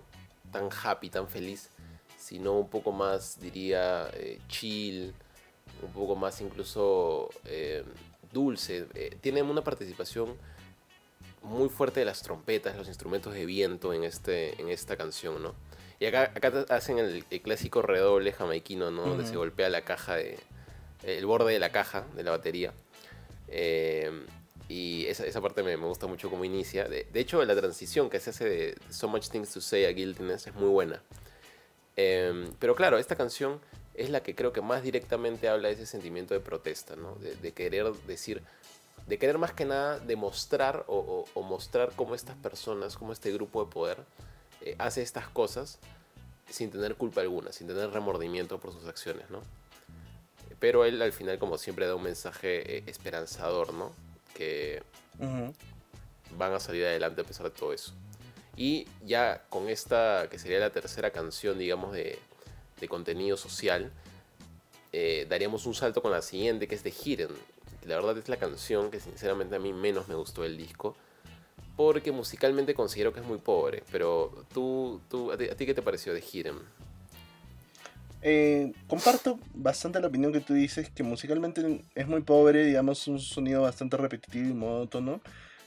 tan 0.53 0.69
happy, 0.71 1.11
tan 1.11 1.29
feliz, 1.29 1.71
sino 2.19 2.53
un 2.53 2.69
poco 2.69 2.93
más, 2.93 3.41
diría, 3.41 4.11
eh, 4.15 4.39
chill, 4.49 5.15
un 5.83 5.93
poco 5.93 6.17
más 6.17 6.41
incluso 6.41 7.31
eh, 7.45 7.85
dulce. 8.33 8.87
Eh, 8.95 9.17
tiene 9.21 9.43
una 9.43 9.63
participación 9.63 10.37
muy 11.43 11.69
fuerte 11.69 12.01
de 12.01 12.07
las 12.07 12.23
trompetas, 12.23 12.77
los 12.77 12.89
instrumentos 12.89 13.35
de 13.35 13.47
viento 13.47 13.93
en, 13.93 14.05
este, 14.05 14.61
en 14.61 14.69
esta 14.69 14.97
canción, 14.97 15.43
¿no? 15.43 15.55
Y 16.01 16.07
acá, 16.07 16.33
acá 16.35 16.67
hacen 16.69 16.99
el, 16.99 17.25
clásico 17.25 17.83
redoble 17.83 18.33
jamaiquino, 18.33 18.91
¿no? 18.91 19.03
Donde 19.03 19.27
se 19.27 19.37
golpea 19.37 19.69
la 19.69 19.83
caja 19.83 20.15
de... 20.17 20.39
el 21.03 21.27
borde 21.27 21.53
de 21.53 21.59
la 21.59 21.73
caja 21.73 22.07
de 22.15 22.23
la 22.23 22.31
batería. 22.31 22.73
y 24.69 25.07
esa, 25.07 25.27
esa 25.27 25.41
parte 25.41 25.63
me, 25.63 25.77
me, 25.77 25.87
gusta 25.87 26.07
mucho 26.07 26.31
cómo 26.31 26.45
inicia. 26.45 26.89
De, 26.89 27.09
de, 27.13 27.21
hecho, 27.21 27.45
la 27.45 27.57
transición 27.57 28.11
que 28.11 28.21
se 28.21 28.31
hace 28.31 28.49
de 28.49 28.79
So 28.91 29.09
Much 29.09 29.29
Things 29.29 29.53
to 29.53 29.61
Say 29.61 29.87
a 29.87 29.91
Guiltiness 29.91 30.47
es 30.47 30.55
muy 30.55 30.69
buena. 30.69 31.03
Em, 32.01 32.53
pero 32.61 32.77
claro, 32.77 32.97
esta 32.97 33.17
canción 33.17 33.61
es 33.99 34.11
la 34.11 34.23
que 34.23 34.35
creo 34.37 34.53
que 34.53 34.61
más 34.61 34.85
directamente 34.85 35.49
habla 35.49 35.69
de 35.69 35.75
ese 35.75 35.85
sentimiento 35.85 36.33
de 36.33 36.39
protesta, 36.39 36.95
¿no? 36.95 37.17
de, 37.17 37.53
querer 37.53 37.93
decir, 38.07 38.43
de 39.09 39.19
querer 39.19 39.39
más 39.39 39.53
que 39.53 39.65
nada 39.65 39.99
demostrar 39.99 40.85
o, 40.87 41.27
mostrar 41.43 41.93
cómo 41.97 42.15
estas 42.15 42.37
personas, 42.37 42.97
cómo 42.97 43.13
este 43.13 43.33
grupo 43.33 43.65
de 43.65 43.71
poder 43.73 43.99
eh, 44.61 44.77
hace 44.79 45.03
estas 45.03 45.29
cosas 45.29 45.81
sin 46.49 46.71
tener 46.71 46.95
culpa 46.95 47.23
alguna, 47.23 47.51
sin 47.51 47.67
tener 47.67 47.91
remordimiento 47.91 48.59
por 48.59 48.73
sus 48.73 48.87
acciones, 48.87 49.29
¿no? 49.31 49.43
Pero 50.61 50.85
él 50.85 51.03
al 51.03 51.13
final, 51.13 51.39
como 51.39 51.59
siempre, 51.59 51.87
da 51.87 51.95
un 51.95 52.03
mensaje 52.03 52.79
eh, 52.79 52.85
esperanzador, 52.87 53.75
¿no? 53.75 53.93
Que 54.35 54.83
van 56.37 56.53
a 56.53 56.61
salir 56.61 56.85
adelante 56.85 57.23
a 57.23 57.25
pesar 57.25 57.45
de 57.45 57.51
todo 57.51 57.73
eso. 57.73 57.95
Y 58.57 58.87
ya 59.05 59.45
con 59.51 59.69
esta, 59.69 60.29
que 60.31 60.39
sería 60.39 60.61
la 60.61 60.71
tercera 60.71 61.11
canción, 61.11 61.59
digamos, 61.59 61.93
de, 61.93 62.19
contenido 62.87 63.37
social, 63.37 63.91
eh, 64.93 65.27
daríamos 65.29 65.67
un 65.67 65.75
salto 65.75 66.01
con 66.03 66.13
la 66.13 66.23
siguiente, 66.23 66.69
que 66.69 66.75
es 66.75 66.85
de 66.85 66.93
Hidden. 66.93 67.31
La 67.87 67.97
verdad 67.97 68.19
es 68.19 68.29
la 68.29 68.37
canción 68.37 68.91
que 68.91 69.01
sinceramente 69.01 69.57
a 69.57 69.59
mí 69.59 69.73
menos 69.73 70.09
me 70.09 70.15
gustó 70.15 70.43
del 70.43 70.57
disco, 70.57 70.97
porque 71.77 72.13
musicalmente 72.13 72.75
considero 72.75 73.13
que 73.13 73.21
es 73.21 73.27
muy 73.27 73.39
pobre. 73.39 73.83
Pero 73.91 74.45
tú, 74.53 75.01
tú 75.09 75.33
¿a, 75.33 75.37
ti, 75.37 75.67
qué 75.67 75.75
te 75.75 75.83
pareció 75.83 76.13
de 76.13 76.21
Hidden? 76.21 76.57
Eh, 78.21 78.73
comparto 78.89 79.39
bastante 79.55 80.01
la 80.01 80.09
opinión 80.09 80.33
que 80.33 80.41
tú 80.41 80.55
dices, 80.55 80.91
que 80.91 81.03
musicalmente 81.03 81.85
es 81.95 82.07
muy 82.07 82.23
pobre, 82.23 82.65
digamos, 82.65 83.07
un 83.09 83.21
sonido 83.21 83.63
bastante 83.63 83.97
repetitivo 83.97 84.49
y 84.49 84.55
monótono. 84.55 85.21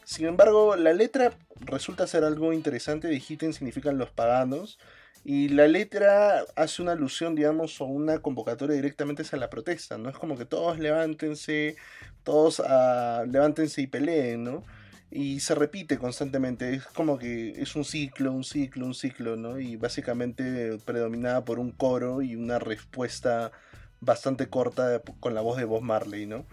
Sin 0.04 0.26
embargo, 0.26 0.76
la 0.76 0.94
letra 0.94 1.34
resulta 1.62 2.08
ser 2.08 2.24
algo 2.24 2.52
interesante. 2.54 3.08
De 3.08 3.24
Hitten 3.26 3.54
significan 3.54 3.98
los 3.98 4.10
paganos. 4.10 4.80
Y 5.24 5.50
la 5.50 5.68
letra 5.68 6.44
hace 6.56 6.82
una 6.82 6.94
alusión, 6.94 7.36
digamos, 7.36 7.80
o 7.80 7.86
una 7.86 8.20
convocatoria 8.20 8.76
directamente 8.76 9.24
a 9.32 9.38
la 9.38 9.50
protesta, 9.50 9.98
¿no? 9.98 10.10
Es 10.10 10.18
como 10.18 10.38
que 10.38 10.46
todos 10.46 10.80
levántense, 10.80 11.76
todos 12.24 12.60
uh, 12.60 13.26
levántense 13.28 13.82
y 13.82 13.88
peleen, 13.88 14.44
¿no? 14.44 14.64
Y 15.12 15.42
se 15.42 15.54
repite 15.56 15.98
constantemente, 15.98 16.74
es 16.74 16.86
como 16.86 17.20
que 17.20 17.52
es 17.62 17.76
un 17.76 17.84
ciclo, 17.84 18.32
un 18.32 18.44
ciclo, 18.44 18.86
un 18.86 18.96
ciclo, 18.96 19.36
¿no? 19.36 19.60
Y 19.60 19.76
básicamente 19.76 20.78
predominada 20.86 21.46
por 21.46 21.60
un 21.60 21.72
coro 21.72 22.22
y 22.22 22.36
una 22.36 22.58
respuesta 22.58 23.52
bastante 24.00 24.48
corta 24.48 25.02
con 25.20 25.36
la 25.36 25.42
voz 25.42 25.58
de 25.58 25.66
Bob 25.66 25.84
Marley, 25.84 26.26
¿no? 26.26 26.46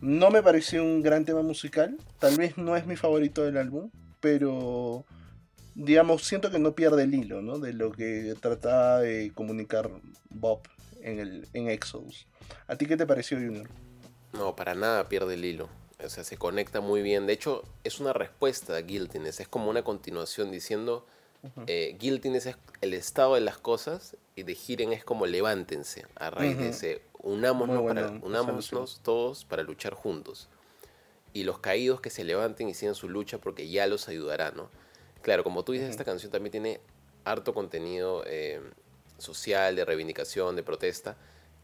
No 0.00 0.30
me 0.30 0.42
pareció 0.42 0.82
un 0.82 1.02
gran 1.02 1.26
tema 1.26 1.42
musical, 1.42 1.98
tal 2.18 2.36
vez 2.38 2.56
no 2.56 2.76
es 2.76 2.86
mi 2.86 2.96
favorito 2.96 3.44
del 3.44 3.58
álbum, 3.58 3.90
pero 4.20 5.04
digamos, 5.74 6.24
siento 6.24 6.50
que 6.50 6.58
no 6.58 6.74
pierde 6.74 7.04
el 7.04 7.14
hilo, 7.14 7.42
¿no? 7.42 7.58
De 7.58 7.72
lo 7.72 7.92
que 7.92 8.34
trataba 8.40 9.00
de 9.00 9.32
comunicar 9.34 9.90
Bob 10.30 10.60
en, 11.00 11.20
el, 11.20 11.48
en 11.52 11.68
Exodus. 11.68 12.26
¿A 12.66 12.76
ti 12.76 12.86
qué 12.86 12.96
te 12.96 13.06
pareció, 13.06 13.38
Junior? 13.38 13.68
No, 14.32 14.56
para 14.56 14.74
nada 14.74 15.08
pierde 15.08 15.34
el 15.34 15.44
hilo. 15.44 15.68
O 16.04 16.08
sea, 16.08 16.24
se 16.24 16.36
conecta 16.36 16.80
muy 16.80 17.02
bien. 17.02 17.26
De 17.26 17.32
hecho, 17.32 17.62
es 17.84 18.00
una 18.00 18.12
respuesta 18.12 18.76
a 18.76 18.80
Guiltiness. 18.80 19.40
Es 19.40 19.48
como 19.48 19.70
una 19.70 19.82
continuación 19.82 20.50
diciendo, 20.50 21.06
uh 21.42 21.64
Guiltiness 21.98 22.46
es 22.46 22.56
el 22.80 22.94
estado 22.94 23.34
de 23.34 23.40
las 23.40 23.58
cosas 23.58 24.16
y 24.36 24.42
de 24.42 24.54
Giren 24.54 24.92
es 24.92 25.04
como 25.04 25.26
levántense 25.26 26.06
a 26.16 26.30
raíz 26.30 26.58
de 26.58 26.68
ese 26.70 27.02
unámonos, 27.18 27.82
para, 27.82 28.10
unámonos 28.22 29.00
todos 29.02 29.44
para 29.44 29.62
luchar 29.62 29.94
juntos. 29.94 30.48
Y 31.32 31.44
los 31.44 31.58
caídos 31.58 32.00
que 32.00 32.10
se 32.10 32.24
levanten 32.24 32.68
y 32.68 32.74
sigan 32.74 32.94
su 32.94 33.08
lucha 33.08 33.38
porque 33.38 33.68
ya 33.68 33.86
los 33.86 34.08
ayudará, 34.08 34.52
¿no? 34.52 34.68
Claro, 35.24 35.42
como 35.42 35.64
tú 35.64 35.72
dices, 35.72 35.88
esta 35.88 36.04
canción 36.04 36.30
también 36.30 36.50
tiene 36.50 36.80
harto 37.24 37.54
contenido 37.54 38.24
eh, 38.26 38.60
social, 39.16 39.74
de 39.74 39.86
reivindicación, 39.86 40.54
de 40.54 40.62
protesta, 40.62 41.16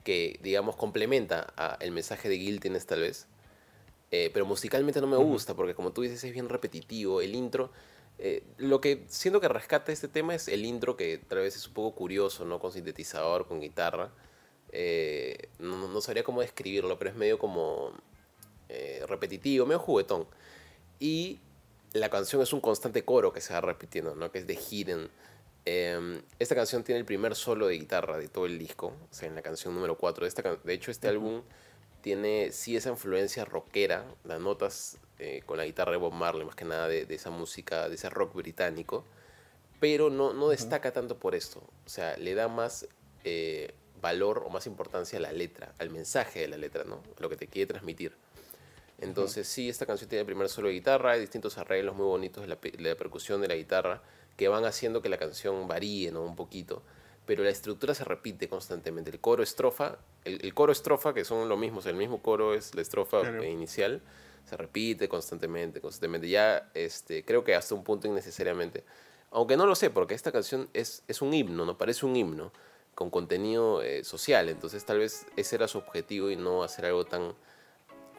que, 0.02 0.40
digamos, 0.42 0.76
complementa 0.76 1.52
a 1.58 1.76
el 1.80 1.92
mensaje 1.92 2.30
de 2.30 2.36
Guiltiness 2.36 2.86
tal 2.86 3.00
vez. 3.00 3.26
Eh, 4.12 4.30
pero 4.32 4.46
musicalmente 4.46 5.02
no 5.02 5.06
me 5.06 5.18
gusta, 5.18 5.52
porque 5.52 5.74
como 5.74 5.92
tú 5.92 6.00
dices, 6.00 6.24
es 6.24 6.32
bien 6.32 6.48
repetitivo. 6.48 7.20
El 7.20 7.34
intro 7.34 7.70
eh, 8.16 8.42
lo 8.56 8.80
que 8.80 9.04
siento 9.08 9.42
que 9.42 9.48
rescata 9.48 9.92
este 9.92 10.08
tema 10.08 10.34
es 10.34 10.48
el 10.48 10.64
intro, 10.64 10.96
que 10.96 11.18
tal 11.18 11.40
vez 11.40 11.54
es 11.54 11.68
un 11.68 11.74
poco 11.74 11.94
curioso, 11.94 12.46
¿no? 12.46 12.60
Con 12.60 12.72
sintetizador, 12.72 13.46
con 13.46 13.60
guitarra. 13.60 14.10
Eh, 14.72 15.50
no, 15.58 16.00
sabría 16.00 16.24
cómo 16.24 16.40
describirlo, 16.40 16.98
pero 16.98 17.10
es 17.10 17.16
medio 17.16 17.38
como 17.38 17.92
repetitivo, 19.06 19.66
medio 19.66 19.80
juguetón. 19.80 20.26
Y 20.98 21.40
la 21.92 22.08
canción 22.08 22.42
es 22.42 22.52
un 22.52 22.60
constante 22.60 23.04
coro 23.04 23.32
que 23.32 23.40
se 23.40 23.52
va 23.52 23.60
repitiendo, 23.60 24.14
¿no? 24.14 24.30
Que 24.30 24.38
es 24.38 24.46
de 24.46 24.54
Hidden. 24.54 25.10
Em, 25.64 26.22
esta 26.38 26.54
canción 26.54 26.84
tiene 26.84 26.98
el 26.98 27.04
primer 27.04 27.34
solo 27.34 27.66
de 27.66 27.78
guitarra 27.78 28.18
de 28.18 28.28
todo 28.28 28.46
el 28.46 28.58
disco, 28.58 28.88
o 28.88 29.14
sea, 29.14 29.28
en 29.28 29.34
la 29.34 29.42
canción 29.42 29.74
número 29.74 29.96
4. 29.98 30.26
De, 30.26 30.58
de 30.64 30.72
hecho, 30.72 30.90
este 30.90 31.08
álbum 31.08 31.42
tiene 32.00 32.52
sí 32.52 32.76
esa 32.76 32.90
influencia 32.90 33.44
rockera, 33.44 34.04
las 34.24 34.40
notas 34.40 34.98
eh, 35.18 35.42
con 35.44 35.58
la 35.58 35.66
guitarra 35.66 35.92
de 35.92 35.98
Bob 35.98 36.12
Marley, 36.12 36.46
más 36.46 36.54
que 36.54 36.64
nada 36.64 36.88
de, 36.88 37.06
esa 37.10 37.30
música, 37.30 37.88
de 37.88 37.96
ese 37.96 38.08
rock 38.08 38.34
británico, 38.34 39.04
pero 39.78 40.10
no, 40.10 40.32
no 40.32 40.48
destaca 40.48 40.92
tanto 40.92 41.18
por 41.18 41.34
esto, 41.34 41.60
o 41.84 41.88
sea, 41.88 42.16
le 42.16 42.34
da 42.34 42.48
más 42.48 42.86
eh, 43.24 43.74
valor 44.00 44.42
o 44.46 44.50
más 44.50 44.66
importancia 44.66 45.18
a 45.18 45.22
la 45.22 45.32
letra, 45.32 45.74
al 45.78 45.90
mensaje 45.90 46.40
de 46.40 46.48
la 46.48 46.56
letra, 46.56 46.84
¿no? 46.84 47.02
Lo 47.18 47.28
que 47.28 47.36
te 47.36 47.46
quiere 47.46 47.66
transmitir. 47.66 48.14
Entonces, 49.00 49.48
sí, 49.48 49.68
esta 49.68 49.86
canción 49.86 50.08
tiene 50.08 50.20
el 50.20 50.26
primer 50.26 50.48
solo 50.48 50.68
de 50.68 50.74
guitarra, 50.74 51.12
hay 51.12 51.20
distintos 51.20 51.56
arreglos 51.58 51.96
muy 51.96 52.06
bonitos 52.06 52.46
de 52.46 52.48
la, 52.48 52.94
percusión 52.96 53.40
de 53.40 53.48
la 53.48 53.54
guitarra 53.54 54.02
que 54.36 54.48
van 54.48 54.64
haciendo 54.64 55.00
que 55.00 55.08
la 55.08 55.18
canción 55.18 55.66
varíe 55.66 56.12
¿no? 56.12 56.22
un 56.22 56.36
poquito, 56.36 56.82
pero 57.26 57.42
la 57.42 57.50
estructura 57.50 57.94
se 57.94 58.04
repite 58.04 58.48
constantemente. 58.48 59.10
El 59.10 59.20
coro 59.20 59.42
estrofa, 59.42 59.98
el, 60.24 60.52
coro 60.52 60.72
estrofa, 60.72 61.14
que 61.14 61.24
son 61.24 61.48
lo 61.48 61.56
mismo, 61.56 61.80
el 61.84 61.94
mismo 61.94 62.22
coro 62.22 62.54
es 62.54 62.74
la 62.74 62.82
estrofa 62.82 63.22
inicial, 63.44 64.02
se 64.44 64.56
repite 64.56 65.08
constantemente, 65.08 65.80
constantemente. 65.80 66.28
Ya 66.28 66.70
este, 66.74 67.24
creo 67.24 67.42
que 67.42 67.54
hasta 67.54 67.74
un 67.74 67.84
punto 67.84 68.06
innecesariamente. 68.06 68.84
Aunque 69.30 69.56
no 69.56 69.64
lo 69.64 69.74
sé, 69.74 69.90
porque 69.90 70.14
esta 70.14 70.32
canción 70.32 70.68
es, 70.74 71.04
es 71.06 71.22
un 71.22 71.32
himno, 71.32 71.64
¿no? 71.64 71.78
Parece 71.78 72.04
un 72.04 72.16
himno 72.16 72.52
con 72.94 73.10
contenido 73.10 73.80
eh, 73.82 74.04
social. 74.04 74.48
Entonces 74.48 74.84
tal 74.84 74.98
vez 74.98 75.26
ese 75.36 75.56
era 75.56 75.68
su 75.68 75.78
objetivo 75.78 76.30
y 76.30 76.36
no 76.36 76.64
hacer 76.64 76.86
algo 76.86 77.04
tan, 77.04 77.34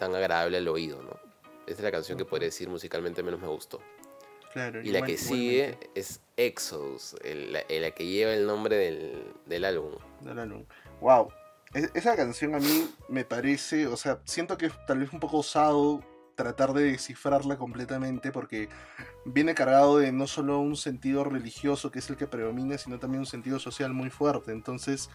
tan 0.02 0.16
agradable 0.16 0.58
al 0.58 0.68
oído, 0.68 1.00
¿no? 1.04 1.12
Esta 1.68 1.74
es 1.74 1.82
la 1.84 1.92
canción 1.92 2.18
que 2.18 2.26
podría 2.26 2.48
decir 2.48 2.68
musicalmente 2.68 3.22
menos 3.22 3.40
me 3.40 3.48
gustó. 3.48 3.80
Claro, 4.52 4.82
y 4.82 4.90
la 4.90 5.04
que 5.04 5.16
sigue 5.16 5.78
es 5.94 6.22
Exodus, 6.38 7.16
la, 7.24 7.92
que 7.92 8.06
lleva 8.08 8.34
el 8.34 8.48
nombre 8.48 8.78
del, 8.78 9.32
del 9.46 9.64
álbum. 9.64 9.94
Del 10.22 10.40
álbum. 10.40 10.66
Wow. 11.02 11.32
esa 11.94 12.16
canción 12.16 12.56
a 12.56 12.60
mí 12.60 12.90
me 13.10 13.26
parece, 13.26 13.86
o 13.86 13.96
sea, 13.96 14.20
siento 14.26 14.58
que 14.58 14.66
es 14.66 14.74
tal 14.88 14.98
vez 14.98 15.14
un 15.14 15.20
poco 15.20 15.38
osado 15.38 16.04
tratar 16.36 16.74
de 16.74 16.86
descifrarla 16.86 17.60
completamente 17.60 18.32
porque 18.32 18.70
viene 19.24 19.54
cargado 19.54 20.00
de 20.00 20.12
no 20.12 20.26
solo 20.26 20.60
un 20.60 20.78
sentido 20.78 21.24
religioso 21.24 21.92
que 21.92 22.00
es 22.00 22.10
el 22.10 22.18
que 22.18 22.26
predomina, 22.26 22.76
sino 22.80 22.98
también 22.98 23.20
un 23.20 23.28
sentido 23.28 23.60
social 23.60 23.94
muy 23.94 24.10
fuerte. 24.10 24.52
Entonces, 24.52 25.12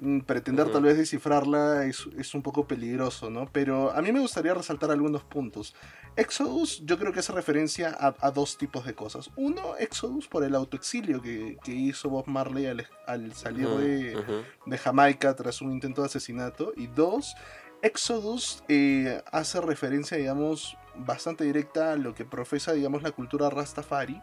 mm, 0.00 0.20
pretender 0.20 0.70
tal 0.72 0.82
vez 0.82 0.98
descifrarla 0.98 1.84
es, 1.84 2.08
es 2.18 2.34
un 2.34 2.42
poco 2.42 2.66
peligroso, 2.66 3.30
¿no? 3.30 3.48
Pero 3.52 3.92
a 3.92 4.02
mí 4.02 4.10
me 4.10 4.20
gustaría 4.20 4.54
resaltar 4.54 4.90
algunos 4.90 5.22
puntos. 5.22 5.74
Exodus 6.16 6.82
yo 6.84 6.98
creo 6.98 7.12
que 7.12 7.20
hace 7.20 7.32
referencia 7.32 7.96
a, 7.98 8.14
a 8.20 8.30
dos 8.30 8.58
tipos 8.58 8.84
de 8.84 8.94
cosas. 8.94 9.30
Uno, 9.36 9.76
Exodus 9.78 10.26
por 10.26 10.42
el 10.42 10.54
autoexilio 10.54 11.22
que, 11.22 11.58
que 11.62 11.72
hizo 11.72 12.08
Bob 12.08 12.26
Marley 12.26 12.66
al, 12.66 12.86
al 13.06 13.32
salir 13.34 13.68
de, 13.68 14.44
de 14.66 14.78
Jamaica 14.78 15.36
tras 15.36 15.60
un 15.62 15.72
intento 15.72 16.02
de 16.02 16.06
asesinato. 16.06 16.72
Y 16.76 16.88
dos, 16.88 17.34
Exodus 17.82 18.62
eh, 18.68 19.22
hace 19.30 19.60
referencia, 19.60 20.16
digamos, 20.16 20.76
bastante 20.96 21.44
directa 21.44 21.92
a 21.92 21.96
lo 21.96 22.14
que 22.14 22.24
profesa, 22.24 22.72
digamos, 22.72 23.02
la 23.02 23.12
cultura 23.12 23.48
Rastafari, 23.50 24.20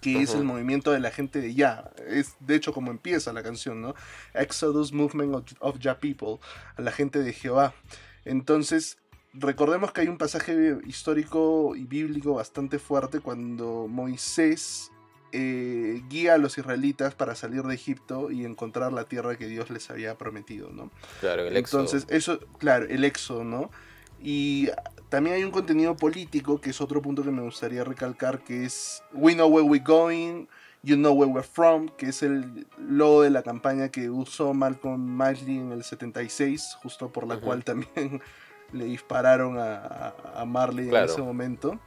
que 0.00 0.22
es 0.22 0.34
el 0.34 0.44
movimiento 0.44 0.90
de 0.90 1.00
la 1.00 1.10
gente 1.10 1.40
de 1.40 1.54
Ya. 1.54 1.90
Es 2.06 2.36
de 2.40 2.54
hecho 2.54 2.72
como 2.72 2.90
empieza 2.90 3.32
la 3.32 3.42
canción, 3.42 3.82
¿no? 3.82 3.94
Exodus 4.34 4.92
Movement 4.92 5.34
of, 5.34 5.44
of 5.60 5.78
Ya 5.78 5.98
People, 5.98 6.38
a 6.76 6.82
la 6.82 6.92
gente 6.92 7.20
de 7.20 7.32
Jehová. 7.32 7.74
Entonces, 8.24 8.98
recordemos 9.32 9.92
que 9.92 10.02
hay 10.02 10.08
un 10.08 10.18
pasaje 10.18 10.78
histórico 10.86 11.76
y 11.76 11.84
bíblico 11.84 12.34
bastante 12.34 12.78
fuerte 12.78 13.20
cuando 13.20 13.86
Moisés 13.88 14.90
eh, 15.32 16.02
guía 16.08 16.34
a 16.34 16.38
los 16.38 16.58
israelitas 16.58 17.14
para 17.14 17.34
salir 17.34 17.62
de 17.62 17.74
Egipto 17.74 18.30
y 18.32 18.44
encontrar 18.44 18.92
la 18.92 19.04
tierra 19.04 19.36
que 19.36 19.46
Dios 19.46 19.70
les 19.70 19.88
había 19.90 20.16
prometido, 20.16 20.70
¿no? 20.72 20.90
Claro, 21.20 21.46
el 21.46 21.56
éxodo. 21.56 21.82
Entonces, 21.82 22.06
eso, 22.10 22.40
claro, 22.58 22.86
el 22.88 23.04
éxodo, 23.04 23.44
¿no? 23.44 23.70
Y 24.20 24.68
también 25.10 25.36
hay 25.36 25.44
un 25.44 25.50
contenido 25.50 25.94
político, 25.96 26.60
que 26.60 26.70
es 26.70 26.80
otro 26.80 27.02
punto 27.02 27.22
que 27.22 27.30
me 27.30 27.42
gustaría 27.42 27.84
recalcar, 27.84 28.38
que 28.40 28.64
es 28.64 29.02
We 29.12 29.34
know 29.34 29.48
where 29.48 29.66
we're 29.68 29.84
going, 29.84 30.46
you 30.82 30.96
know 30.96 31.12
where 31.12 31.30
we're 31.30 31.46
from, 31.46 31.88
que 31.88 32.06
es 32.06 32.22
el 32.22 32.66
logo 32.78 33.22
de 33.22 33.30
la 33.30 33.42
campaña 33.42 33.90
que 33.90 34.08
usó 34.08 34.54
Malcolm 34.54 35.18
Miley 35.18 35.58
en 35.58 35.72
el 35.72 35.84
76, 35.84 36.76
justo 36.82 37.10
por 37.12 37.26
la 37.26 37.38
cual 37.38 37.62
también 37.64 38.22
le 38.72 38.84
dispararon 38.86 39.58
a, 39.58 39.74
a- 39.84 40.14
a 40.40 40.44
Marley 40.46 40.88
Claro. 40.88 41.06
en 41.06 41.10
ese 41.12 41.20
momento. 41.22 41.78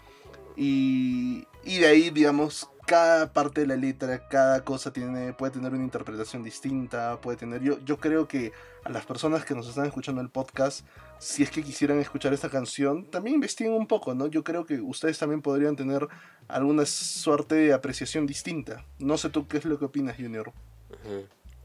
Y, 0.55 1.47
y 1.63 1.79
de 1.79 1.87
ahí, 1.87 2.09
digamos, 2.11 2.69
cada 2.85 3.31
parte 3.31 3.61
de 3.61 3.67
la 3.67 3.75
letra, 3.75 4.27
cada 4.27 4.63
cosa 4.63 4.91
tiene, 4.91 5.33
puede 5.33 5.53
tener 5.53 5.73
una 5.73 5.83
interpretación 5.83 6.43
distinta, 6.43 7.19
puede 7.21 7.37
tener... 7.37 7.61
Yo, 7.61 7.79
yo 7.79 7.97
creo 7.97 8.27
que 8.27 8.51
a 8.83 8.89
las 8.89 9.05
personas 9.05 9.45
que 9.45 9.55
nos 9.55 9.67
están 9.67 9.85
escuchando 9.85 10.21
el 10.21 10.29
podcast, 10.29 10.85
si 11.19 11.43
es 11.43 11.49
que 11.49 11.63
quisieran 11.63 11.99
escuchar 11.99 12.33
esta 12.33 12.49
canción, 12.49 13.05
también 13.05 13.35
investiguen 13.35 13.73
un 13.73 13.87
poco, 13.87 14.13
¿no? 14.13 14.27
Yo 14.27 14.43
creo 14.43 14.65
que 14.65 14.81
ustedes 14.81 15.17
también 15.17 15.41
podrían 15.41 15.75
tener 15.75 16.07
alguna 16.47 16.85
suerte 16.85 17.55
de 17.55 17.73
apreciación 17.73 18.25
distinta. 18.25 18.85
No 18.99 19.17
sé 19.17 19.29
tú 19.29 19.47
qué 19.47 19.57
es 19.57 19.65
lo 19.65 19.79
que 19.79 19.85
opinas, 19.85 20.17
Junior. 20.17 20.51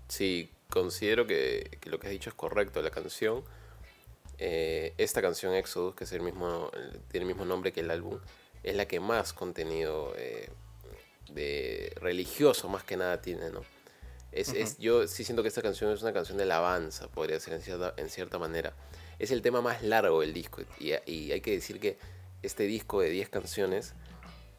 Sí, 0.06 0.52
considero 0.70 1.26
que, 1.26 1.78
que 1.80 1.90
lo 1.90 1.98
que 1.98 2.06
has 2.06 2.12
dicho 2.12 2.30
es 2.30 2.36
correcto. 2.36 2.80
La 2.80 2.90
canción, 2.90 3.42
eh, 4.38 4.94
esta 4.98 5.20
canción 5.20 5.54
Exodus, 5.54 5.96
que 5.96 6.04
es 6.04 6.12
el 6.12 6.22
mismo, 6.22 6.70
tiene 7.10 7.24
el 7.24 7.34
mismo 7.34 7.44
nombre 7.44 7.72
que 7.72 7.80
el 7.80 7.90
álbum, 7.90 8.18
es 8.62 8.76
la 8.76 8.86
que 8.86 9.00
más 9.00 9.32
contenido 9.32 10.12
eh, 10.16 10.50
de 11.34 11.92
religioso 12.00 12.68
más 12.68 12.84
que 12.84 12.96
nada 12.96 13.20
tiene, 13.20 13.50
¿no? 13.50 13.62
Es, 14.32 14.48
es- 14.50 14.78
yo 14.78 15.06
sí 15.08 15.24
siento 15.24 15.42
que 15.42 15.48
esta 15.48 15.62
canción 15.62 15.90
es 15.92 16.02
una 16.02 16.12
canción 16.12 16.36
de 16.36 16.44
alabanza, 16.44 17.08
podría 17.08 17.40
ser 17.40 17.54
en 17.54 17.62
cierta, 17.62 17.94
en 17.96 18.10
cierta 18.10 18.38
manera. 18.38 18.74
Es 19.18 19.30
el 19.30 19.42
tema 19.42 19.60
más 19.60 19.82
largo 19.82 20.20
del 20.20 20.32
disco 20.32 20.62
y, 20.78 20.92
y 21.10 21.32
hay 21.32 21.40
que 21.40 21.50
decir 21.52 21.80
que 21.80 21.98
este 22.42 22.64
disco 22.64 23.00
de 23.00 23.10
10 23.10 23.28
canciones 23.30 23.94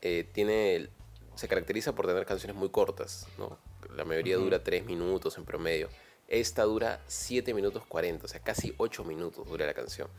eh, 0.01 0.27
tiene 0.33 0.89
se 1.35 1.47
caracteriza 1.47 1.95
por 1.95 2.05
tener 2.05 2.25
canciones 2.25 2.57
muy 2.57 2.69
cortas, 2.69 3.27
¿no? 3.37 3.57
La 3.95 4.03
mayoría 4.03 4.35
Ujú. 4.35 4.45
dura 4.45 4.61
3 4.63 4.83
minutos 4.85 5.37
en 5.37 5.45
promedio. 5.45 5.87
Esta 6.27 6.63
dura 6.63 7.01
7 7.07 7.53
minutos 7.53 7.85
40, 7.87 8.25
o 8.25 8.27
sea, 8.27 8.41
casi 8.41 8.73
8 8.77 9.05
minutos 9.05 9.47
dura 9.47 9.65
la 9.65 9.73
canción. 9.73 10.09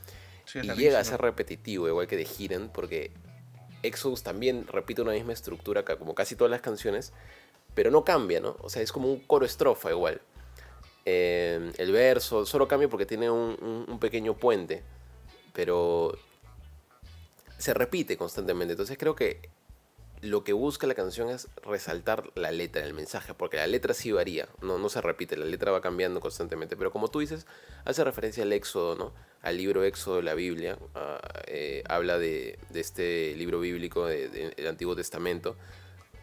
Sí, 0.46 0.60
y 0.62 0.74
llega 0.74 0.98
a 0.98 1.04
ser 1.04 1.20
repetitivo, 1.20 1.86
igual 1.88 2.06
que 2.06 2.16
de 2.16 2.24
Hidden, 2.26 2.70
porque 2.70 3.10
Exodus 3.82 4.22
también 4.22 4.66
repite 4.66 5.02
una 5.02 5.12
misma 5.12 5.32
estructura 5.32 5.84
como 5.84 6.14
casi 6.14 6.36
todas 6.36 6.50
las 6.50 6.60
canciones, 6.60 7.12
pero 7.74 7.90
no 7.90 8.04
cambia, 8.04 8.40
¿no? 8.40 8.56
O 8.60 8.68
sea, 8.68 8.82
es 8.82 8.92
como 8.92 9.08
un 9.10 9.20
coro 9.20 9.46
estrofa 9.46 9.90
igual. 9.90 10.20
Eh, 11.06 11.72
el 11.78 11.92
verso 11.92 12.44
solo 12.46 12.68
cambia 12.68 12.88
porque 12.88 13.06
tiene 13.06 13.30
un- 13.30 13.86
un 13.88 13.98
pequeño 13.98 14.36
puente, 14.36 14.82
pero 15.52 16.16
se 17.58 17.74
repite 17.74 18.16
constantemente. 18.16 18.72
Entonces 18.72 18.96
creo 18.98 19.14
que 19.14 19.40
lo 20.22 20.44
que 20.44 20.52
busca 20.52 20.86
la 20.86 20.94
canción 20.94 21.30
es 21.30 21.48
resaltar 21.62 22.30
la 22.34 22.50
letra, 22.50 22.84
el 22.84 22.92
mensaje, 22.94 23.32
porque 23.34 23.56
la 23.56 23.66
letra 23.66 23.94
sí 23.94 24.12
varía, 24.12 24.48
no, 24.60 24.86
se 24.88 25.00
repite, 25.00 25.36
la 25.36 25.46
letra 25.46 25.72
va 25.72 25.80
cambiando 25.80 26.20
constantemente, 26.20 26.76
pero 26.76 26.90
como 26.90 27.08
tú 27.08 27.20
dices, 27.20 27.46
hace 27.84 28.04
referencia 28.04 28.42
al 28.42 28.52
Éxodo, 28.52 28.96
¿no? 28.96 29.12
Al 29.40 29.56
libro 29.56 29.82
Éxodo 29.84 30.16
de 30.16 30.22
la 30.22 30.34
Biblia, 30.34 30.78
ah, 30.94 31.20
eh, 31.46 31.82
habla 31.88 32.18
de, 32.18 32.58
este 32.74 33.34
libro 33.36 33.60
bíblico 33.60 34.04
de- 34.06 34.28
de- 34.28 34.50
del 34.50 34.66
Antiguo 34.66 34.94
Testamento, 34.94 35.56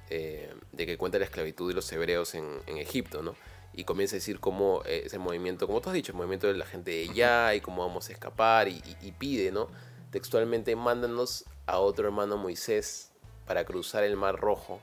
eh, 0.09 0.53
de 0.71 0.85
que 0.85 0.97
cuenta 0.97 1.17
la 1.19 1.25
esclavitud 1.25 1.67
de 1.67 1.73
los 1.73 1.91
hebreos 1.91 2.35
en, 2.35 2.59
Egipto, 2.77 3.21
¿no? 3.23 3.35
Y 3.73 3.83
comienza 3.83 4.15
a 4.15 4.17
decir 4.19 4.39
cómo 4.39 4.81
eh, 4.85 5.03
ese 5.05 5.17
movimiento, 5.19 5.65
como 5.67 5.81
tú 5.81 5.89
has 5.89 5.95
dicho, 5.95 6.11
el 6.11 6.17
movimiento 6.17 6.47
de 6.47 6.53
la 6.53 6.65
gente 6.65 6.91
de 6.91 7.09
allá 7.09 7.55
y 7.55 7.61
cómo 7.61 7.85
vamos 7.85 8.09
a 8.09 8.13
escapar 8.13 8.67
y, 8.67 8.75
y- 9.01 9.07
y 9.07 9.11
pide, 9.11 9.51
¿no? 9.51 9.69
Textualmente, 10.11 10.75
mándanos 10.75 11.45
a 11.65 11.79
otro 11.79 12.05
hermano 12.05 12.37
Moisés 12.37 13.06
para 13.47 13.65
cruzar 13.65 14.03
el 14.03 14.15
Mar 14.15 14.35
Rojo. 14.39 14.81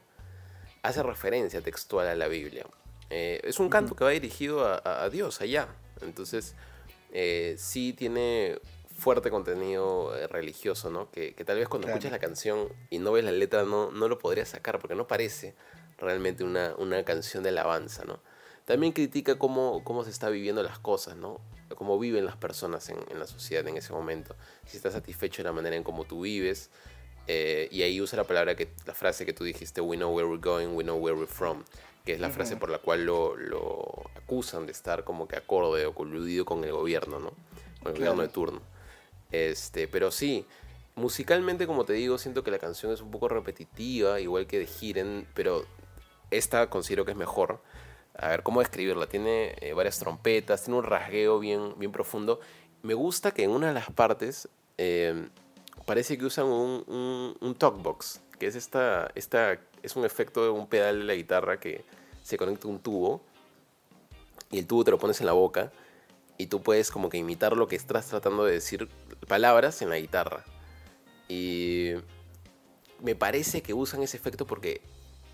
Hace 0.83 1.03
referencia 1.03 1.61
textual 1.61 2.09
a 2.09 2.15
la 2.15 2.29
Biblia. 2.29 2.67
Eh, 3.11 3.41
es 3.45 3.59
un 3.61 3.69
canto 3.69 3.95
que 3.95 4.05
va 4.05 4.11
dirigido 4.11 4.67
a, 4.67 4.81
a- 4.85 5.05
a 5.05 5.11
Dios 5.11 5.41
allá. 5.41 5.69
Entonces, 6.01 6.55
eh, 7.13 7.55
sí 7.59 7.93
tiene 7.93 8.59
fuerte 8.97 9.31
contenido 9.31 10.17
eh, 10.17 10.27
religioso, 10.27 10.91
¿no? 10.91 11.11
Que, 11.11 11.35
que 11.35 11.45
tal 11.45 11.59
vez 11.59 11.69
cuando 11.69 11.87
Claro. 11.87 11.99
escuchas 11.99 12.13
la 12.13 12.19
canción 12.19 12.69
y 12.91 12.99
no 12.99 13.13
ves 13.13 13.25
la 13.25 13.33
letra 13.33 13.65
no, 13.65 13.91
no 13.91 14.09
lo 14.09 14.19
podrías 14.19 14.49
sacar 14.49 14.79
porque 14.79 14.95
no 14.95 15.07
parece 15.07 15.55
realmente 15.99 16.45
una, 16.45 16.75
una 16.79 17.05
canción 17.05 17.43
de 17.43 17.51
alabanza, 17.51 18.05
¿no? 18.05 18.21
También 18.65 18.93
critica 18.93 19.39
cómo, 19.39 19.85
cómo 19.85 20.05
se 20.05 20.11
está 20.11 20.31
viviendo 20.31 20.63
las 20.63 20.79
cosas, 20.79 21.17
¿no? 21.17 21.39
Cómo 21.77 21.99
viven 21.99 22.25
las 22.25 22.37
personas 22.37 22.89
en, 22.89 22.97
en 23.11 23.19
la 23.19 23.27
sociedad 23.27 23.67
en 23.69 23.77
ese 23.77 23.93
momento. 23.93 24.37
Si 24.67 24.77
estás 24.77 24.93
satisfecho 24.95 25.43
de 25.43 25.49
la 25.49 25.53
manera 25.53 25.77
en 25.77 25.83
cómo 25.85 26.05
tú 26.05 26.23
vives. 26.23 26.71
Eh, 27.27 27.69
y 27.71 27.83
ahí 27.83 28.01
usa 28.01 28.17
la 28.17 28.25
palabra, 28.25 28.55
que 28.55 28.69
la 28.87 28.95
frase 28.95 29.25
que 29.27 29.33
tú 29.33 29.45
dijiste, 29.45 29.81
we 29.81 29.97
know 29.97 30.15
where 30.15 30.29
we're 30.29 30.41
going, 30.41 30.69
we 30.75 30.85
know 30.85 30.97
where 30.97 31.17
we're 31.19 31.27
from. 31.31 31.65
Que 32.05 32.13
es 32.13 32.21
la 32.21 32.29
frase 32.29 32.55
Ujú. 32.55 32.61
por 32.61 32.71
la 32.71 32.79
cual 32.79 33.05
lo, 33.07 33.35
lo 33.37 34.03
acusan 34.17 34.67
de 34.67 34.73
estar 34.73 35.05
como 35.05 35.27
que 35.27 35.37
acorde 35.37 35.87
o 35.87 35.95
coludido 35.95 36.45
con 36.45 36.63
el 36.65 36.73
gobierno, 36.73 37.19
¿no? 37.19 37.31
Con 37.83 37.93
el 37.93 37.99
gobierno 37.99 38.15
Claro. 38.17 38.23
de 38.23 38.29
turno. 38.29 38.61
Este, 39.33 39.89
pero 39.89 40.11
sí, 40.11 40.45
musicalmente, 40.97 41.67
como 41.67 41.85
te 41.85 41.95
digo, 41.95 42.19
siento 42.19 42.45
que 42.45 42.51
la 42.51 42.59
canción 42.59 42.93
es 42.93 43.01
un 43.01 43.11
poco 43.11 43.29
repetitiva, 43.29 44.21
igual 44.21 44.47
que 44.47 44.59
de 44.59 44.69
Hiren, 44.81 45.27
pero 45.35 45.65
esta 46.31 46.69
considero 46.69 47.05
que 47.07 47.13
es 47.13 47.17
mejor. 47.17 47.61
A 48.17 48.29
ver, 48.29 48.43
¿cómo 48.43 48.61
describirla? 48.61 49.07
Tiene 49.07 49.55
eh, 49.61 49.73
varias 49.73 49.99
trompetas, 49.99 50.63
tiene 50.65 50.79
un 50.79 50.85
rasgueo 50.85 51.39
bien, 51.41 51.73
bien 51.79 51.91
profundo. 51.91 52.39
Me 52.83 52.95
gusta 52.95 53.33
que 53.33 53.45
en 53.45 53.51
una 53.51 53.69
de 53.69 53.73
las 53.75 53.91
partes 53.91 54.49
eh, 54.79 55.27
parece 55.87 56.17
que 56.19 56.25
usan 56.25 56.47
un, 56.47 56.85
un, 56.87 57.37
un 57.41 57.55
talkbox, 57.55 58.21
que 58.39 58.47
es 58.47 58.55
esta, 58.57 59.11
esta, 59.15 59.59
es 59.83 59.97
un 59.97 60.05
efecto 60.05 60.43
de 60.45 60.51
un 60.51 60.67
pedal 60.67 61.01
de 61.01 61.05
la 61.05 61.15
guitarra 61.15 61.61
que 61.61 61.85
se 62.23 62.37
conecta 62.37 62.67
a 62.67 62.71
un 62.71 62.79
tubo 62.79 63.21
y 64.51 64.59
el 64.59 64.67
tubo 64.67 64.85
te 64.85 64.91
lo 64.91 64.99
pones 64.99 65.21
en 65.21 65.27
la 65.27 65.33
boca 65.33 65.73
y 66.39 66.47
tú 66.47 66.63
puedes 66.63 66.91
como 66.91 67.09
que 67.11 67.19
imitar 67.19 67.57
lo 67.57 67.67
que 67.69 67.77
estás 67.77 68.07
tratando 68.09 68.45
de 68.45 68.53
decir 68.53 68.89
palabras 69.29 69.83
en 69.83 69.91
la 69.91 69.99
guitarra. 69.99 70.45
Y 71.29 71.93
me 73.01 73.15
parece 73.15 73.63
que 73.63 73.75
usan 73.75 74.03
ese 74.03 74.17
efecto 74.17 74.47
porque 74.47 74.81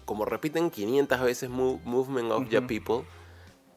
como 0.05 0.25
repiten 0.25 0.71
500 0.71 1.21
veces 1.21 1.49
"Mo- 1.51 1.81
Movement 1.85 2.33
of 2.33 2.43
Ujú. 2.43 2.67
People, 2.67 3.05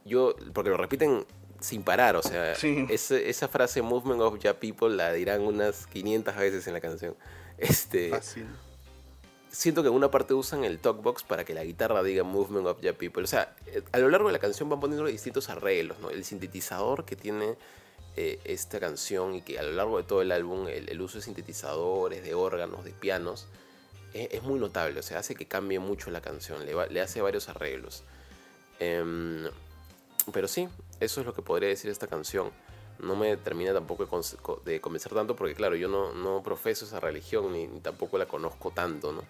yo, 0.06 0.36
porque 0.54 0.70
lo 0.70 0.78
repiten 0.78 1.26
sin 1.64 1.82
parar, 1.84 2.16
o 2.16 2.22
sea, 2.22 2.56
Sí. 2.56 2.86
esa 2.90 3.48
frase 3.48 3.82
Movement 3.82 4.22
of 4.22 4.38
Ya 4.40 4.60
People 4.60 4.96
la 4.96 5.12
dirán 5.14 5.42
unas 5.42 5.88
500 5.88 6.36
veces 6.36 6.68
en 6.68 6.74
la 6.74 6.82
canción. 6.82 7.16
Este, 7.58 8.10
Fácil. 8.10 8.46
siento 9.50 9.82
que 9.82 9.88
en 9.90 9.94
una 9.96 10.12
parte 10.12 10.34
usan 10.34 10.64
el 10.66 10.80
talkbox 10.80 11.24
para 11.24 11.46
que 11.46 11.54
la 11.54 11.64
guitarra 11.64 12.04
diga 12.04 12.24
Movement 12.24 12.68
of 12.68 12.82
Ya 12.82 12.94
People. 12.94 13.24
O 13.24 13.28
sea, 13.28 13.56
eh, 13.68 13.82
a 13.92 13.98
lo 14.00 14.10
largo 14.10 14.28
de 14.28 14.34
la 14.34 14.40
canción 14.40 14.68
van 14.70 14.80
poniendo 14.80 15.06
distintos 15.06 15.50
arreglos, 15.50 16.00
¿no? 16.00 16.10
El 16.10 16.26
sintetizador 16.26 17.06
que 17.06 17.16
tiene 17.16 17.56
eh, 18.18 18.40
esta 18.44 18.80
canción 18.80 19.34
y 19.36 19.42
que 19.42 19.58
a 19.58 19.64
lo 19.64 19.72
largo 19.72 19.98
de 19.98 20.04
todo 20.04 20.22
el 20.22 20.32
álbum 20.32 20.68
el, 20.68 20.90
el 20.90 21.02
uso 21.02 21.18
de 21.18 21.24
sintetizadores, 21.24 22.24
de 22.24 22.34
órganos, 22.36 22.84
de 22.84 22.92
pianos, 22.92 23.48
eh, 24.14 24.28
es 24.32 24.44
muy 24.44 24.60
notable. 24.60 25.00
O 25.00 25.04
sea, 25.04 25.20
hace 25.20 25.34
que 25.34 25.48
cambie 25.48 25.80
mucho 25.80 26.12
la 26.12 26.22
canción, 26.22 26.66
le, 26.66 26.74
va- 26.76 26.88
le 26.88 27.02
hace 27.02 27.22
varios 27.22 27.48
arreglos. 27.50 28.04
Em, 28.80 29.46
pero 30.32 30.48
sí, 30.48 30.68
eso 31.04 31.20
es 31.22 31.26
lo 31.26 31.34
que 31.34 31.42
podría 31.42 31.70
decir 31.70 31.90
esta 31.92 32.08
canción. 32.08 32.52
no 33.00 33.16
me 33.16 33.36
termina 33.38 33.74
tampoco 33.74 34.04
de 34.04 34.10
con- 34.10 34.22
co- 34.42 34.62
de 34.64 34.80
convencer 34.80 35.14
tanto 35.14 35.36
porque 35.36 35.56
claro, 35.56 35.76
yo 35.76 35.88
no, 35.90 36.14
no 36.14 36.44
profeso 36.44 36.86
esa 36.86 37.00
religión 37.00 37.52
ni, 37.52 37.66
ni 37.68 37.80
tampoco 37.80 38.18
la 38.20 38.28
conozco 38.28 38.70
tanto, 38.72 39.12
¿no? 39.12 39.24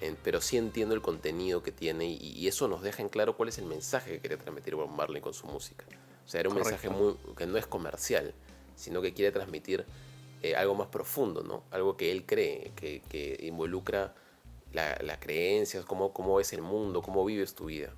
En- 0.00 0.16
pero 0.16 0.40
sí 0.40 0.56
entiendo 0.56 0.94
el 0.94 1.02
contenido 1.02 1.62
que 1.62 1.70
tiene 1.70 2.06
y, 2.06 2.16
y 2.16 2.48
eso 2.48 2.66
nos 2.66 2.82
deja 2.82 3.02
en 3.02 3.08
claro 3.10 3.36
cuál 3.36 3.50
es 3.50 3.58
el 3.58 3.66
mensaje 3.66 4.10
que 4.12 4.20
quería 4.20 4.38
transmitir 4.38 4.74
Bob 4.74 4.88
Marley 4.88 5.20
con 5.20 5.34
su 5.34 5.46
música. 5.46 5.84
O 6.24 6.28
sea, 6.28 6.40
era 6.40 6.48
un 6.48 6.54
mensaje 6.70 6.88
muy, 6.98 7.34
que 7.36 7.46
no 7.46 7.58
es 7.58 7.66
comercial, 7.66 8.34
sino 8.74 9.02
que 9.02 9.12
quiere 9.12 9.30
transmitir 9.32 9.84
eh, 10.42 10.56
algo 10.56 10.74
más 10.74 10.88
profundo, 10.88 11.42
¿no? 11.42 11.62
Algo 11.70 11.96
que 11.98 12.10
él 12.10 12.24
cree, 12.26 12.72
que, 12.74 13.02
que 13.08 13.36
involucra 13.42 14.14
la, 14.72 14.96
la 15.02 15.20
creencias, 15.20 15.84
cómo, 15.84 16.12
cómo 16.14 16.40
es 16.40 16.52
el 16.54 16.62
mundo, 16.62 17.02
cómo 17.02 17.24
vives 17.24 17.54
tu 17.54 17.66
vida. 17.66 17.92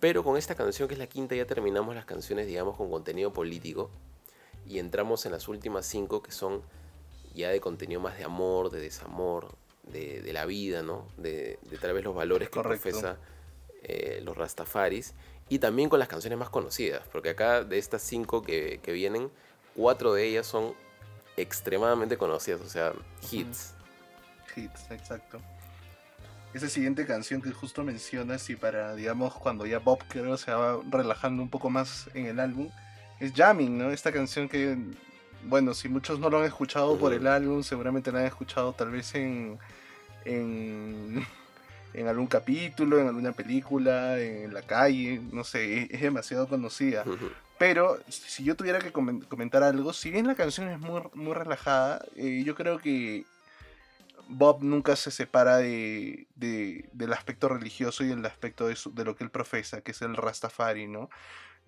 Pero 0.00 0.22
con 0.22 0.36
esta 0.36 0.54
canción, 0.54 0.86
que 0.88 0.94
es 0.94 0.98
la 0.98 1.08
quinta, 1.08 1.34
ya 1.34 1.46
terminamos 1.46 1.94
las 1.94 2.04
canciones, 2.04 2.46
digamos, 2.46 2.76
con 2.76 2.90
contenido 2.90 3.32
político 3.32 3.90
y 4.66 4.78
entramos 4.78 5.26
en 5.26 5.32
las 5.32 5.48
últimas 5.48 5.86
cinco 5.86 6.22
que 6.22 6.30
son 6.30 6.62
ya 7.34 7.50
de 7.50 7.60
contenido 7.60 8.00
más 8.00 8.16
de 8.16 8.24
amor, 8.24 8.70
de 8.70 8.80
desamor, 8.80 9.54
de, 9.84 10.20
de 10.22 10.32
la 10.32 10.44
vida, 10.46 10.82
¿no? 10.82 11.08
De, 11.16 11.58
de 11.62 11.78
tal 11.78 11.92
vez 11.94 12.04
los 12.04 12.14
valores 12.14 12.48
que 12.48 12.60
Correcto. 12.60 12.82
profesa 12.90 13.18
eh, 13.82 14.20
los 14.22 14.36
Rastafaris 14.36 15.14
y 15.48 15.58
también 15.60 15.88
con 15.88 15.98
las 15.98 16.08
canciones 16.08 16.38
más 16.38 16.50
conocidas, 16.50 17.02
porque 17.10 17.30
acá 17.30 17.64
de 17.64 17.78
estas 17.78 18.02
cinco 18.02 18.42
que, 18.42 18.80
que 18.82 18.92
vienen, 18.92 19.30
cuatro 19.74 20.12
de 20.12 20.26
ellas 20.26 20.46
son 20.46 20.74
extremadamente 21.36 22.18
conocidas, 22.18 22.60
o 22.60 22.68
sea, 22.68 22.92
hits. 23.30 23.74
Hits, 24.54 24.90
exacto. 24.90 25.40
Esa 26.54 26.68
siguiente 26.68 27.04
canción 27.06 27.42
que 27.42 27.52
justo 27.52 27.84
mencionas 27.84 28.48
y 28.50 28.56
para, 28.56 28.94
digamos, 28.94 29.34
cuando 29.34 29.66
ya 29.66 29.78
Bob 29.80 29.98
creo 30.08 30.36
se 30.38 30.50
va 30.52 30.80
relajando 30.90 31.42
un 31.42 31.50
poco 31.50 31.68
más 31.70 32.08
en 32.14 32.26
el 32.26 32.40
álbum, 32.40 32.68
es 33.20 33.32
Jamming, 33.34 33.76
¿no? 33.76 33.90
Esta 33.90 34.12
canción 34.12 34.48
que, 34.48 34.76
bueno, 35.44 35.74
si 35.74 35.88
muchos 35.88 36.18
no 36.18 36.30
lo 36.30 36.38
han 36.38 36.44
escuchado 36.46 36.98
por 36.98 37.12
el 37.12 37.26
álbum, 37.26 37.62
seguramente 37.62 38.10
la 38.12 38.20
han 38.20 38.26
escuchado 38.26 38.72
tal 38.72 38.90
vez 38.90 39.14
en, 39.14 39.58
en, 40.24 41.24
en 41.94 42.06
algún 42.08 42.26
capítulo, 42.26 42.98
en 42.98 43.08
alguna 43.08 43.32
película, 43.32 44.18
en 44.18 44.52
la 44.54 44.62
calle, 44.62 45.20
no 45.32 45.44
sé, 45.44 45.82
es, 45.82 45.90
es 45.90 46.00
demasiado 46.00 46.48
conocida. 46.48 47.04
Pero 47.58 47.98
si 48.08 48.44
yo 48.44 48.54
tuviera 48.56 48.78
que 48.78 48.92
comen- 48.92 49.26
comentar 49.26 49.62
algo, 49.64 49.92
si 49.92 50.10
bien 50.10 50.26
la 50.28 50.34
canción 50.36 50.68
es 50.68 50.78
muy, 50.78 51.02
muy 51.14 51.34
relajada, 51.34 52.04
eh, 52.16 52.42
yo 52.44 52.54
creo 52.54 52.78
que 52.78 53.24
Bob 54.28 54.62
nunca 54.62 54.94
se 54.96 55.10
separa 55.10 55.56
de, 55.58 56.26
de- 56.36 56.88
del 56.92 57.12
aspecto 57.12 57.48
religioso 57.48 58.04
y 58.04 58.08
del 58.08 58.24
aspecto 58.26 58.66
de, 58.68 58.76
su- 58.76 58.94
de 58.94 59.04
lo 59.04 59.16
que 59.16 59.24
él 59.24 59.30
profesa, 59.30 59.80
que 59.80 59.92
es 59.92 60.02
el 60.02 60.16
Rastafari, 60.16 60.86
¿no? 60.86 61.08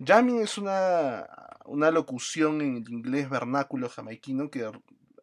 Jamming 0.03 0.41
es 0.41 0.57
una, 0.57 1.27
una 1.65 1.91
locución 1.91 2.61
en 2.61 2.77
el 2.77 2.89
inglés 2.91 3.29
vernáculo 3.29 3.89
jamaiquino 3.89 4.49
que 4.49 4.69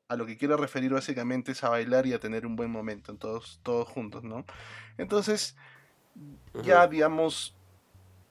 a 0.09 0.17
lo 0.17 0.25
que 0.27 0.37
quiere 0.39 0.57
referir 0.57 0.93
básicamente 0.93 1.53
es 1.53 1.63
a 1.65 1.69
bailar 1.69 2.07
y 2.07 2.13
a 2.15 2.21
tener 2.21 2.47
un 2.47 2.57
buen 2.57 2.71
momento, 2.71 3.13
en 3.13 3.19
todos, 3.19 3.61
todos 3.63 3.89
juntos, 3.89 4.25
¿no? 4.25 4.45
Entonces, 4.97 5.57
ya 6.63 6.87
digamos, 6.87 7.58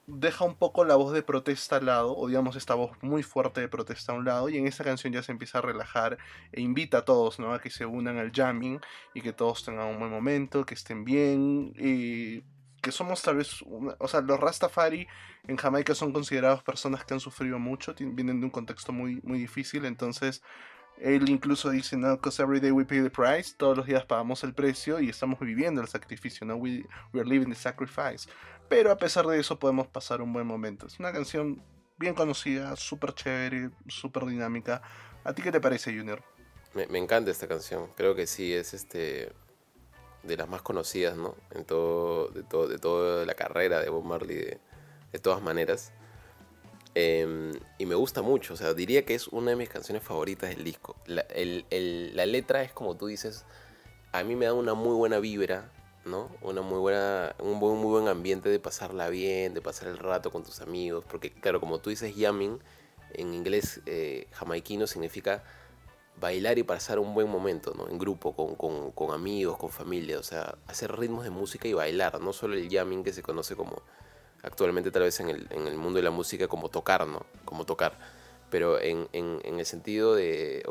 deja 0.08 0.44
un 0.44 0.56
poco 0.56 0.84
la 0.86 0.96
voz 0.96 1.12
de 1.12 1.22
protesta 1.22 1.76
al 1.76 1.86
lado, 1.86 2.16
o 2.16 2.26
digamos 2.26 2.56
esta 2.56 2.74
voz 2.74 2.92
muy 3.02 3.22
fuerte 3.22 3.60
de 3.60 3.68
protesta 3.68 4.12
a 4.12 4.16
un 4.16 4.24
lado, 4.24 4.48
y 4.48 4.56
en 4.56 4.66
esta 4.66 4.82
canción 4.82 5.12
ya 5.12 5.22
se 5.22 5.32
empieza 5.32 5.58
a 5.58 5.62
relajar 5.62 6.16
e 6.50 6.62
invita 6.62 6.98
a 6.98 7.04
todos 7.04 7.38
¿no? 7.38 7.52
a 7.52 7.60
que 7.60 7.70
se 7.70 7.84
unan 7.84 8.16
al 8.16 8.32
jamming 8.32 8.80
y 9.14 9.20
que 9.20 9.34
todos 9.34 9.64
tengan 9.64 9.88
un 9.88 9.98
buen 9.98 10.10
momento, 10.10 10.64
que 10.64 10.74
estén 10.74 11.04
bien, 11.04 11.74
y 11.78 12.42
que 12.80 12.90
somos 12.90 13.22
tal 13.22 13.36
vez, 13.36 13.62
o 13.98 14.08
sea, 14.08 14.22
los 14.22 14.40
Rastafari 14.40 15.06
en 15.46 15.56
Jamaica 15.56 15.94
son 15.94 16.12
considerados 16.12 16.62
personas 16.62 17.04
que 17.04 17.12
han 17.12 17.20
sufrido 17.20 17.58
mucho, 17.58 17.94
vienen 17.98 18.40
de 18.40 18.46
un 18.46 18.50
contexto 18.50 18.92
muy, 18.92 19.20
muy 19.22 19.38
difícil, 19.38 19.84
entonces 19.84 20.42
él 21.00 21.28
incluso 21.28 21.70
dice, 21.70 21.96
no, 21.96 22.16
because 22.16 22.42
every 22.42 22.60
day 22.60 22.70
we 22.70 22.84
pay 22.84 23.00
the 23.00 23.10
price, 23.10 23.54
todos 23.56 23.76
los 23.76 23.86
días 23.86 24.04
pagamos 24.04 24.44
el 24.44 24.54
precio 24.54 25.00
y 25.00 25.08
estamos 25.08 25.38
viviendo 25.40 25.80
el 25.80 25.88
sacrificio, 25.88 26.46
¿no? 26.46 26.56
We, 26.56 26.84
we 27.12 27.20
are 27.20 27.28
living 27.28 27.48
the 27.48 27.54
sacrifice. 27.54 28.28
Pero 28.68 28.90
a 28.90 28.96
pesar 28.96 29.26
de 29.26 29.38
eso 29.38 29.58
podemos 29.58 29.86
pasar 29.86 30.20
un 30.20 30.32
buen 30.32 30.46
momento. 30.46 30.86
Es 30.86 30.98
una 30.98 31.12
canción 31.12 31.62
bien 31.96 32.14
conocida, 32.14 32.76
súper 32.76 33.14
chévere, 33.14 33.70
súper 33.88 34.26
dinámica. 34.26 34.82
¿A 35.24 35.32
ti 35.32 35.42
qué 35.42 35.50
te 35.50 35.60
parece, 35.60 35.96
Junior? 35.96 36.22
Me, 36.74 36.86
me 36.86 36.98
encanta 36.98 37.30
esta 37.30 37.48
canción. 37.48 37.88
Creo 37.96 38.14
que 38.14 38.26
sí 38.26 38.52
es 38.52 38.74
este 38.74 39.32
de 40.22 40.36
las 40.36 40.48
más 40.48 40.62
conocidas, 40.62 41.16
¿no? 41.16 41.34
En 41.50 41.64
todo, 41.64 42.28
de, 42.28 42.42
todo, 42.42 42.68
de 42.68 42.78
toda 42.78 43.24
la 43.24 43.34
carrera 43.34 43.80
de 43.80 43.88
Bob 43.88 44.04
Marley, 44.04 44.36
de, 44.36 44.60
de 45.12 45.18
todas 45.18 45.42
maneras. 45.42 45.92
Em, 46.94 47.52
y 47.78 47.86
me 47.86 47.94
gusta 47.94 48.22
mucho, 48.22 48.54
o 48.54 48.56
sea, 48.56 48.74
diría 48.74 49.04
que 49.04 49.14
es 49.14 49.28
una 49.28 49.50
de 49.50 49.56
mis 49.56 49.68
canciones 49.68 50.02
favoritas 50.02 50.50
del 50.50 50.64
disco. 50.64 50.96
La, 51.06 51.22
el- 51.22 51.64
el- 51.70 52.16
la 52.16 52.26
letra 52.26 52.62
es 52.62 52.72
como 52.72 52.96
tú 52.96 53.06
dices, 53.06 53.44
a 54.12 54.22
mí 54.24 54.34
me 54.36 54.46
da 54.46 54.54
una 54.54 54.74
muy 54.74 54.94
buena 54.94 55.18
vibra, 55.20 55.70
¿no? 56.04 56.30
Una 56.42 56.62
muy 56.62 56.78
buena, 56.78 57.34
un 57.40 57.60
buen, 57.60 57.76
muy 57.78 57.90
buen 57.90 58.08
ambiente 58.08 58.48
de 58.48 58.58
pasarla 58.58 59.08
bien, 59.10 59.54
de 59.54 59.60
pasar 59.60 59.88
el 59.88 59.98
rato 59.98 60.30
con 60.32 60.42
tus 60.44 60.60
amigos, 60.60 61.04
porque 61.08 61.30
claro, 61.32 61.60
como 61.60 61.78
tú 61.78 61.90
dices, 61.90 62.14
jamming 62.16 62.58
en 63.14 63.34
inglés 63.34 63.80
eh, 63.86 64.26
jamaiquino 64.32 64.86
significa 64.86 65.44
bailar 66.20 66.58
y 66.58 66.62
pasar 66.64 66.98
un 66.98 67.14
buen 67.14 67.28
momento, 67.28 67.74
¿no? 67.76 67.88
En 67.88 67.98
grupo, 67.98 68.34
con, 68.34 68.54
con- 68.56 68.90
con 68.92 69.12
amigos, 69.12 69.56
con 69.58 69.70
familia, 69.70 70.18
o 70.18 70.22
sea, 70.22 70.56
hacer 70.66 70.96
ritmos 70.98 71.24
de 71.24 71.30
música 71.30 71.68
y 71.68 71.74
bailar, 71.74 72.20
no 72.20 72.32
solo 72.32 72.54
el 72.54 72.68
jamming 72.70 73.04
que 73.04 73.12
se 73.12 73.22
conoce 73.22 73.54
como 73.56 73.82
actualmente 74.42 74.90
tal 74.90 75.02
vez 75.02 75.18
en 75.20 75.28
el, 75.30 75.46
en 75.50 75.66
el 75.66 75.76
mundo 75.76 75.98
de 75.98 76.02
la 76.04 76.10
música 76.10 76.48
como 76.48 76.68
tocar, 76.68 77.06
¿no? 77.06 77.24
Como 77.44 77.64
tocar. 77.64 77.98
Pero 78.50 78.80
en, 78.80 79.08
en- 79.12 79.58
el 79.58 79.66
sentido 79.66 80.14
de, 80.14 80.64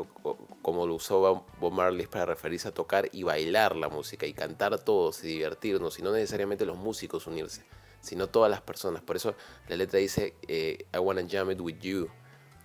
como 0.62 0.86
lo 0.86 0.94
usó 0.94 1.44
Bob- 1.60 1.70
Marley 1.72 2.06
para 2.08 2.26
referirse 2.26 2.66
a 2.68 2.74
tocar 2.74 3.08
y 3.12 3.22
bailar 3.22 3.76
la 3.76 3.88
música 3.88 4.26
y 4.26 4.32
cantar 4.32 4.78
todos 4.80 5.22
y 5.22 5.28
divertirnos, 5.28 5.98
y 5.98 6.02
no 6.02 6.10
necesariamente 6.12 6.66
los 6.66 6.76
músicos 6.76 7.28
unirse, 7.28 7.64
sino 8.00 8.26
todas 8.26 8.50
las 8.50 8.62
personas. 8.62 9.02
Por 9.02 9.14
eso 9.14 9.34
la 9.68 9.76
letra 9.76 10.00
dice, 10.00 10.34
eh, 10.48 10.86
I 10.92 10.98
wanna 10.98 11.22
jam 11.30 11.52
it 11.52 11.60
with 11.60 11.78
you, 11.80 12.08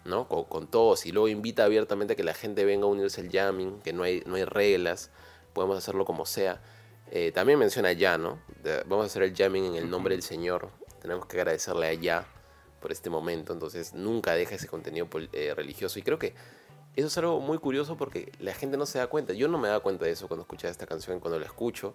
¿no? 0.03 0.27
Con, 0.27 0.65
todos, 0.65 1.05
y 1.05 1.11
luego 1.11 1.27
invita 1.27 1.63
abiertamente 1.65 2.13
a 2.13 2.15
que 2.15 2.23
la 2.23 2.33
gente 2.33 2.65
venga 2.65 2.85
a 2.85 2.89
unirse 2.89 3.21
al 3.21 3.29
jamming, 3.29 3.81
que 3.81 3.93
no 3.93 4.01
hay, 4.01 4.23
no 4.25 4.33
hay 4.35 4.45
reglas, 4.45 5.11
podemos 5.53 5.77
hacerlo 5.77 6.05
como 6.05 6.25
sea. 6.25 6.59
Eh, 7.11 7.31
también 7.31 7.59
menciona 7.59 7.91
ya, 7.91 8.17
¿no? 8.17 8.39
Vamos 8.87 9.03
a 9.03 9.05
hacer 9.05 9.21
el 9.21 9.35
jamming 9.35 9.65
en 9.65 9.75
el 9.75 9.89
nombre 9.91 10.15
del 10.15 10.23
Señor. 10.23 10.69
Tenemos 11.03 11.27
que 11.27 11.37
agradecerle 11.37 11.87
a 11.87 11.93
ya 11.93 12.25
por 12.81 12.91
este 12.91 13.11
momento. 13.11 13.53
Entonces 13.53 13.93
nunca 13.93 14.33
deja 14.33 14.55
ese 14.55 14.67
contenido 14.67 15.07
eh, 15.33 15.53
religioso. 15.55 15.99
Y 15.99 16.01
creo 16.01 16.17
que 16.17 16.33
eso 16.95 17.07
es 17.07 17.17
algo 17.17 17.39
muy 17.41 17.59
curioso 17.59 17.97
porque 17.97 18.31
la 18.39 18.53
gente 18.53 18.77
no 18.77 18.85
se 18.85 18.97
da 18.97 19.07
cuenta. 19.07 19.33
Yo 19.33 19.47
no 19.47 19.59
me 19.59 19.67
da 19.67 19.81
cuenta 19.81 20.05
de 20.05 20.11
eso 20.11 20.27
cuando 20.27 20.43
escuchaba 20.43 20.71
esta 20.71 20.87
canción. 20.87 21.19
Cuando 21.19 21.39
la 21.39 21.45
escucho, 21.45 21.93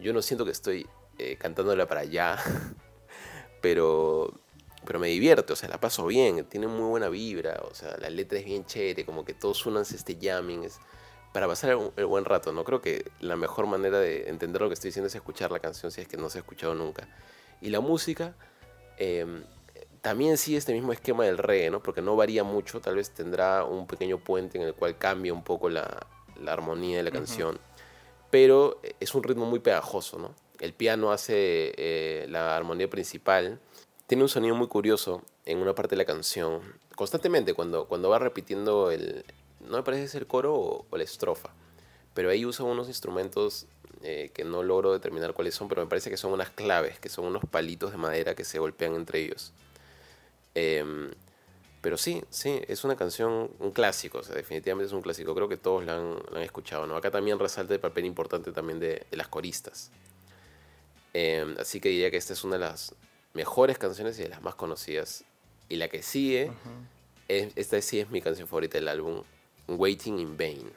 yo 0.00 0.12
no 0.12 0.20
siento 0.20 0.44
que 0.44 0.50
estoy 0.50 0.86
eh, 1.16 1.36
cantándola 1.36 1.86
para 1.86 2.00
allá. 2.00 2.38
pero, 3.62 4.34
pero 4.84 4.98
me 4.98 5.08
divierte, 5.08 5.52
o 5.52 5.56
sea, 5.56 5.68
la 5.68 5.78
paso 5.78 6.04
bien. 6.06 6.44
Tiene 6.46 6.66
muy 6.66 6.88
buena 6.88 7.08
vibra. 7.08 7.62
O 7.70 7.74
sea, 7.74 7.96
la 7.98 8.10
letra 8.10 8.38
es 8.38 8.44
bien 8.44 8.66
chévere. 8.66 9.06
Como 9.06 9.24
que 9.24 9.32
todos 9.32 9.64
unanse 9.64 9.94
este 9.94 10.18
jamming. 10.20 10.64
Es, 10.64 10.80
para 11.32 11.46
pasar 11.46 11.78
el 11.96 12.06
buen 12.06 12.24
rato, 12.24 12.52
¿no? 12.52 12.64
Creo 12.64 12.80
que 12.80 13.10
la 13.20 13.36
mejor 13.36 13.66
manera 13.66 14.00
de 14.00 14.28
entender 14.28 14.60
lo 14.60 14.68
que 14.68 14.74
estoy 14.74 14.88
diciendo 14.88 15.06
es 15.06 15.14
escuchar 15.14 15.52
la 15.52 15.60
canción 15.60 15.92
si 15.92 16.00
es 16.00 16.08
que 16.08 16.16
no 16.16 16.28
se 16.28 16.38
ha 16.38 16.40
escuchado 16.40 16.74
nunca. 16.74 17.06
Y 17.60 17.70
la 17.70 17.80
música 17.80 18.34
eh, 18.96 19.26
también 20.00 20.38
sigue 20.38 20.56
este 20.56 20.72
mismo 20.72 20.92
esquema 20.92 21.24
del 21.24 21.38
reggae, 21.38 21.70
¿no? 21.70 21.82
Porque 21.82 22.02
no 22.02 22.16
varía 22.16 22.44
mucho, 22.44 22.80
tal 22.80 22.96
vez 22.96 23.10
tendrá 23.10 23.64
un 23.64 23.86
pequeño 23.86 24.18
puente 24.18 24.58
en 24.58 24.64
el 24.64 24.74
cual 24.74 24.96
cambia 24.96 25.32
un 25.32 25.44
poco 25.44 25.68
la, 25.68 26.06
la 26.40 26.52
armonía 26.52 26.96
de 26.98 27.02
la 27.02 27.10
canción. 27.10 27.58
Pero 28.30 28.80
es 29.00 29.14
un 29.14 29.22
ritmo 29.22 29.44
muy 29.44 29.58
pegajoso, 29.58 30.18
¿no? 30.18 30.34
El 30.58 30.72
piano 30.72 31.10
hace 31.10 31.72
eh, 31.76 32.26
la 32.28 32.56
armonía 32.56 32.88
principal. 32.88 33.60
Tiene 34.06 34.22
un 34.22 34.28
sonido 34.28 34.54
muy 34.54 34.68
curioso 34.68 35.22
en 35.46 35.58
una 35.58 35.74
parte 35.74 35.90
de 35.90 35.98
la 35.98 36.04
canción. 36.04 36.60
Constantemente, 36.96 37.54
cuando, 37.54 37.86
cuando 37.86 38.08
va 38.08 38.18
repitiendo 38.18 38.90
el... 38.90 39.24
No 39.60 39.76
me 39.76 39.82
parece 39.82 40.04
es 40.04 40.14
el 40.14 40.26
coro 40.26 40.54
o, 40.54 40.86
o 40.88 40.96
la 40.96 41.04
estrofa. 41.04 41.50
Pero 42.14 42.30
ahí 42.30 42.44
usa 42.44 42.64
unos 42.64 42.88
instrumentos 42.88 43.66
eh, 44.02 44.30
que 44.34 44.44
no 44.44 44.62
logro 44.62 44.92
determinar 44.92 45.32
cuáles 45.34 45.54
son, 45.54 45.68
pero 45.68 45.82
me 45.82 45.88
parece 45.88 46.10
que 46.10 46.16
son 46.16 46.32
unas 46.32 46.50
claves, 46.50 46.98
que 46.98 47.08
son 47.08 47.26
unos 47.26 47.42
palitos 47.50 47.90
de 47.92 47.96
madera 47.98 48.34
que 48.34 48.44
se 48.44 48.58
golpean 48.58 48.94
entre 48.94 49.20
ellos. 49.20 49.52
Em, 50.54 51.10
pero 51.80 51.96
sí, 51.96 52.22
sí, 52.30 52.60
es 52.68 52.84
una 52.84 52.96
canción, 52.96 53.50
un 53.58 53.70
clásico, 53.70 54.18
o 54.18 54.22
sea, 54.22 54.34
definitivamente 54.34 54.86
es 54.88 54.92
un 54.92 55.00
clásico. 55.02 55.34
Creo 55.34 55.48
que 55.48 55.56
todos 55.56 55.84
la 55.84 55.96
han, 55.96 56.14
la 56.30 56.38
han 56.38 56.42
escuchado, 56.42 56.86
¿no? 56.86 56.96
Acá 56.96 57.10
también 57.10 57.38
resalta 57.38 57.72
el 57.74 57.80
papel 57.80 58.04
importante 58.04 58.52
también 58.52 58.78
de, 58.80 59.06
de 59.10 59.16
las 59.16 59.28
coristas. 59.28 59.90
Em, 61.12 61.56
así 61.58 61.80
que 61.80 61.88
diría 61.88 62.10
que 62.10 62.16
esta 62.16 62.32
es 62.34 62.44
una 62.44 62.54
de 62.56 62.60
las 62.60 62.94
mejores 63.34 63.78
canciones 63.78 64.18
y 64.18 64.22
de 64.22 64.28
las 64.28 64.42
más 64.42 64.54
conocidas. 64.54 65.24
Y 65.68 65.76
la 65.76 65.88
que 65.88 66.02
sigue, 66.02 66.50
es- 67.28 67.52
esta 67.56 67.80
sí 67.80 68.00
es 68.00 68.10
mi 68.10 68.20
canción 68.20 68.46
favorita 68.48 68.78
del 68.78 68.88
álbum, 68.88 69.22
Waiting 69.68 70.18
in 70.18 70.36
Vain. 70.36 70.70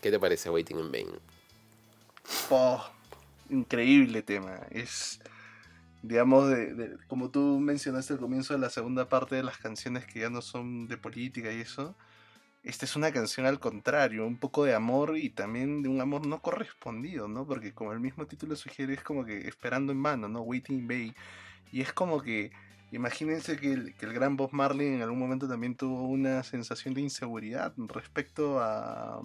¿Qué 0.00 0.10
te 0.10 0.18
parece 0.18 0.50
Waiting 0.50 0.78
in 0.78 0.92
Vain? 0.92 1.08
Oh, 2.50 2.84
increíble 3.50 4.22
tema. 4.22 4.60
Es. 4.70 5.20
digamos, 6.02 6.48
de, 6.50 6.96
como 7.08 7.30
tú 7.30 7.58
mencionaste 7.60 8.14
al 8.14 8.20
comienzo 8.20 8.54
de 8.54 8.60
la 8.60 8.70
segunda 8.70 9.08
parte 9.08 9.36
de 9.36 9.42
las 9.42 9.58
canciones 9.58 10.06
que 10.06 10.20
ya 10.20 10.30
no 10.30 10.42
son 10.42 10.86
de 10.88 10.96
política 10.98 11.52
y 11.52 11.60
eso, 11.60 11.96
esta 12.62 12.86
es 12.86 12.96
una 12.96 13.12
canción 13.12 13.46
al 13.46 13.60
contrario, 13.60 14.26
un 14.26 14.38
poco 14.38 14.64
de 14.64 14.74
amor 14.74 15.18
y 15.18 15.30
también 15.30 15.82
de 15.82 15.88
un 15.88 16.00
amor 16.00 16.26
no 16.26 16.40
correspondido, 16.42 17.28
¿no? 17.28 17.46
Porque 17.46 17.74
como 17.74 17.92
el 17.92 18.00
mismo 18.00 18.26
título 18.26 18.56
sugiere, 18.56 18.94
es 18.94 19.02
como 19.02 19.24
que 19.24 19.48
esperando 19.48 19.92
en 19.92 20.02
vano, 20.02 20.28
¿no? 20.28 20.40
Waiting 20.42 20.78
in 20.80 20.88
Bay. 20.88 21.14
Y 21.72 21.82
es 21.82 21.92
como 21.92 22.22
que, 22.22 22.52
imagínense 22.92 23.58
que 23.58 23.72
el 23.72 24.12
gran 24.14 24.36
Bob 24.36 24.50
Marley 24.52 24.88
en 24.88 25.02
algún 25.02 25.18
momento 25.18 25.48
también 25.48 25.76
tuvo 25.76 26.08
una 26.08 26.42
sensación 26.42 26.94
de 26.94 27.02
inseguridad 27.02 27.74
respecto 27.76 28.60
a, 28.60 29.20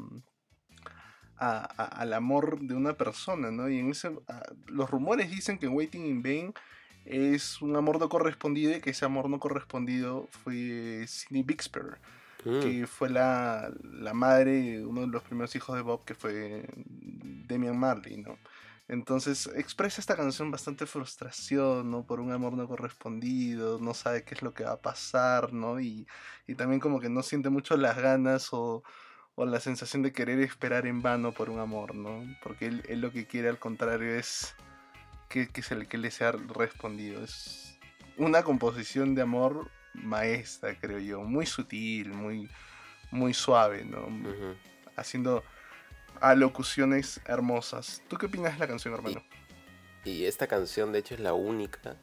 a- 1.39 1.67
a- 1.77 1.85
al 2.01 2.13
amor 2.13 2.59
de 2.59 2.75
una 2.75 2.93
persona, 2.93 3.51
¿no? 3.51 3.69
Y 3.69 3.79
en 3.79 3.91
ese, 3.91 4.09
a- 4.27 4.43
los 4.67 4.89
rumores 4.89 5.29
dicen 5.31 5.57
que 5.57 5.67
Waiting 5.67 6.05
in 6.05 6.21
Vain 6.21 6.53
es 7.05 7.61
un 7.61 7.75
amor 7.75 7.99
no 7.99 8.09
correspondido 8.09 8.75
y 8.75 8.81
que 8.81 8.91
ese 8.91 9.05
amor 9.05 9.29
no 9.29 9.39
correspondido 9.39 10.27
fue 10.43 11.05
Cindy 11.07 11.43
Bixper, 11.43 11.97
Mm. 12.45 12.59
que 12.61 12.87
fue 12.87 13.09
la, 13.09 13.69
la 13.83 14.13
madre 14.13 14.51
de 14.51 14.85
uno 14.85 15.01
de 15.01 15.07
los 15.07 15.23
primeros 15.23 15.53
hijos 15.55 15.75
de 15.75 15.81
Bob, 15.81 16.05
que 16.05 16.15
fue 16.15 16.65
Damian 17.47 17.77
Marley, 17.77 18.17
¿no? 18.17 18.37
Entonces 18.87 19.47
expresa 19.55 20.01
esta 20.01 20.15
canción 20.15 20.49
bastante 20.49 20.85
frustración, 20.85 21.91
¿no? 21.91 22.03
Por 22.05 22.19
un 22.21 22.31
amor 22.31 22.53
no 22.53 22.67
correspondido, 22.67 23.77
no 23.79 23.93
sabe 23.93 24.23
qué 24.23 24.33
es 24.35 24.41
lo 24.41 24.53
que 24.53 24.63
va 24.63 24.71
a 24.73 24.81
pasar, 24.81 25.53
¿no? 25.53 25.79
Y, 25.79 26.07
y 26.47 26.55
también 26.55 26.79
como 26.79 26.99
que 26.99 27.09
no 27.09 27.21
siente 27.23 27.49
mucho 27.49 27.77
las 27.77 27.97
ganas 27.97 28.49
o, 28.51 28.83
o 29.39 29.45
la 29.45 29.61
sensación 29.61 30.03
de 30.03 30.11
querer 30.11 30.41
esperar 30.41 30.85
en 30.85 31.01
vano 31.01 31.31
por 31.31 31.49
un 31.49 31.59
amor, 31.59 31.95
¿no? 31.95 32.25
Porque 32.43 32.65
él, 32.65 32.83
él 32.89 32.99
lo 32.99 33.13
que 33.13 33.25
quiere 33.25 33.47
al 33.47 33.57
contrario 33.57 34.13
es 34.13 34.53
que, 35.29 35.47
que, 35.47 35.61
se 35.61 35.77
le, 35.77 35.87
que 35.87 35.97
le 35.97 36.11
sea 36.11 36.33
respondido. 36.33 37.23
Es 37.23 37.79
una 38.17 38.43
composición 38.43 39.15
de 39.15 39.21
amor 39.21 39.71
maestra, 39.93 40.77
creo 40.77 40.99
yo, 40.99 41.21
muy 41.21 41.45
sutil, 41.45 42.09
muy, 42.09 42.49
muy 43.11 43.33
suave, 43.33 43.85
¿no? 43.85 44.09
Haciendo 44.97 45.41
alocuciones 46.19 47.21
hermosas. 47.23 48.03
¿Tú 48.09 48.17
qué 48.17 48.25
opinas 48.25 48.55
de 48.55 48.59
la 48.59 48.67
canción, 48.67 48.93
hermano? 48.93 49.23
Y 50.03 50.25
esta 50.25 50.47
canción, 50.47 50.91
de 50.91 50.99
hecho, 50.99 51.13
es 51.13 51.21
la 51.21 51.33
única 51.33 51.95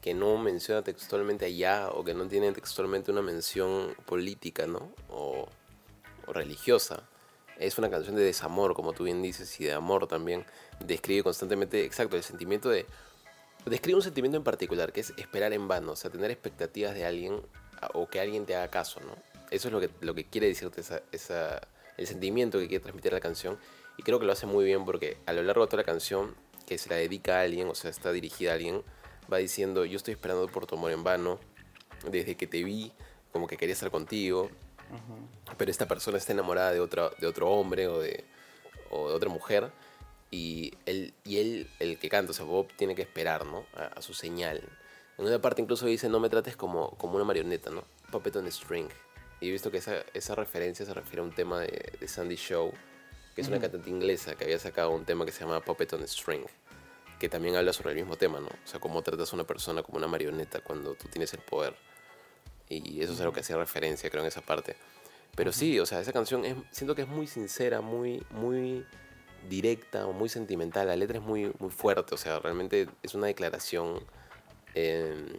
que 0.00 0.14
no 0.14 0.38
menciona 0.38 0.82
textualmente 0.82 1.44
allá 1.44 1.88
o 1.88 2.04
que 2.04 2.14
no 2.14 2.28
tiene 2.28 2.52
textualmente 2.52 3.10
una 3.10 3.22
mención 3.22 3.96
política, 4.06 4.68
¿no? 4.68 4.94
O, 5.08 5.48
religiosa. 6.32 7.08
Es 7.58 7.78
una 7.78 7.90
canción 7.90 8.14
de 8.16 8.22
desamor, 8.22 8.74
como 8.74 8.92
tú 8.92 9.04
bien 9.04 9.20
dices, 9.22 9.60
y 9.60 9.64
de 9.64 9.72
amor 9.72 10.06
también. 10.06 10.44
Describe 10.84 11.24
constantemente, 11.24 11.84
exacto, 11.84 12.16
el 12.16 12.22
sentimiento 12.22 12.68
de... 12.68 12.86
Describe 13.66 13.96
un 13.96 14.02
sentimiento 14.02 14.38
en 14.38 14.44
particular, 14.44 14.92
que 14.92 15.00
es 15.00 15.12
esperar 15.16 15.52
en 15.52 15.66
vano, 15.66 15.92
o 15.92 15.96
sea, 15.96 16.10
tener 16.10 16.30
expectativas 16.30 16.94
de 16.94 17.04
alguien 17.04 17.42
o 17.94 18.08
que 18.08 18.20
alguien 18.20 18.46
te 18.46 18.54
haga 18.54 18.68
caso, 18.68 19.00
¿no? 19.00 19.12
Eso 19.50 19.68
es 19.68 19.72
lo 19.72 19.80
que, 19.80 19.90
lo 20.00 20.14
que 20.14 20.24
quiere 20.24 20.46
decirte 20.46 20.80
esa, 20.80 21.02
esa, 21.10 21.60
el 21.96 22.06
sentimiento 22.06 22.58
que 22.58 22.68
quiere 22.68 22.82
transmitir 22.82 23.12
la 23.12 23.20
canción. 23.20 23.58
Y 23.96 24.02
creo 24.02 24.20
que 24.20 24.26
lo 24.26 24.32
hace 24.32 24.46
muy 24.46 24.64
bien 24.64 24.84
porque 24.84 25.18
a 25.26 25.32
lo 25.32 25.42
largo 25.42 25.62
de 25.62 25.70
toda 25.70 25.82
la 25.82 25.86
canción, 25.86 26.36
que 26.66 26.78
se 26.78 26.88
la 26.88 26.96
dedica 26.96 27.38
a 27.38 27.42
alguien, 27.42 27.68
o 27.68 27.74
sea, 27.74 27.90
está 27.90 28.12
dirigida 28.12 28.52
a 28.52 28.54
alguien, 28.54 28.82
va 29.32 29.38
diciendo, 29.38 29.84
yo 29.84 29.96
estoy 29.96 30.12
esperando 30.14 30.46
por 30.48 30.66
tu 30.66 30.76
amor 30.76 30.92
en 30.92 31.02
vano, 31.02 31.40
desde 32.10 32.36
que 32.36 32.46
te 32.46 32.62
vi, 32.62 32.92
como 33.32 33.46
que 33.46 33.56
quería 33.56 33.72
estar 33.72 33.90
contigo, 33.90 34.50
pero 35.56 35.70
esta 35.70 35.88
persona 35.88 36.18
está 36.18 36.32
enamorada 36.32 36.72
de, 36.72 36.80
otra, 36.80 37.10
de 37.18 37.26
otro 37.26 37.50
hombre 37.50 37.88
o 37.88 37.98
de, 37.98 38.24
o 38.90 39.08
de 39.08 39.14
otra 39.14 39.28
mujer, 39.28 39.70
y 40.30 40.74
él, 40.86 41.14
y 41.24 41.38
él, 41.38 41.70
el 41.78 41.98
que 41.98 42.08
canta, 42.08 42.32
o 42.32 42.34
sea, 42.34 42.44
Bob, 42.44 42.68
tiene 42.76 42.94
que 42.94 43.02
esperar, 43.02 43.46
¿no? 43.46 43.64
A, 43.74 43.86
a 43.86 44.02
su 44.02 44.12
señal. 44.14 44.62
En 45.16 45.26
una 45.26 45.40
parte 45.40 45.62
incluso 45.62 45.86
dice, 45.86 46.08
no 46.08 46.20
me 46.20 46.28
trates 46.28 46.56
como, 46.56 46.90
como 46.92 47.16
una 47.16 47.24
marioneta, 47.24 47.70
¿no? 47.70 47.84
Puppet 48.10 48.36
on 48.36 48.46
a 48.46 48.50
string. 48.50 48.88
Y 49.40 49.48
he 49.48 49.52
visto 49.52 49.70
que 49.70 49.78
esa, 49.78 50.04
esa 50.14 50.34
referencia 50.34 50.84
se 50.84 50.92
refiere 50.92 51.20
a 51.20 51.24
un 51.24 51.34
tema 51.34 51.60
de, 51.60 51.92
de 51.98 52.08
Sandy 52.08 52.36
Show, 52.36 52.72
que 53.34 53.42
es 53.42 53.48
una 53.48 53.60
cantante 53.60 53.88
inglesa 53.88 54.34
que 54.34 54.44
había 54.44 54.58
sacado 54.58 54.90
un 54.90 55.04
tema 55.04 55.24
que 55.24 55.32
se 55.32 55.40
llama 55.40 55.60
Puppet 55.60 55.92
on 55.92 56.02
a 56.02 56.06
String, 56.06 56.44
que 57.18 57.28
también 57.28 57.56
habla 57.56 57.72
sobre 57.72 57.90
el 57.90 57.96
mismo 57.96 58.16
tema, 58.16 58.40
¿no? 58.40 58.48
O 58.48 58.66
sea, 58.66 58.80
cómo 58.80 59.02
tratas 59.02 59.32
a 59.32 59.36
una 59.36 59.44
persona 59.44 59.82
como 59.82 59.98
una 59.98 60.08
marioneta 60.08 60.60
cuando 60.60 60.94
tú 60.94 61.08
tienes 61.08 61.32
el 61.34 61.40
poder. 61.40 61.74
Y 62.68 63.00
eso 63.02 63.12
es 63.12 63.20
a 63.20 63.24
lo 63.24 63.32
que 63.32 63.40
hacía 63.40 63.56
referencia, 63.56 64.10
creo, 64.10 64.22
en 64.22 64.28
esa 64.28 64.42
parte. 64.42 64.76
Pero 65.34 65.52
sí, 65.52 65.78
o 65.78 65.86
sea, 65.86 66.00
esa 66.00 66.12
canción 66.12 66.44
es, 66.44 66.56
siento 66.70 66.94
que 66.94 67.02
es 67.02 67.08
muy 67.08 67.26
sincera, 67.26 67.80
muy, 67.80 68.22
muy 68.30 68.84
directa, 69.48 70.06
muy 70.06 70.28
sentimental. 70.28 70.86
La 70.88 70.96
letra 70.96 71.18
es 71.18 71.24
muy, 71.24 71.52
muy 71.58 71.70
fuerte, 71.70 72.14
o 72.14 72.18
sea, 72.18 72.38
realmente 72.40 72.88
es 73.02 73.14
una 73.14 73.28
declaración 73.28 74.00
eh, 74.74 75.36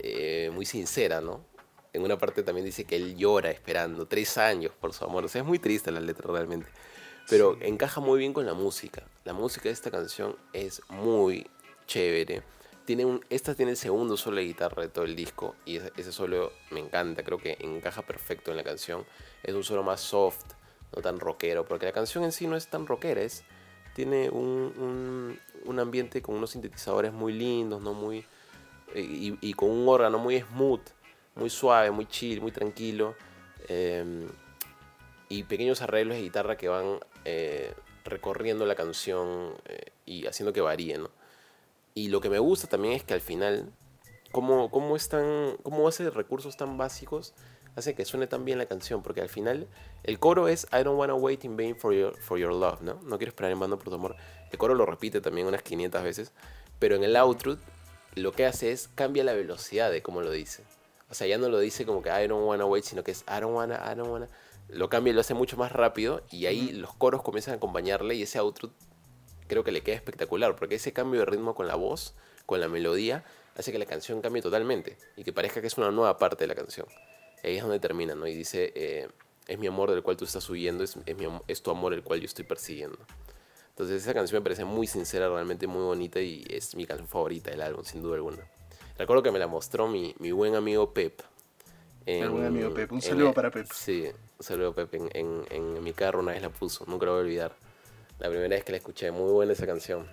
eh, 0.00 0.50
muy 0.52 0.66
sincera, 0.66 1.20
¿no? 1.20 1.44
En 1.92 2.02
una 2.02 2.18
parte 2.18 2.42
también 2.42 2.64
dice 2.64 2.84
que 2.84 2.96
él 2.96 3.16
llora 3.16 3.50
esperando 3.50 4.06
tres 4.06 4.36
años 4.36 4.72
por 4.80 4.92
su 4.92 5.04
amor. 5.04 5.24
O 5.24 5.28
sea, 5.28 5.42
es 5.42 5.46
muy 5.46 5.60
triste 5.60 5.92
la 5.92 6.00
letra 6.00 6.30
realmente. 6.30 6.68
Pero 7.28 7.56
encaja 7.60 8.00
muy 8.00 8.18
bien 8.18 8.32
con 8.32 8.44
la 8.44 8.54
música. 8.54 9.04
La 9.24 9.32
música 9.32 9.68
de 9.68 9.72
esta 9.72 9.90
canción 9.90 10.36
es 10.52 10.82
muy 10.88 11.46
chévere. 11.86 12.42
Tiene 12.84 13.04
un, 13.04 13.24
esta 13.30 13.54
tiene 13.54 13.72
el 13.72 13.76
segundo 13.76 14.16
solo 14.16 14.36
de 14.36 14.44
guitarra 14.44 14.82
de 14.82 14.88
todo 14.88 15.04
el 15.04 15.16
disco. 15.16 15.54
Y 15.64 15.76
ese, 15.76 16.12
solo 16.12 16.52
me 16.70 16.80
encanta. 16.80 17.22
Creo 17.22 17.38
que 17.38 17.56
encaja 17.60 18.02
perfecto 18.02 18.50
en 18.50 18.56
la 18.56 18.64
canción. 18.64 19.04
Es 19.42 19.54
un 19.54 19.64
solo 19.64 19.82
más 19.82 20.00
soft, 20.00 20.44
no 20.94 21.02
tan 21.02 21.18
rockero. 21.18 21.64
Porque 21.64 21.86
la 21.86 21.92
canción 21.92 22.24
en 22.24 22.32
sí 22.32 22.46
no 22.46 22.56
es 22.56 22.68
tan 22.68 22.86
rockera. 22.86 23.22
Es, 23.22 23.44
tiene 23.94 24.28
un, 24.30 24.74
un, 24.76 25.40
un 25.64 25.78
ambiente 25.78 26.20
con 26.20 26.34
unos 26.34 26.50
sintetizadores 26.50 27.12
muy 27.12 27.32
lindos, 27.32 27.80
¿no? 27.80 27.94
Muy, 27.94 28.24
y, 28.94 29.38
y 29.40 29.54
con 29.54 29.70
un 29.70 29.88
órgano 29.88 30.18
muy 30.18 30.40
smooth, 30.40 30.82
muy 31.36 31.48
suave, 31.50 31.90
muy 31.90 32.06
chill, 32.06 32.40
muy 32.40 32.52
tranquilo. 32.52 33.14
eh, 33.68 34.26
y 35.28 35.42
pequeños 35.44 35.82
arreglos 35.82 36.16
de 36.16 36.22
guitarra 36.22 36.56
que 36.56 36.68
van 36.68 37.00
eh, 37.24 37.72
recorriendo 38.04 38.66
la 38.66 38.74
canción 38.74 39.54
eh, 39.64 39.92
y 40.04 40.26
haciendo 40.26 40.52
que 40.52 40.60
varíe, 40.60 40.98
¿no? 40.98 41.10
Y 41.96 42.08
lo 42.08 42.20
que 42.20 42.28
me 42.28 42.40
gusta 42.40 42.66
también 42.66 42.94
es 42.94 43.04
que 43.04 43.14
al 43.14 43.20
final, 43.20 43.72
cómo, 44.32 44.68
cómo, 44.68 44.96
están, 44.96 45.56
cómo 45.62 45.86
hace 45.86 46.10
recursos 46.10 46.56
tan 46.56 46.76
básicos, 46.76 47.34
hace 47.76 47.94
que 47.94 48.04
suene 48.04 48.26
tan 48.26 48.44
bien 48.44 48.58
la 48.58 48.66
canción, 48.66 49.00
porque 49.00 49.20
al 49.20 49.28
final 49.28 49.68
el 50.02 50.18
coro 50.18 50.48
es 50.48 50.66
I 50.72 50.82
don't 50.82 50.98
wanna 50.98 51.14
wait 51.14 51.44
in 51.44 51.56
vain 51.56 51.76
for 51.76 51.94
your, 51.94 52.16
for 52.20 52.36
your 52.36 52.52
love, 52.52 52.80
¿no? 52.80 52.94
No 53.04 53.16
quiero 53.16 53.30
esperar 53.30 53.52
en 53.52 53.60
vano 53.60 53.78
por 53.78 53.90
tu 53.90 53.94
amor. 53.94 54.16
El 54.50 54.58
coro 54.58 54.74
lo 54.74 54.86
repite 54.86 55.20
también 55.20 55.46
unas 55.46 55.62
500 55.62 56.02
veces, 56.02 56.32
pero 56.80 56.96
en 56.96 57.04
el 57.04 57.14
outro 57.14 57.58
lo 58.16 58.32
que 58.32 58.44
hace 58.44 58.72
es 58.72 58.88
cambia 58.88 59.22
la 59.22 59.32
velocidad 59.32 59.92
de 59.92 60.02
cómo 60.02 60.20
lo 60.20 60.32
dice. 60.32 60.64
O 61.10 61.14
sea, 61.14 61.28
ya 61.28 61.38
no 61.38 61.48
lo 61.48 61.60
dice 61.60 61.86
como 61.86 62.02
que 62.02 62.08
I 62.08 62.26
don't 62.26 62.44
wanna 62.44 62.66
wait, 62.66 62.82
sino 62.82 63.04
que 63.04 63.12
es 63.12 63.24
I 63.28 63.40
don't 63.40 63.54
wanna, 63.54 63.76
I 63.76 63.94
don't 63.94 64.10
wanna. 64.10 64.28
Lo 64.68 64.88
cambia 64.88 65.12
y 65.12 65.14
lo 65.14 65.20
hace 65.20 65.34
mucho 65.34 65.56
más 65.56 65.70
rápido 65.70 66.22
y 66.28 66.46
ahí 66.46 66.72
los 66.72 66.92
coros 66.94 67.22
comienzan 67.22 67.54
a 67.54 67.56
acompañarle 67.58 68.16
y 68.16 68.22
ese 68.22 68.40
outro 68.40 68.70
creo 69.54 69.62
que 69.64 69.70
le 69.72 69.82
queda 69.82 69.94
espectacular 69.94 70.56
porque 70.56 70.74
ese 70.74 70.92
cambio 70.92 71.20
de 71.20 71.26
ritmo 71.26 71.54
con 71.54 71.68
la 71.68 71.76
voz, 71.76 72.14
con 72.44 72.58
la 72.58 72.66
melodía, 72.66 73.24
hace 73.56 73.70
que 73.70 73.78
la 73.78 73.86
canción 73.86 74.20
cambie 74.20 74.42
totalmente 74.42 74.96
y 75.16 75.22
que 75.22 75.32
parezca 75.32 75.60
que 75.60 75.68
es 75.68 75.78
una 75.78 75.92
nueva 75.92 76.18
parte 76.18 76.42
de 76.42 76.48
la 76.48 76.56
canción. 76.56 76.86
Ahí 77.44 77.56
es 77.56 77.62
donde 77.62 77.78
termina, 77.78 78.16
¿no? 78.16 78.26
Y 78.26 78.34
dice, 78.34 78.72
eh, 78.74 79.08
es 79.46 79.58
mi 79.60 79.68
amor 79.68 79.90
del 79.92 80.02
cual 80.02 80.16
tú 80.16 80.24
estás 80.24 80.48
huyendo, 80.50 80.82
es, 80.82 80.96
es, 81.06 81.16
mi, 81.16 81.26
es 81.46 81.62
tu 81.62 81.70
amor 81.70 81.94
el 81.94 82.02
cual 82.02 82.18
yo 82.20 82.26
estoy 82.26 82.44
persiguiendo. 82.44 82.98
Entonces 83.68 84.02
esa 84.02 84.12
canción 84.12 84.40
me 84.40 84.42
parece 84.44 84.64
muy 84.64 84.88
sincera, 84.88 85.28
realmente 85.28 85.68
muy 85.68 85.82
bonita 85.82 86.20
y 86.20 86.44
es 86.50 86.74
mi 86.74 86.84
canción 86.84 87.06
favorita 87.08 87.50
del 87.52 87.60
álbum, 87.62 87.84
sin 87.84 88.02
duda 88.02 88.16
alguna. 88.16 88.38
Recuerdo 88.98 89.22
que 89.22 89.30
me 89.30 89.38
la 89.38 89.46
mostró 89.46 89.86
mi, 89.86 90.14
mi 90.18 90.32
buen 90.32 90.56
amigo 90.56 90.92
Pep. 90.92 91.20
El 92.06 92.28
buen 92.30 92.46
amigo 92.46 92.74
Pep. 92.74 92.90
Un 92.90 92.98
en 92.98 93.02
saludo 93.02 93.28
el- 93.28 93.34
para 93.34 93.50
Pep. 93.52 93.66
Sí, 93.72 94.04
un 94.38 94.44
saludo 94.44 94.74
Pep. 94.74 94.92
En, 94.94 95.10
en- 95.14 95.44
en 95.50 95.82
mi 95.82 95.92
carro 95.92 96.18
una 96.20 96.32
vez 96.32 96.42
la 96.42 96.50
puso, 96.50 96.84
nunca 96.86 97.06
lo 97.06 97.12
voy 97.12 97.20
a 97.20 97.24
olvidar. 97.24 97.56
La 98.24 98.30
primera 98.30 98.56
vez 98.56 98.64
que 98.64 98.72
la 98.72 98.78
escuché, 98.78 99.10
muy 99.10 99.30
buena 99.32 99.52
esa 99.52 99.66
canción. 99.66 100.06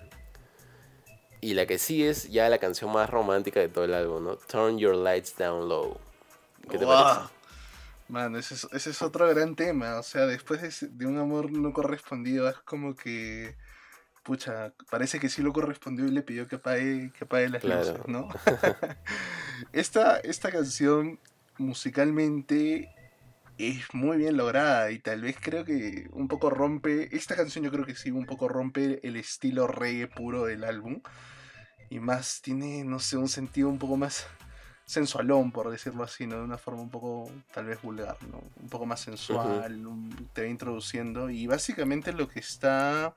Y 1.40 1.54
la 1.54 1.64
que 1.64 1.78
sí 1.78 2.04
es 2.06 2.30
ya 2.30 2.46
la 2.50 2.58
canción 2.58 2.92
más 2.92 3.08
romántica 3.08 3.58
de 3.58 3.70
todo 3.70 3.84
el 3.86 3.94
álbum, 3.94 4.22
¿no? 4.22 4.36
Turn 4.36 4.76
Your 4.76 4.94
Lights 4.94 5.34
Down 5.38 5.66
Low. 5.66 5.96
¿Qué 6.70 6.76
te 6.78 6.84
Wow. 6.84 6.94
parece? 6.94 7.20
Mano, 8.08 8.36
ese 8.38 8.52
es, 8.52 8.68
ese 8.70 8.90
es 8.90 9.00
otro 9.00 9.26
gran 9.28 9.56
tema. 9.56 9.98
O 9.98 10.02
sea, 10.02 10.26
después 10.26 10.86
de 10.90 11.06
un 11.06 11.16
amor 11.18 11.50
no 11.50 11.72
correspondido, 11.72 12.50
es 12.50 12.56
como 12.58 12.94
que. 12.94 13.56
Pucha, 14.24 14.74
parece 14.90 15.18
que 15.18 15.30
sí 15.30 15.40
lo 15.40 15.54
correspondió 15.54 16.04
y 16.04 16.10
le 16.10 16.20
pidió 16.22 16.46
que 16.46 16.56
apague, 16.56 17.12
que 17.18 17.24
apague 17.24 17.48
las 17.48 17.62
Claro. 17.62 17.80
luces, 17.80 18.08
¿no? 18.08 18.28
esta, 19.72 20.18
esta 20.18 20.50
canción 20.52 21.18
musicalmente 21.56 22.90
es 23.68 23.94
muy 23.94 24.16
bien 24.16 24.36
lograda 24.36 24.90
y 24.90 24.98
tal 24.98 25.22
vez 25.22 25.36
creo 25.40 25.64
que 25.64 26.08
un 26.12 26.28
poco 26.28 26.50
rompe. 26.50 27.14
Esta 27.16 27.36
canción 27.36 27.64
yo 27.64 27.70
creo 27.70 27.84
que 27.86 27.94
sí, 27.94 28.10
un 28.10 28.26
poco 28.26 28.48
rompe 28.48 29.06
el 29.06 29.16
estilo 29.16 29.66
reggae 29.66 30.06
puro 30.08 30.44
del 30.44 30.64
álbum. 30.64 31.00
Y 31.90 32.00
más 32.00 32.40
tiene, 32.42 32.84
no 32.84 32.98
sé, 32.98 33.16
un 33.18 33.28
sentido 33.28 33.68
un 33.68 33.78
poco 33.78 33.96
más 33.96 34.26
sensualón, 34.86 35.52
por 35.52 35.70
decirlo 35.70 36.04
así, 36.04 36.26
¿no? 36.26 36.36
De 36.36 36.42
una 36.42 36.58
forma 36.58 36.82
un 36.82 36.90
poco, 36.90 37.30
tal 37.52 37.66
vez 37.66 37.80
vulgar, 37.82 38.16
¿no? 38.30 38.42
Un 38.62 38.68
poco 38.68 38.86
más 38.86 39.00
sensual, 39.00 39.86
un- 39.86 40.28
te 40.32 40.42
va 40.42 40.48
introduciendo. 40.48 41.30
Y 41.30 41.46
básicamente 41.46 42.12
lo 42.12 42.28
que 42.28 42.40
está 42.40 43.14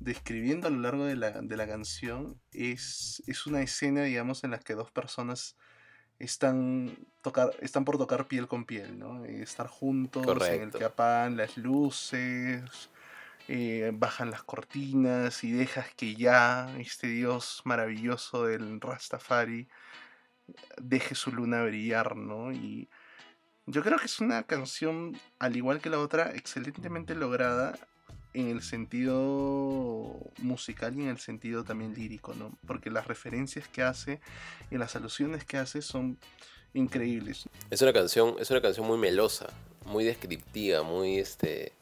describiendo 0.00 0.68
a 0.68 0.70
lo 0.70 0.80
largo 0.80 1.04
de 1.04 1.16
la, 1.16 1.30
de 1.42 1.56
la 1.56 1.66
canción 1.66 2.40
es, 2.52 3.22
es 3.26 3.46
una 3.46 3.62
escena, 3.62 4.02
digamos, 4.02 4.44
en 4.44 4.52
la 4.52 4.58
que 4.58 4.74
dos 4.74 4.90
personas 4.90 5.56
están, 6.18 6.96
tocar, 7.22 7.50
están 7.60 7.84
por 7.84 7.98
tocar 7.98 8.26
piel 8.26 8.48
con 8.48 8.64
piel, 8.64 8.98
¿no? 8.98 9.24
Eh, 9.24 9.42
Estar 9.42 9.66
juntos, 9.66 10.26
en 10.48 10.62
el 10.62 10.70
que 10.70 10.84
apagan 10.84 11.36
las 11.36 11.56
luces, 11.56 12.90
eh, 13.48 13.90
bajan 13.94 14.30
las 14.30 14.42
cortinas 14.42 15.44
y 15.44 15.52
dejas 15.52 15.92
que 15.94 16.14
ya 16.14 16.74
este 16.78 17.08
dios 17.08 17.62
maravilloso 17.64 18.46
del 18.46 18.80
Rastafari 18.80 19.68
deje 20.80 21.14
su 21.14 21.32
luna 21.32 21.62
brillar, 21.64 22.16
¿no? 22.16 22.52
Y 22.52 22.88
yo 23.66 23.82
creo 23.82 23.98
que 23.98 24.06
es 24.06 24.20
una 24.20 24.42
canción, 24.44 25.18
al 25.38 25.56
igual 25.56 25.80
que 25.80 25.90
la 25.90 25.98
otra, 25.98 26.30
excelentemente 26.32 27.14
lograda 27.14 27.78
en 28.34 28.48
el 28.48 28.62
sentido 28.62 30.18
musical 30.38 30.98
y 30.98 31.02
en 31.02 31.08
el 31.08 31.18
sentido 31.18 31.64
también 31.64 31.94
lírico, 31.94 32.34
¿no? 32.34 32.52
Porque 32.66 32.90
las 32.90 33.06
referencias 33.06 33.66
que 33.68 33.82
hace 33.82 34.20
y 34.70 34.76
las 34.76 34.96
alusiones 34.96 35.44
que 35.44 35.56
hace 35.56 35.80
son 35.80 36.18
increíbles. 36.74 37.48
Es 37.70 37.80
una 37.80 37.92
canción, 37.92 38.34
es 38.40 38.50
una 38.50 38.60
canción 38.60 38.86
muy 38.86 38.98
melosa, 38.98 39.46
muy 39.86 40.04
descriptiva, 40.04 40.82
muy 40.82 41.18
este 41.18 41.72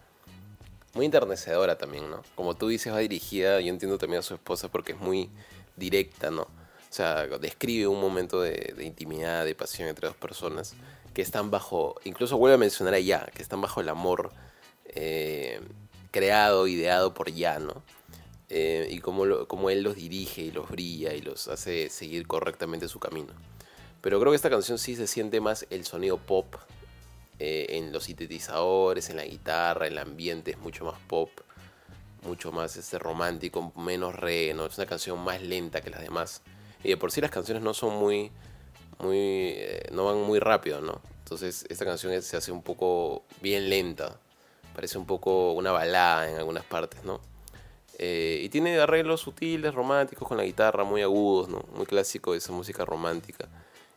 muy 0.94 1.06
enternecedora 1.06 1.78
también, 1.78 2.10
¿no? 2.10 2.22
Como 2.34 2.54
tú 2.54 2.68
dices, 2.68 2.92
va 2.92 2.98
dirigida, 2.98 3.60
yo 3.60 3.68
entiendo 3.68 3.96
también 3.96 4.20
a 4.20 4.22
su 4.22 4.34
esposa 4.34 4.70
porque 4.70 4.92
es 4.92 4.98
muy 4.98 5.30
directa, 5.76 6.30
¿no? 6.30 6.42
O 6.42 6.94
sea, 6.94 7.26
describe 7.26 7.86
un 7.86 7.98
momento 7.98 8.42
de, 8.42 8.74
intimidad, 8.80 9.46
de 9.46 9.54
pasión 9.54 9.88
entre 9.88 10.08
dos 10.08 10.16
personas 10.16 10.74
que 11.14 11.22
están 11.22 11.50
bajo, 11.50 11.94
incluso 12.04 12.36
vuelve 12.36 12.56
a 12.56 12.58
mencionar 12.58 12.92
a 12.92 13.00
Ya, 13.00 13.24
que 13.34 13.42
están 13.42 13.62
bajo 13.62 13.80
el 13.80 13.88
amor 13.88 14.32
eh, 14.84 15.60
creado, 16.12 16.68
ideado 16.68 17.14
por 17.14 17.32
Ya, 17.32 17.58
¿no? 17.58 17.82
Eh, 18.48 18.86
y 18.90 18.98
cómo, 19.00 19.24
lo- 19.24 19.48
cómo 19.48 19.70
él 19.70 19.82
los 19.82 19.96
dirige 19.96 20.42
y 20.42 20.50
los 20.52 20.68
brilla 20.70 21.14
y 21.14 21.22
los 21.22 21.48
hace 21.48 21.88
seguir 21.90 22.26
correctamente 22.28 22.86
su 22.86 23.00
camino. 23.00 23.32
Pero 24.02 24.20
creo 24.20 24.30
que 24.30 24.36
esta 24.36 24.50
canción 24.50 24.78
sí 24.78 24.94
se 24.94 25.06
siente 25.06 25.40
más 25.40 25.66
el 25.70 25.84
sonido 25.84 26.18
pop 26.18 26.54
eh, 27.38 27.66
en 27.70 27.92
los 27.92 28.04
sintetizadores, 28.04 29.08
en 29.10 29.16
la 29.16 29.24
guitarra, 29.24 29.86
el 29.86 29.96
ambiente 29.98 30.50
es 30.52 30.58
mucho 30.58 30.84
más 30.84 30.98
pop, 31.08 31.30
mucho 32.24 32.52
más 32.52 32.76
este, 32.76 32.98
romántico, 32.98 33.72
menos 33.76 34.14
reggae, 34.14 34.54
¿no? 34.54 34.66
Es 34.66 34.76
una 34.76 34.86
canción 34.86 35.18
más 35.24 35.40
lenta 35.42 35.80
que 35.80 35.90
las 35.90 36.02
demás. 36.02 36.42
Y 36.84 36.88
de 36.88 36.96
por 36.96 37.10
sí 37.10 37.20
las 37.20 37.30
canciones 37.30 37.62
no 37.62 37.74
son 37.74 37.96
muy, 37.96 38.30
muy, 38.98 39.16
eh, 39.18 39.88
no 39.92 40.04
van 40.04 40.18
muy 40.22 40.38
rápido, 40.40 40.80
¿no? 40.80 41.00
Entonces 41.20 41.64
esta 41.70 41.84
canción 41.84 42.20
se 42.22 42.36
hace 42.36 42.52
un 42.52 42.62
poco 42.62 43.24
bien 43.40 43.70
lenta, 43.70 44.20
parece 44.74 44.98
un 44.98 45.06
poco 45.06 45.52
una 45.52 45.72
balada 45.72 46.30
en 46.30 46.36
algunas 46.36 46.64
partes, 46.64 47.04
¿no? 47.04 47.20
Eh, 47.98 48.40
y 48.42 48.48
tiene 48.48 48.78
arreglos 48.78 49.20
sutiles, 49.20 49.74
románticos 49.74 50.26
con 50.26 50.36
la 50.36 50.44
guitarra, 50.44 50.84
muy 50.84 51.02
agudos, 51.02 51.48
¿no? 51.48 51.64
Muy 51.76 51.86
clásico 51.86 52.32
de 52.32 52.38
esa 52.38 52.52
música 52.52 52.84
romántica. 52.84 53.48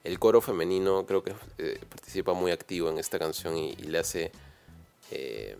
El 0.04 0.20
coro 0.20 0.42
femenino 0.42 1.06
creo 1.06 1.24
que 1.24 1.34
eh, 1.58 1.80
participa 1.90 2.34
muy 2.34 2.52
activo 2.52 2.90
en 2.90 3.00
esta 3.00 3.18
canción 3.18 3.58
y, 3.58 3.76
le 3.76 3.98
hace... 3.98 4.32
eh, 5.12 5.58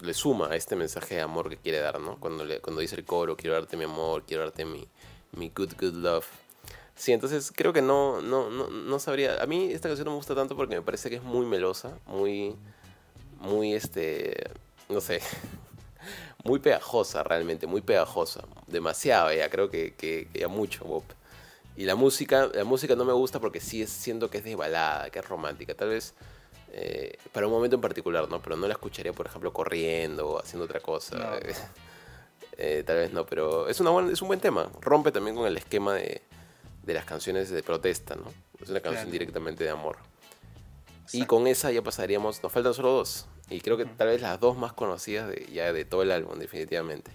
le 0.00 0.14
suma 0.14 0.48
a 0.48 0.56
este 0.56 0.76
mensaje 0.76 1.16
de 1.16 1.20
amor 1.20 1.50
que 1.50 1.56
quiere 1.56 1.78
dar, 1.78 2.00
¿no? 2.00 2.16
Cuando, 2.18 2.44
cuando 2.62 2.80
dice 2.80 2.96
el 2.96 3.04
coro, 3.04 3.36
quiero 3.36 3.54
darte 3.54 3.76
mi 3.76 3.84
amor, 3.84 4.24
quiero 4.26 4.44
darte 4.44 4.64
mi, 4.64 4.86
mi 5.32 5.50
good, 5.50 5.72
good 5.78 5.94
love. 5.94 6.26
Sí, 6.94 7.12
entonces 7.12 7.52
creo 7.54 7.72
que 7.72 7.82
no, 7.82 8.20
no, 8.20 8.50
no, 8.50 8.68
no 8.68 8.98
sabría... 8.98 9.42
A 9.42 9.46
mí 9.46 9.72
esta 9.72 9.88
canción 9.88 10.06
no 10.06 10.12
me 10.12 10.16
gusta 10.16 10.34
tanto 10.34 10.56
porque 10.56 10.74
me 10.74 10.82
parece 10.82 11.10
que 11.10 11.16
es 11.16 11.22
muy 11.22 11.46
melosa, 11.46 11.98
muy... 12.06 12.56
Muy, 13.40 13.74
este... 13.74 14.50
No 14.88 15.00
sé. 15.00 15.20
Muy 16.44 16.58
pegajosa 16.58 17.22
realmente, 17.22 17.66
muy 17.66 17.82
pegajosa. 17.82 18.42
Demasiado 18.66 19.30
ya, 19.32 19.50
creo 19.50 19.68
que, 19.68 19.92
que, 19.94 20.26
que 20.32 20.38
ya 20.40 20.48
mucho, 20.48 20.84
Bob. 20.86 21.02
Y 21.76 21.84
la 21.84 21.94
música, 21.96 22.48
la 22.54 22.64
música 22.64 22.96
no 22.96 23.04
me 23.04 23.12
gusta 23.12 23.38
porque 23.40 23.60
sí 23.60 23.82
es, 23.82 23.90
siento 23.90 24.30
que 24.30 24.38
es 24.38 24.44
de 24.44 24.56
balada, 24.56 25.10
que 25.10 25.18
es 25.18 25.28
romántica. 25.28 25.74
Tal 25.74 25.90
vez 25.90 26.14
eh, 26.72 27.18
para 27.32 27.46
un 27.46 27.52
momento 27.52 27.76
en 27.76 27.82
particular, 27.82 28.26
¿no? 28.30 28.40
Pero 28.40 28.56
no 28.56 28.66
la 28.66 28.72
escucharía, 28.72 29.12
por 29.12 29.26
ejemplo, 29.26 29.52
corriendo 29.52 30.28
o 30.30 30.38
haciendo 30.38 30.64
otra 30.64 30.80
cosa. 30.80 31.16
No, 31.18 31.30
no. 31.32 31.40
Eh, 32.62 32.82
tal 32.86 32.96
vez 32.96 33.10
no, 33.12 33.24
pero 33.24 33.68
es, 33.68 33.80
una 33.80 33.88
buena- 33.90 34.12
es 34.12 34.20
un 34.20 34.28
buen 34.28 34.40
tema. 34.40 34.70
Rompe 34.82 35.12
también 35.12 35.34
con 35.34 35.46
el 35.46 35.56
esquema 35.56 35.94
de, 35.94 36.20
de 36.82 36.92
las 36.94 37.06
canciones 37.06 37.48
de 37.48 37.62
protesta, 37.62 38.16
¿no? 38.16 38.24
Es 38.60 38.68
una 38.68 38.80
canción 38.80 39.04
Claro. 39.04 39.10
directamente 39.12 39.64
de 39.64 39.70
amor. 39.70 39.96
Y 41.12 41.24
con 41.26 41.46
esa 41.46 41.70
ya 41.72 41.82
pasaríamos, 41.82 42.42
nos 42.42 42.52
faltan 42.52 42.74
solo 42.74 42.92
dos. 42.92 43.28
Y 43.48 43.60
creo 43.60 43.76
que 43.76 43.84
tal 43.84 44.08
vez 44.08 44.20
las 44.20 44.38
dos 44.38 44.56
más 44.56 44.72
conocidas 44.72 45.28
de, 45.28 45.48
ya 45.52 45.72
de 45.72 45.84
todo 45.84 46.02
el 46.02 46.12
álbum, 46.12 46.38
definitivamente. 46.38 47.10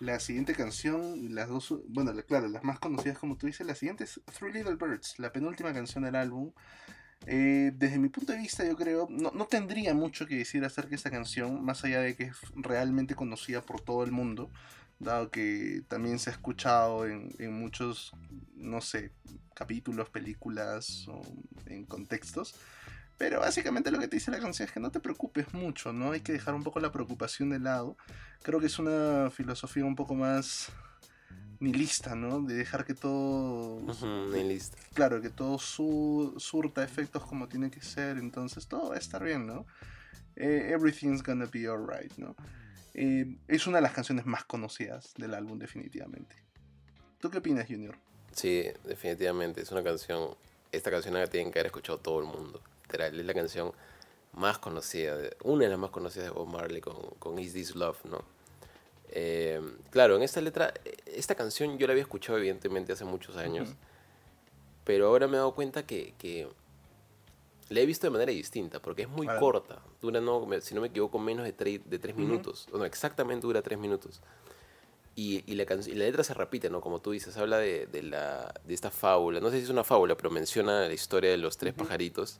La 0.00 0.18
siguiente 0.18 0.54
canción, 0.54 1.34
las 1.34 1.48
dos, 1.48 1.74
bueno, 1.88 2.12
la- 2.12 2.22
claro, 2.22 2.48
las 2.48 2.64
más 2.64 2.78
conocidas 2.78 3.18
como 3.18 3.36
tú 3.36 3.46
dices, 3.46 3.66
la 3.66 3.74
siguiente 3.74 4.04
es 4.04 4.20
Three 4.38 4.52
Little 4.52 4.76
Birds, 4.76 5.18
la 5.18 5.30
penúltima 5.30 5.72
canción 5.74 6.04
del 6.04 6.16
álbum. 6.16 6.52
Eh, 7.26 7.72
desde 7.74 7.98
mi 7.98 8.08
punto 8.08 8.32
de 8.32 8.38
vista, 8.38 8.64
yo 8.64 8.76
creo, 8.76 9.06
no, 9.10 9.30
no 9.34 9.44
tendría 9.46 9.92
mucho 9.92 10.26
que 10.26 10.36
decir 10.36 10.64
acerca 10.64 10.90
de 10.90 10.96
esta 10.96 11.10
canción, 11.10 11.62
más 11.62 11.84
allá 11.84 12.00
de 12.00 12.16
que 12.16 12.24
es 12.24 12.36
realmente 12.54 13.14
conocida 13.14 13.60
por 13.60 13.82
todo 13.82 14.02
el 14.04 14.10
mundo, 14.10 14.50
dado 15.00 15.30
que 15.30 15.82
también 15.88 16.18
se 16.18 16.30
ha 16.30 16.34
escuchado 16.34 17.06
en, 17.06 17.34
en 17.38 17.52
muchos, 17.52 18.12
no 18.54 18.80
sé, 18.80 19.10
capítulos, 19.54 20.08
películas 20.10 21.06
o 21.08 21.20
en 21.66 21.84
contextos. 21.86 22.54
Pero 23.18 23.40
básicamente 23.40 23.90
lo 23.90 23.98
que 23.98 24.08
te 24.08 24.16
dice 24.16 24.30
la 24.30 24.38
canción 24.38 24.66
es 24.68 24.72
que 24.72 24.80
no 24.80 24.90
te 24.90 25.00
preocupes 25.00 25.52
mucho, 25.52 25.92
¿no? 25.92 26.12
Hay 26.12 26.20
que 26.20 26.32
dejar 26.32 26.54
un 26.54 26.62
poco 26.62 26.80
la 26.80 26.92
preocupación 26.92 27.50
de 27.50 27.58
lado. 27.58 27.96
Creo 28.42 28.60
que 28.60 28.66
es 28.66 28.78
una 28.78 29.30
filosofía 29.30 29.84
un 29.84 29.96
poco 29.96 30.14
más 30.14 30.70
nihilista, 31.58 32.14
¿no? 32.14 32.40
De 32.40 32.54
dejar 32.54 32.84
que 32.86 32.94
todo, 32.94 33.76
Ujú, 33.76 34.06
ni 34.32 34.44
listo. 34.44 34.78
claro, 34.94 35.20
que 35.20 35.28
todo 35.28 35.58
su- 35.58 36.34
surta 36.38 36.82
efectos 36.82 37.24
como 37.24 37.48
tiene 37.48 37.70
que 37.70 37.82
ser, 37.82 38.16
entonces 38.16 38.66
todo 38.66 38.90
va 38.90 38.94
a 38.96 38.98
estar 38.98 39.22
bien, 39.22 39.46
¿no? 39.46 39.66
Eh, 40.36 40.70
everything's 40.72 41.22
gonna 41.22 41.46
be 41.46 41.66
alright, 41.66 42.16
¿no? 42.16 42.34
Eh, 43.02 43.38
es 43.48 43.66
una 43.66 43.78
de 43.78 43.82
las 43.82 43.92
canciones 43.92 44.26
más 44.26 44.44
conocidas 44.44 45.14
del 45.16 45.32
álbum, 45.32 45.58
definitivamente. 45.58 46.36
¿Tú 47.18 47.30
qué 47.30 47.38
opinas, 47.38 47.66
Junior? 47.66 47.96
Sí, 48.32 48.66
definitivamente. 48.84 49.62
Es 49.62 49.72
una 49.72 49.82
canción. 49.82 50.36
Esta 50.70 50.90
canción 50.90 51.14
la 51.14 51.26
tienen 51.26 51.50
que 51.50 51.60
haber 51.60 51.68
escuchado 51.68 51.96
todo 51.96 52.20
el 52.20 52.26
mundo. 52.26 52.60
Literal, 52.82 53.18
es 53.18 53.24
la 53.24 53.32
canción 53.32 53.72
más 54.34 54.58
conocida, 54.58 55.16
una 55.44 55.64
de 55.64 55.70
las 55.70 55.78
más 55.78 55.88
conocidas 55.88 56.26
de 56.26 56.32
Bob 56.32 56.48
Marley 56.48 56.82
con, 56.82 56.96
con 57.18 57.38
Is 57.38 57.54
This 57.54 57.74
Love, 57.74 58.04
¿no? 58.04 58.22
Eh, 59.12 59.62
claro, 59.88 60.16
en 60.16 60.22
esta 60.22 60.42
letra, 60.42 60.74
esta 61.06 61.34
canción 61.34 61.78
yo 61.78 61.86
la 61.86 61.94
había 61.94 62.02
escuchado 62.02 62.36
evidentemente 62.36 62.92
hace 62.92 63.06
muchos 63.06 63.38
años, 63.38 63.76
pero 64.84 65.06
ahora 65.06 65.26
me 65.26 65.34
he 65.34 65.38
dado 65.38 65.54
cuenta 65.54 65.86
que, 65.86 66.12
que 66.18 66.48
la 67.70 67.80
he 67.80 67.86
visto 67.86 68.06
de 68.06 68.10
manera 68.10 68.30
distinta, 68.32 68.80
porque 68.80 69.02
es 69.02 69.08
muy 69.08 69.26
ver. 69.26 69.38
corta, 69.38 69.80
dura, 70.02 70.20
no, 70.20 70.46
si 70.60 70.74
no 70.74 70.82
me 70.82 70.88
equivoco, 70.88 71.18
menos 71.18 71.44
de, 71.46 71.56
tre- 71.56 71.82
de 71.82 71.98
tres 71.98 72.14
minutos, 72.16 72.68
no, 72.72 72.84
exactamente 72.84 73.46
dura 73.46 73.62
tres 73.62 73.78
minutos. 73.78 74.20
Y, 75.16 75.42
y 75.50 75.54
la, 75.56 75.64
y 75.64 75.94
la 75.94 76.04
letra 76.04 76.22
se 76.24 76.34
repite, 76.34 76.70
¿no? 76.70 76.80
Como 76.80 77.00
tú 77.00 77.10
dices, 77.10 77.36
habla 77.36 77.58
de, 77.58 77.86
de 77.86 78.02
la, 78.02 78.54
de 78.64 78.74
esta 78.74 78.90
fábula. 78.90 79.40
No 79.40 79.50
sé 79.50 79.58
si 79.58 79.64
es 79.64 79.70
una 79.70 79.84
fábula, 79.84 80.16
pero 80.16 80.30
menciona 80.30 80.86
la 80.86 80.92
historia 80.94 81.30
de 81.30 81.36
los 81.36 81.56
tres 81.58 81.74
pajaritos 81.74 82.38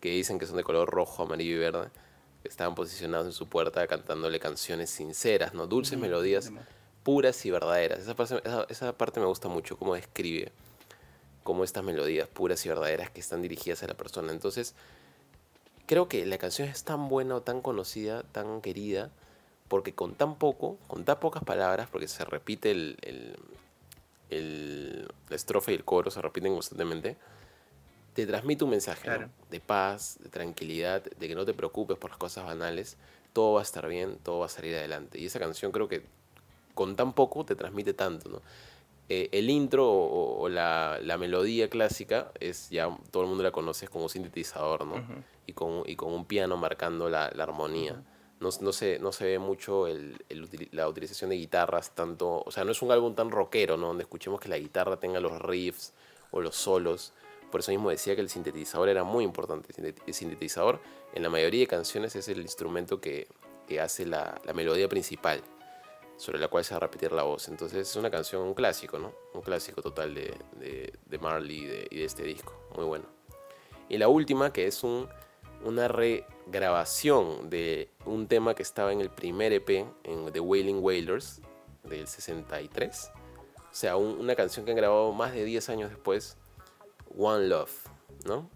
que 0.00 0.10
dicen 0.10 0.38
que 0.38 0.46
son 0.46 0.56
de 0.56 0.64
color 0.64 0.90
rojo, 0.90 1.22
amarillo 1.24 1.56
y 1.56 1.58
verde. 1.58 1.88
Que 2.42 2.48
estaban 2.48 2.74
posicionados 2.74 3.26
en 3.26 3.32
su 3.32 3.48
puerta 3.48 3.86
cantándole 3.86 4.38
canciones 4.40 4.90
sinceras, 4.90 5.54
¿no? 5.54 5.66
Dulces 5.66 5.94
Ujú, 5.94 6.02
melodías 6.02 6.46
demás. 6.46 6.64
puras 7.02 7.44
y 7.46 7.50
verdaderas. 7.50 8.00
Esa 8.00 8.14
parte, 8.14 8.40
esa, 8.44 8.66
esa 8.68 8.92
parte 8.96 9.20
me 9.20 9.26
gusta 9.26 9.48
mucho, 9.48 9.76
cómo 9.76 9.94
describe 9.94 10.50
cómo 11.48 11.64
estas 11.64 11.82
melodías 11.82 12.28
puras 12.28 12.64
y 12.66 12.68
verdaderas 12.68 13.08
que 13.10 13.20
están 13.20 13.40
dirigidas 13.40 13.82
a 13.82 13.86
la 13.86 13.94
persona. 13.94 14.32
Entonces, 14.32 14.74
creo 15.86 16.06
que 16.06 16.26
la 16.26 16.36
canción 16.36 16.68
es 16.68 16.84
tan 16.84 17.08
buena 17.08 17.36
o 17.36 17.40
tan 17.40 17.62
conocida, 17.62 18.22
tan 18.32 18.60
querida, 18.60 19.10
porque 19.68 19.94
con 19.94 20.14
tan 20.14 20.36
poco, 20.36 20.76
con 20.88 21.06
tan 21.06 21.18
pocas 21.18 21.42
palabras, 21.44 21.88
porque 21.90 22.06
se 22.06 22.22
repite 22.26 22.70
el, 22.70 22.98
el, 23.00 23.36
el- 24.28 25.08
la 25.30 25.36
estrofa 25.36 25.72
y 25.72 25.74
el 25.76 25.84
coro, 25.84 26.10
se 26.10 26.20
repiten 26.20 26.52
constantemente, 26.52 27.16
te 28.12 28.26
transmite 28.26 28.64
un 28.64 28.70
mensaje 28.70 29.08
de 29.50 29.60
paz, 29.60 30.18
de 30.22 30.28
tranquilidad, 30.28 31.02
de 31.02 31.28
que 31.28 31.34
no 31.34 31.46
te 31.46 31.54
preocupes 31.54 31.96
por 31.96 32.10
las 32.10 32.18
cosas 32.18 32.44
banales, 32.44 32.98
todo 33.32 33.54
va 33.54 33.60
a 33.60 33.62
estar 33.62 33.88
bien, 33.88 34.18
todo 34.22 34.40
va 34.40 34.46
a 34.46 34.50
salir 34.50 34.76
adelante. 34.76 35.18
Y 35.18 35.24
esa 35.24 35.38
canción 35.38 35.72
creo 35.72 35.88
que 35.88 36.02
con 36.74 36.94
tan 36.94 37.14
poco 37.14 37.44
te 37.46 37.54
transmite 37.56 37.94
tanto, 37.94 38.28
¿no? 38.28 38.42
Eh, 39.08 39.28
el 39.32 39.48
intro 39.48 39.90
o, 39.90 40.40
o 40.40 40.48
la, 40.48 40.98
la 41.02 41.16
melodía 41.16 41.70
clásica 41.70 42.30
es 42.40 42.68
ya 42.68 42.94
todo 43.10 43.22
el 43.22 43.28
mundo 43.28 43.42
la 43.42 43.50
conoce 43.50 43.86
es 43.86 43.90
como 43.90 44.04
un 44.04 44.10
sintetizador, 44.10 44.84
¿no? 44.84 45.02
Y, 45.46 45.54
con, 45.54 45.82
y 45.86 45.96
con 45.96 46.12
un 46.12 46.26
piano 46.26 46.56
marcando 46.56 47.08
la, 47.08 47.30
la 47.34 47.44
armonía. 47.44 48.02
no, 48.40 48.50
no, 48.60 48.72
se, 48.72 48.98
no 48.98 49.12
se 49.12 49.24
ve 49.24 49.38
mucho 49.38 49.86
el, 49.86 50.16
la 50.72 50.88
utilización 50.88 51.30
de 51.30 51.36
guitarras 51.36 51.94
tanto, 51.94 52.42
o 52.44 52.50
sea, 52.50 52.64
no 52.64 52.72
es 52.72 52.82
un 52.82 52.92
álbum 52.92 53.14
tan 53.14 53.30
rockero, 53.30 53.76
¿no? 53.76 53.88
Donde 53.88 54.02
escuchemos 54.02 54.40
que 54.40 54.48
la 54.48 54.58
guitarra 54.58 54.98
tenga 54.98 55.20
los 55.20 55.40
riffs 55.40 55.94
o 56.30 56.40
los 56.40 56.56
solos. 56.56 57.14
Por 57.50 57.60
eso 57.60 57.70
mismo 57.70 57.90
decía 57.90 58.14
que 58.14 58.20
el 58.20 58.28
sintetizador 58.28 58.88
era 58.90 59.04
muy 59.04 59.24
importante. 59.24 59.72
El 60.06 60.14
sintetizador 60.14 60.80
en 61.14 61.22
la 61.22 61.30
mayoría 61.30 61.60
de 61.60 61.66
canciones 61.66 62.14
es 62.14 62.28
el 62.28 62.40
instrumento 62.40 63.00
que, 63.00 63.28
hace 63.80 64.06
la, 64.06 64.40
melodía 64.54 64.88
principal, 64.88 65.42
sobre 66.18 66.38
la 66.38 66.48
cual 66.48 66.64
se 66.64 66.74
va 66.74 66.78
a 66.78 66.80
repetir 66.80 67.12
la 67.12 67.22
voz. 67.22 67.48
Entonces 67.48 67.88
es 67.88 67.96
una 67.96 68.10
canción, 68.10 68.42
un 68.42 68.52
clásico, 68.52 68.98
¿no? 68.98 69.14
Un 69.32 69.40
clásico 69.40 69.80
total 69.80 70.14
de, 70.14 70.34
de, 71.06 71.18
Marley 71.18 71.58
y 71.90 71.96
de, 71.96 72.04
este 72.04 72.24
disco. 72.24 72.52
Muy 72.74 72.84
bueno. 72.84 73.06
Y 73.88 73.96
la 73.96 74.08
última, 74.08 74.52
que 74.52 74.66
es 74.66 74.82
un, 74.82 75.08
una 75.64 75.88
regrabación 75.88 77.48
de 77.48 77.90
un 78.04 78.26
tema 78.26 78.54
que 78.54 78.62
estaba 78.62 78.92
en 78.92 79.00
el 79.00 79.10
primer 79.10 79.52
EP, 79.52 79.86
en 80.04 80.32
The 80.32 80.40
Wailing 80.40 80.82
Wailers, 80.82 81.40
del 81.84 82.08
63. 82.08 83.12
O 83.56 83.74
sea, 83.74 83.96
una 83.96 84.34
canción 84.34 84.66
que 84.66 84.72
han 84.72 84.76
grabado 84.76 85.12
más 85.12 85.32
de 85.32 85.44
10 85.44 85.68
años 85.68 85.90
después 85.90 86.36
One 87.16 87.46
Love, 87.46 87.86
¿no? 88.24 88.50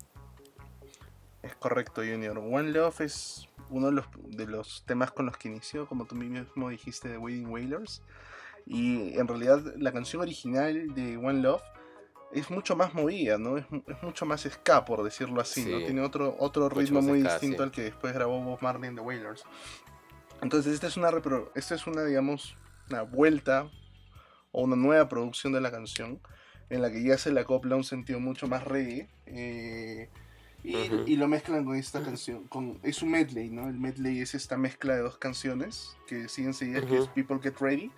Es 1.42 1.54
correcto, 1.56 2.02
Junior. 2.02 2.38
One 2.38 2.70
Love 2.70 3.00
es 3.00 3.48
uno 3.68 3.88
de 3.88 3.92
los, 3.92 4.06
de 4.28 4.46
los 4.46 4.84
temas 4.86 5.10
con 5.10 5.26
los 5.26 5.36
que 5.36 5.48
inició, 5.48 5.86
como 5.86 6.04
tú 6.04 6.14
mismo 6.14 6.68
dijiste, 6.68 7.08
de 7.08 7.18
Wedding 7.18 7.50
Wailers. 7.50 8.02
Y 8.66 9.18
en 9.18 9.26
realidad 9.26 9.60
la 9.76 9.92
canción 9.92 10.22
original 10.22 10.94
de 10.94 11.16
One 11.16 11.42
Love 11.42 11.62
es 12.32 12.50
mucho 12.50 12.76
más 12.76 12.94
movida, 12.94 13.38
¿no? 13.38 13.58
Es, 13.58 13.66
mucho 14.02 14.24
más 14.24 14.42
ska, 14.42 14.84
por 14.84 15.02
decirlo 15.02 15.40
así, 15.40 15.64
¿no? 15.64 15.78
Tiene 15.78 16.00
otro, 16.02 16.36
otro 16.38 16.68
ritmo 16.68 17.02
muy 17.02 17.22
distinto 17.22 17.62
al 17.62 17.70
que 17.70 17.82
después 17.82 18.14
grabó 18.14 18.40
Bob 18.40 18.62
Marley 18.62 18.88
en 18.88 18.96
The 18.96 19.02
Wailers. 19.02 19.44
Entonces 20.40 20.74
esta 20.74 20.86
es 20.86 20.96
una, 20.96 21.10
esta 21.54 21.74
es 21.74 21.86
una, 21.86 22.04
digamos, 22.04 22.56
una 22.90 23.02
vuelta 23.02 23.70
o 24.50 24.62
una 24.62 24.76
nueva 24.76 25.08
producción 25.08 25.52
de 25.52 25.60
la 25.60 25.70
canción 25.70 26.20
en 26.70 26.82
la 26.82 26.90
que 26.90 27.02
ya 27.02 27.18
se 27.18 27.32
le 27.32 27.40
acopla 27.40 27.76
un 27.76 27.84
sentido 27.84 28.18
mucho 28.18 28.46
más 28.48 28.64
reggae. 28.64 29.08
Eh, 29.26 30.08
y, 30.64 31.16
lo 31.16 31.28
mezclan 31.28 31.64
con 31.64 31.76
esta 31.76 32.02
canción. 32.02 32.44
Con, 32.44 32.78
es 32.82 33.02
un 33.02 33.10
medley, 33.10 33.50
¿no? 33.50 33.68
El 33.68 33.78
medley 33.78 34.20
es 34.20 34.34
esta 34.34 34.56
mezcla 34.56 34.94
de 34.94 35.00
dos 35.00 35.18
canciones 35.18 35.96
que 36.06 36.28
siguen 36.28 36.54
seguidas, 36.54 36.84
que 36.84 36.98
es 36.98 37.08
People 37.08 37.38
Get 37.42 37.58
Ready. 37.58 37.90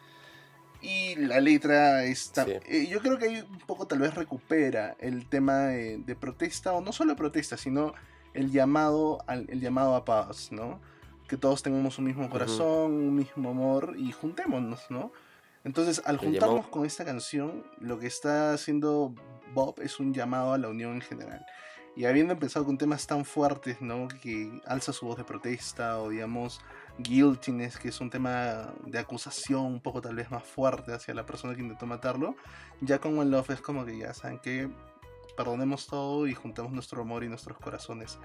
Y 0.80 1.14
la 1.16 1.40
letra 1.40 2.04
está. 2.04 2.46
Eh, 2.48 2.86
yo 2.90 3.00
creo 3.00 3.18
que 3.18 3.26
ahí 3.26 3.40
un 3.40 3.58
poco 3.60 3.86
tal 3.86 4.00
vez 4.00 4.14
recupera 4.14 4.96
el 4.98 5.26
tema 5.26 5.66
de, 5.66 6.16
protesta, 6.18 6.72
o 6.72 6.80
no 6.80 6.92
solo 6.92 7.16
protesta, 7.16 7.56
sino 7.56 7.94
el 8.32 8.50
llamado, 8.50 9.22
al, 9.26 9.46
el 9.48 9.60
llamado 9.60 9.94
a 9.94 10.04
paz, 10.04 10.50
¿no? 10.50 10.80
Que 11.28 11.36
todos 11.36 11.62
tengamos 11.62 11.98
un 11.98 12.04
mismo 12.04 12.28
corazón, 12.28 12.92
un 12.92 13.14
mismo 13.14 13.50
amor 13.50 13.94
y 13.96 14.12
juntémonos, 14.12 14.90
¿no? 14.90 15.12
Entonces, 15.64 16.02
al 16.04 16.18
juntarnos 16.18 16.68
con 16.68 16.84
esta 16.84 17.04
canción, 17.06 17.64
lo 17.80 17.98
que 17.98 18.06
está 18.06 18.52
haciendo 18.52 19.14
Bob 19.54 19.80
es 19.80 19.98
un 19.98 20.12
llamado 20.12 20.52
a 20.52 20.58
la 20.58 20.68
unión 20.68 20.94
en 20.94 21.00
general. 21.00 21.46
Y 21.96 22.06
habiendo 22.06 22.32
empezado 22.32 22.64
con 22.66 22.76
temas 22.76 23.06
tan 23.06 23.24
fuertes, 23.24 23.80
¿no? 23.80 24.08
Que 24.08 24.60
alza 24.66 24.92
su 24.92 25.06
voz 25.06 25.16
de 25.16 25.24
protesta, 25.24 26.00
o 26.00 26.08
digamos, 26.08 26.60
guiltiness, 26.98 27.78
que 27.78 27.88
es 27.88 28.00
un 28.00 28.10
tema 28.10 28.72
de 28.84 28.98
acusación 28.98 29.64
un 29.66 29.80
poco 29.80 30.00
tal 30.00 30.16
vez 30.16 30.30
más 30.30 30.44
fuerte 30.44 30.92
hacia 30.92 31.14
la 31.14 31.24
persona 31.24 31.54
que 31.54 31.62
intentó 31.62 31.86
matarlo, 31.86 32.36
ya 32.80 32.98
con 32.98 33.18
One 33.18 33.30
Love 33.30 33.50
es 33.50 33.60
como 33.60 33.84
que 33.84 33.96
ya 33.96 34.12
saben 34.12 34.38
que 34.40 34.68
perdonemos 35.36 35.86
todo 35.86 36.26
y 36.26 36.34
juntemos 36.34 36.72
nuestro 36.72 37.02
amor 37.02 37.24
y 37.24 37.28
nuestros 37.28 37.58
corazones 37.58 38.18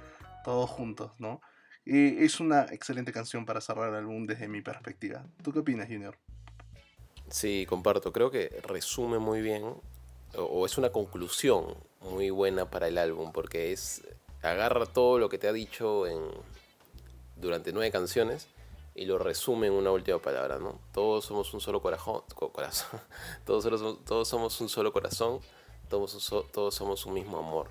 todos 0.44 0.70
juntos, 0.70 1.12
¿no? 1.20 1.42
Es 1.86 2.40
una 2.40 2.64
excelente 2.72 3.12
canción 3.12 3.46
para 3.46 3.62
cerrar 3.62 3.90
el 3.90 3.96
álbum 3.96 4.28
desde 4.28 4.48
mi 4.48 4.62
perspectiva. 4.62 5.26
¿Tú 5.44 5.52
qué 5.52 5.60
opinas, 5.60 5.88
Junior? 5.88 6.16
Sí, 7.30 7.66
comparto. 7.68 8.12
Creo 8.12 8.30
que 8.30 8.50
resume 8.68 9.18
muy 9.18 9.42
bien, 9.42 9.64
o, 10.36 10.66
es 10.66 10.78
una 10.78 10.92
conclusión 10.92 11.76
muy 12.02 12.30
buena 12.30 12.70
para 12.70 12.88
el 12.88 12.98
álbum, 12.98 13.32
porque 13.32 13.72
es 13.72 14.04
agarra 14.42 14.86
todo 14.86 15.20
lo 15.20 15.30
que 15.30 15.38
te 15.38 15.48
ha 15.48 15.54
dicho 15.54 16.08
en, 16.08 16.22
durante 17.36 17.74
nueve 17.74 17.92
canciones 17.92 18.48
y 18.96 19.06
lo 19.06 19.18
resume 19.18 19.68
en 19.68 19.74
una 19.74 19.92
última 19.92 20.20
palabra, 20.20 20.60
¿no? 20.60 20.80
Todos 20.94 21.26
somos 21.26 21.54
un 21.54 21.62
solo 21.62 21.82
corazón, 21.82 22.22
corazón. 22.36 23.00
todos, 23.46 23.64
somos, 23.64 24.06
todos 24.06 24.28
somos 24.28 24.60
un 24.62 24.70
solo 24.70 24.92
corazón, 24.92 25.40
todos, 25.90 26.34
todos 26.52 26.76
somos 26.76 27.06
un 27.06 27.14
mismo 27.14 27.38
amor. 27.38 27.70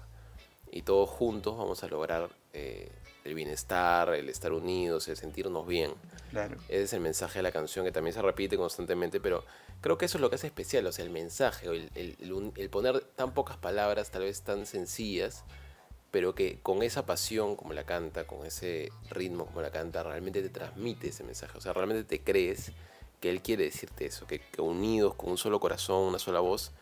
Y 0.70 0.82
todos 0.82 1.08
juntos 1.08 1.56
vamos 1.56 1.82
a 1.82 1.88
lograr 1.88 2.30
eh, 2.52 2.90
el 3.24 3.34
bienestar, 3.34 4.14
el 4.14 4.28
estar 4.28 4.52
unidos, 4.52 5.08
el 5.08 5.16
sentirnos 5.16 5.66
bien. 5.66 5.92
Claro. 6.30 6.56
Ese 6.68 6.82
es 6.84 6.92
el 6.92 7.00
mensaje 7.00 7.38
de 7.38 7.42
la 7.42 7.52
canción 7.52 7.84
que 7.84 7.92
también 7.92 8.14
se 8.14 8.22
repite 8.22 8.56
constantemente, 8.56 9.20
pero 9.20 9.44
creo 9.80 9.98
que 9.98 10.06
eso 10.06 10.18
es 10.18 10.22
lo 10.22 10.30
que 10.30 10.36
hace 10.36 10.46
especial, 10.46 10.86
o 10.86 10.92
sea, 10.92 11.04
el 11.04 11.10
mensaje, 11.10 11.66
el, 11.66 11.90
el, 12.56 12.70
poner 12.70 13.00
tan 13.00 13.32
pocas 13.32 13.56
palabras, 13.56 14.10
tal 14.10 14.22
vez 14.22 14.42
tan 14.42 14.66
sencillas, 14.66 15.44
pero 16.10 16.34
que 16.34 16.58
con 16.60 16.82
esa 16.82 17.06
pasión 17.06 17.54
como 17.56 17.72
la 17.72 17.84
canta, 17.84 18.26
con 18.26 18.46
ese 18.46 18.90
ritmo 19.10 19.46
como 19.46 19.62
la 19.62 19.70
canta, 19.70 20.02
realmente 20.02 20.42
te 20.42 20.48
transmite 20.48 21.08
ese 21.08 21.24
mensaje, 21.24 21.56
o 21.56 21.60
sea, 21.60 21.72
realmente 21.72 22.04
te 22.04 22.22
crees 22.22 22.72
que 23.20 23.30
él 23.30 23.42
quiere 23.42 23.64
decirte 23.64 24.06
eso, 24.06 24.26
que, 24.26 24.40
unidos 24.58 25.14
con 25.14 25.30
un 25.30 25.38
solo 25.38 25.60
corazón, 25.60 26.04
una 26.04 26.18
sola 26.18 26.40
voz, 26.40 26.72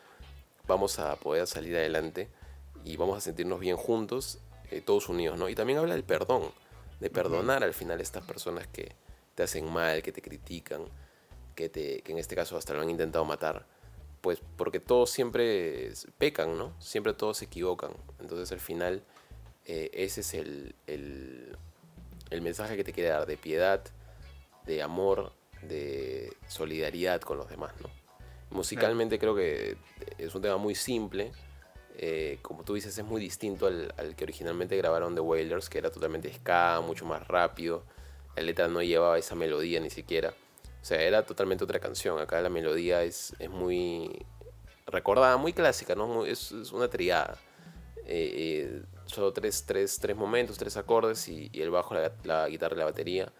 vamos 0.66 0.99
a 0.99 1.16
poder 1.16 1.47
salir 1.47 1.76
adelante 1.76 2.28
y 2.84 2.97
vamos 2.97 3.18
a 3.18 3.20
sentirnos 3.20 3.61
bien 3.61 3.76
juntos 3.76 4.38
eh, 4.70 4.80
todos 4.80 5.09
unidos, 5.09 5.38
¿no? 5.38 5.49
Y 5.49 5.55
también 5.55 5.78
habla 5.78 5.94
del 5.94 6.05
perdón, 6.05 6.51
de 7.01 7.11
perdonar 7.11 7.62
al 7.62 7.74
final 7.74 8.01
a 8.01 8.03
estas 8.03 8.24
personas 8.24 8.66
que 8.66 8.94
te 9.34 9.42
hacen 9.42 9.70
mal, 9.70 10.03
que 10.03 10.12
te 10.12 10.22
critican, 10.22 10.82
que, 11.57 12.02
en 12.07 12.18
este 12.18 12.36
caso 12.36 12.57
hasta 12.57 12.74
lo 12.74 12.82
han 12.82 12.90
intentado 12.90 13.24
matar. 13.24 13.66
Pues 14.20 14.40
porque 14.57 14.78
todos 14.78 15.11
siempre 15.11 15.92
pecan, 16.18 16.57
¿no? 16.57 16.72
Siempre 16.80 17.14
todos 17.14 17.38
se 17.38 17.46
equivocan. 17.46 17.92
Entonces 18.20 18.52
al 18.52 18.61
final 18.61 19.02
eh, 19.64 19.90
ese 19.92 20.20
es 20.20 20.34
el, 20.34 20.74
el, 20.86 22.40
mensaje 22.42 22.76
que 22.76 22.84
te 22.84 22.92
quiere 22.92 23.11
dar 23.11 23.26
de 23.26 23.36
piedad, 23.36 23.82
de 24.64 24.82
amor, 24.82 25.32
de 25.62 26.32
solidaridad 26.46 27.20
con 27.20 27.38
los 27.38 27.48
demás, 27.48 27.72
¿no? 27.80 27.90
Musicalmente 28.50 29.18
creo 29.18 29.34
que 29.34 29.76
es 30.18 30.34
un 30.34 30.42
tema 30.42 30.57
muy 30.57 30.76
simple, 30.76 31.32
eh, 31.98 32.38
como 32.42 32.62
tú 32.62 32.74
dices, 32.74 32.96
es 32.96 33.04
muy 33.04 33.20
distinto 33.20 33.66
al, 33.66 34.14
que 34.16 34.24
originalmente 34.24 34.76
grabaron 34.76 35.14
The 35.14 35.20
Wailers, 35.20 35.70
que 35.70 35.78
era 35.78 35.90
totalmente 35.90 36.32
ska, 36.32 36.80
mucho 36.80 37.07
más 37.07 37.26
rápido. 37.26 37.84
La 38.36 38.42
letra 38.42 38.68
no 38.68 38.82
llevaba 38.82 39.18
esa 39.18 39.34
melodía 39.34 39.80
ni 39.80 39.88
siquiera. 39.88 40.34
O 40.87 40.89
sea, 40.89 41.03
era 41.03 41.26
totalmente 41.26 41.64
otra 41.64 41.80
canción. 41.80 42.20
Acá 42.20 42.41
la 42.41 42.49
melodía 42.49 43.03
es, 43.03 43.34
es 43.41 43.51
muy 43.51 44.24
recordada, 44.87 45.37
muy 45.37 45.53
clásica, 45.53 45.97
¿no? 45.97 46.24
Es, 46.24 46.53
una 46.70 46.87
triada. 46.87 47.37
Eh, 48.05 48.05
eh, 48.07 48.82
solo 49.07 49.32
tres, 49.32 49.64
tres, 49.66 49.99
tres, 49.99 50.16
momentos, 50.16 50.57
tres 50.59 50.76
acordes 50.76 51.26
y, 51.26 51.51
el 51.55 51.72
bajo, 51.72 51.97
la, 52.22 52.47
guitarra 52.47 52.76
y 52.76 52.78
la 52.78 52.84
batería 52.84 53.32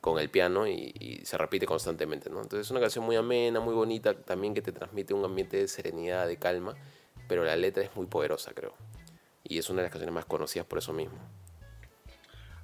con 0.00 0.20
el 0.20 0.30
piano 0.30 0.68
y, 0.68 0.94
y, 1.00 1.26
se 1.26 1.36
repite 1.36 1.66
constantemente, 1.66 2.30
¿no? 2.30 2.36
Entonces 2.36 2.68
es 2.68 2.70
una 2.70 2.78
canción 2.78 3.04
muy 3.04 3.16
amena, 3.16 3.58
muy 3.58 3.74
bonita, 3.74 4.14
también 4.14 4.54
que 4.54 4.62
te 4.62 4.70
transmite 4.70 5.14
un 5.14 5.24
ambiente 5.24 5.56
de 5.56 5.66
serenidad, 5.66 6.28
de 6.28 6.36
calma 6.36 6.76
pero 7.26 7.42
la 7.42 7.56
letra 7.56 7.82
es 7.82 7.96
muy 7.96 8.06
poderosa, 8.06 8.52
creo. 8.54 8.72
Y 9.42 9.58
es 9.58 9.68
una 9.68 9.78
de 9.78 9.86
las 9.86 9.90
canciones 9.90 10.14
más 10.14 10.26
conocidas 10.26 10.64
por 10.64 10.78
eso 10.78 10.92
mismo. 10.92 11.18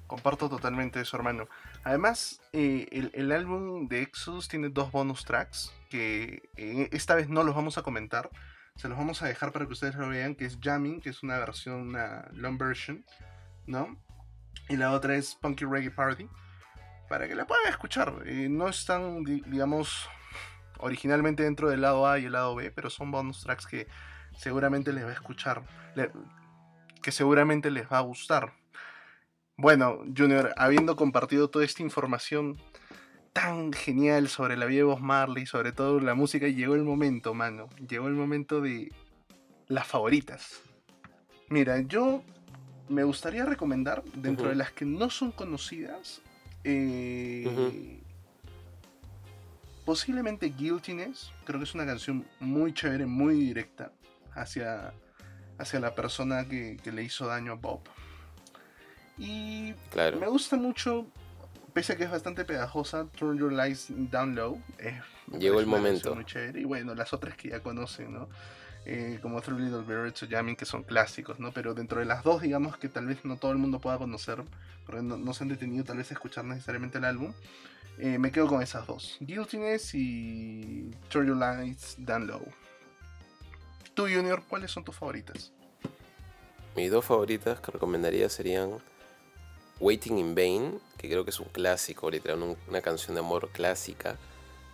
Comparto 0.07 0.49
totalmente 0.49 1.01
eso, 1.01 1.17
hermano. 1.17 1.47
Además, 1.83 2.39
eh, 2.53 3.09
el, 3.13 3.31
álbum 3.31 3.87
de 3.87 4.03
Exodus 4.03 4.47
tiene 4.47 4.69
dos 4.69 4.91
bonus 4.91 5.25
tracks 5.25 5.73
que 5.89 6.49
eh, 6.55 6.89
esta 6.91 7.15
vez 7.15 7.27
no 7.27 7.43
los 7.43 7.55
vamos 7.55 7.77
a 7.77 7.81
comentar. 7.81 8.29
Se 8.75 8.87
los 8.87 8.97
vamos 8.97 9.21
a 9.21 9.27
dejar 9.27 9.51
para 9.51 9.65
que 9.65 9.73
ustedes 9.73 9.95
lo 9.95 10.07
vean, 10.07 10.35
que 10.35 10.45
es 10.45 10.59
Jamming, 10.61 11.01
que 11.01 11.09
es 11.09 11.23
una 11.23 11.39
versión, 11.39 11.81
una 11.89 12.27
long 12.33 12.57
version, 12.57 13.03
¿no? 13.65 13.97
Y 14.69 14.77
la 14.77 14.91
otra 14.91 15.15
es 15.15 15.35
Punky 15.35 15.65
Reggae 15.65 15.91
Party, 15.91 16.29
para 17.09 17.27
que 17.27 17.35
la 17.35 17.47
puedan 17.47 17.67
escuchar. 17.67 18.13
Eh, 18.25 18.47
no 18.47 18.69
están, 18.69 19.23
digamos, 19.23 20.07
originalmente 20.77 21.43
dentro 21.43 21.69
del 21.69 21.81
lado 21.81 22.07
A 22.07 22.19
y 22.19 22.25
el 22.25 22.33
lado 22.33 22.55
B, 22.55 22.71
pero 22.71 22.89
son 22.89 23.11
bonus 23.11 23.43
tracks 23.43 23.65
que 23.65 23.87
seguramente 24.37 24.93
les 24.93 25.03
va 25.03 25.09
a 25.09 25.13
escuchar, 25.13 25.63
que 27.01 27.11
seguramente 27.11 27.71
les 27.71 27.91
va 27.91 27.97
a 27.97 28.01
gustar. 28.01 28.53
Bueno, 29.57 29.99
Junior, 30.17 30.53
habiendo 30.57 30.95
compartido 30.95 31.49
toda 31.49 31.65
esta 31.65 31.83
información 31.83 32.57
tan 33.33 33.71
genial 33.71 34.27
sobre 34.27 34.57
la 34.57 34.65
vida 34.65 34.79
de 34.79 34.83
Bob 34.83 34.99
Marley, 34.99 35.45
sobre 35.45 35.71
todo 35.71 35.99
la 35.99 36.15
música, 36.15 36.47
llegó 36.47 36.75
el 36.75 36.83
momento, 36.83 37.33
mano. 37.33 37.69
Llegó 37.87 38.07
el 38.07 38.13
momento 38.13 38.61
de 38.61 38.91
las 39.67 39.87
favoritas. 39.87 40.61
Mira, 41.49 41.81
yo 41.81 42.23
me 42.89 43.03
gustaría 43.03 43.45
recomendar, 43.45 44.03
dentro 44.15 44.49
de 44.49 44.55
las 44.55 44.71
que 44.71 44.85
no 44.85 45.09
son 45.09 45.31
conocidas, 45.31 46.21
eh, 46.63 48.01
posiblemente 49.85 50.47
Guiltiness. 50.47 51.31
Creo 51.45 51.59
que 51.59 51.63
es 51.63 51.73
una 51.73 51.85
canción 51.85 52.25
muy 52.39 52.73
chévere, 52.73 53.05
muy 53.05 53.35
directa 53.35 53.91
hacia, 54.33 54.93
hacia 55.57 55.79
la 55.79 55.95
persona 55.95 56.47
que, 56.47 56.77
le 56.83 57.03
hizo 57.03 57.27
daño 57.27 57.53
a 57.53 57.55
Bob. 57.55 57.81
Y 59.17 59.73
me 59.95 60.27
gusta 60.27 60.55
mucho, 60.55 61.05
pese 61.73 61.93
a 61.93 61.97
que 61.97 62.05
es 62.05 62.11
bastante 62.11 62.45
pegajosa, 62.45 63.07
Turn 63.17 63.37
Your 63.37 63.51
Lights 63.51 63.87
Down 63.89 64.35
Low. 64.35 64.61
Llegó 65.37 65.59
el 65.59 65.67
momento. 65.67 66.15
Muy 66.15 66.25
chévere. 66.25 66.61
Y 66.61 66.65
bueno, 66.65 66.95
las 66.95 67.13
otras 67.13 67.35
que 67.35 67.49
ya 67.49 67.59
conocen, 67.61 68.13
¿no? 68.13 68.27
eh, 68.85 69.19
como 69.21 69.41
Three 69.41 69.59
Little 69.59 69.81
Birds 69.81 70.23
o 70.23 70.27
Jamming, 70.27 70.55
que 70.55 70.65
son 70.65 70.83
clásicos, 70.83 71.39
¿no? 71.39 71.51
Pero 71.51 71.73
dentro 71.73 71.99
de 71.99 72.05
las 72.05 72.23
dos, 72.23 72.41
digamos 72.41 72.77
que 72.77 72.89
tal 72.89 73.05
vez 73.05 73.23
no 73.25 73.37
todo 73.37 73.51
el 73.51 73.57
mundo 73.57 73.79
pueda 73.79 73.97
conocer, 73.97 74.43
porque 74.85 75.01
no, 75.01 75.33
se 75.33 75.43
han 75.43 75.49
detenido 75.49 75.83
tal 75.83 75.97
vez 75.97 76.11
a 76.11 76.13
escuchar 76.15 76.45
necesariamente 76.45 76.97
el 76.97 77.05
álbum, 77.05 77.33
eh, 77.99 78.17
me 78.17 78.31
quedo 78.31 78.47
con 78.47 78.61
esas 78.61 78.87
dos, 78.87 79.17
Guiltiness 79.19 79.93
y 79.93 80.91
Turn 81.09 81.27
Your 81.27 81.37
Lights 81.37 81.95
Down 81.99 82.27
Low. 82.27 82.43
Tú, 83.93 84.03
Junior, 84.03 84.43
¿cuáles 84.47 84.71
son 84.71 84.83
tus 84.83 84.95
favoritas? 84.95 85.51
Mis 86.75 86.89
dos 86.89 87.05
favoritas 87.05 87.59
que 87.59 87.71
recomendaría 87.71 88.29
serían 88.29 88.77
Waiting 89.81 90.19
in 90.19 90.35
Vain, 90.35 90.79
que 90.95 91.09
creo 91.09 91.23
que 91.23 91.31
es 91.31 91.39
un 91.39 91.47
clásico, 91.47 92.11
literal, 92.11 92.55
una 92.69 92.81
canción 92.83 93.15
de 93.15 93.21
amor 93.21 93.49
clásica 93.51 94.15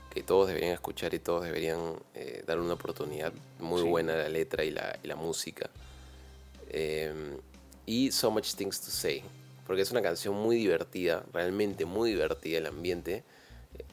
que 0.10 0.22
todos 0.22 0.49
deberían 0.49 0.74
escuchar 0.74 1.14
y 1.14 1.20
todos 1.20 1.45
deberían 1.45 1.95
eh, 2.14 2.43
dar 2.45 2.60
una 2.60 2.74
oportunidad 2.74 3.32
muy 3.60 3.84
buena 3.84 4.14
a 4.14 4.18
la 4.18 4.30
letra 4.30 4.66
y 4.66 4.72
la, 4.72 4.99
y 5.01 5.08
la 5.08 5.16
música. 5.16 5.70
Em, 6.70 7.38
y 7.86 8.12
So 8.12 8.32
Much 8.32 8.55
Things 8.55 8.82
to 8.82 8.91
Say, 8.91 9.24
porque 9.66 9.82
es 9.82 9.91
una 9.91 10.01
canción 10.01 10.36
muy 10.36 10.58
divertida, 10.58 11.24
realmente 11.32 11.86
muy 11.86 12.12
divertida, 12.12 12.58
el 12.58 12.66
ambiente 12.66 13.24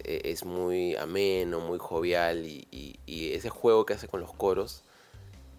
eh, 0.03 0.23
es 0.25 0.45
muy 0.45 0.97
ameno, 0.97 1.61
muy 1.61 1.79
jovial 1.79 2.45
y, 2.45 2.67
y 3.07 3.33
ese 3.35 3.51
juego 3.51 3.87
que 3.87 3.95
hace 3.95 4.09
con 4.09 4.21
los 4.21 4.33
coros 4.33 4.84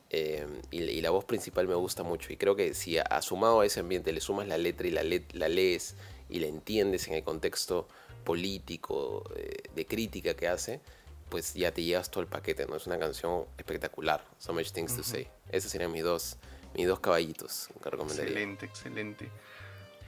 Em, 0.10 0.62
y, 0.72 1.02
la 1.02 1.10
voz 1.10 1.26
principal 1.26 1.68
me 1.68 1.76
gusta 1.76 2.04
mucho. 2.04 2.32
Y 2.32 2.38
creo 2.38 2.56
que 2.56 2.74
si 2.74 2.98
a, 2.98 3.22
sumado 3.22 3.62
a 3.62 3.66
ese 3.66 3.80
ambiente 3.80 4.14
le 4.14 4.22
sumas 4.22 4.48
la 4.48 4.58
letra 4.58 4.88
y 4.88 4.92
la, 4.92 5.04
la 5.34 5.50
lees 5.50 5.96
y 6.30 6.40
la 6.40 6.48
entiendes 6.48 7.08
en 7.08 7.16
el 7.16 7.24
contexto 7.24 7.88
político, 8.24 9.24
eh, 9.36 9.64
de 9.74 9.86
crítica 9.86 10.36
que 10.36 10.48
hace, 10.48 10.82
pues 11.30 11.54
ya 11.54 11.72
te 11.72 11.84
llevas 11.84 12.10
todo 12.12 12.22
el 12.22 12.28
paquete, 12.28 12.66
¿no? 12.68 12.76
Es 12.76 12.88
una 12.88 13.00
canción 13.00 13.46
espectacular. 13.58 14.26
So 14.38 14.54
much 14.54 14.72
things 14.72 14.96
to 14.96 15.04
say. 15.04 15.28
Esos 15.52 15.72
serían 15.72 15.92
mis 15.92 16.04
dos, 16.04 16.38
mis 16.76 16.88
dos 16.88 17.00
caballitos 17.00 17.70
que 17.84 17.90
recomendaría. 17.90 18.32
Excelente, 18.32 18.66
excelente. 18.66 19.30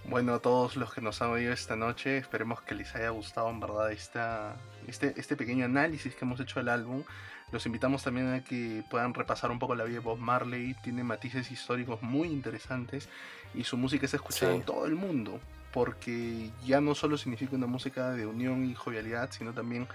Bueno, 0.05 0.35
a 0.35 0.39
todos 0.39 0.77
los 0.77 0.93
que 0.93 1.01
nos 1.01 1.21
han 1.21 1.31
oído 1.31 1.51
esta 1.51 1.75
noche, 1.75 2.17
esperemos 2.17 2.61
que 2.61 2.75
les 2.75 2.95
haya 2.95 3.09
gustado 3.09 3.49
en 3.49 3.59
verdad 3.59 3.91
esta, 3.91 4.55
este, 4.87 5.13
este 5.17 5.35
pequeño 5.35 5.65
análisis 5.65 6.15
que 6.15 6.23
hemos 6.23 6.39
hecho 6.39 6.59
del 6.59 6.69
álbum. 6.69 7.03
Los 7.51 7.65
invitamos 7.65 8.03
también 8.03 8.33
a 8.33 8.43
que 8.43 8.83
puedan 8.89 9.13
repasar 9.13 9.51
un 9.51 9.59
poco 9.59 9.73
la 9.75 9.85
vida 9.85 9.99
de 9.99 10.03
Bob 10.03 10.17
Marley. 10.17 10.75
Tiene 10.83 11.03
matices 11.03 11.49
históricos 11.49 12.01
muy 12.01 12.27
interesantes 12.27 13.07
y 13.53 13.63
su 13.63 13.77
música 13.77 14.05
es 14.05 14.13
escuchada 14.13 14.53
en 14.53 14.63
todo 14.63 14.85
el 14.85 14.95
mundo. 14.95 15.39
Porque 15.71 16.49
ya 16.65 16.81
no 16.81 16.95
solo 16.95 17.17
significa 17.17 17.55
una 17.55 17.67
música 17.67 18.11
de 18.11 18.25
unión 18.25 18.65
y 18.65 18.73
jovialidad, 18.73 19.29
sino 19.31 19.53
también 19.53 19.87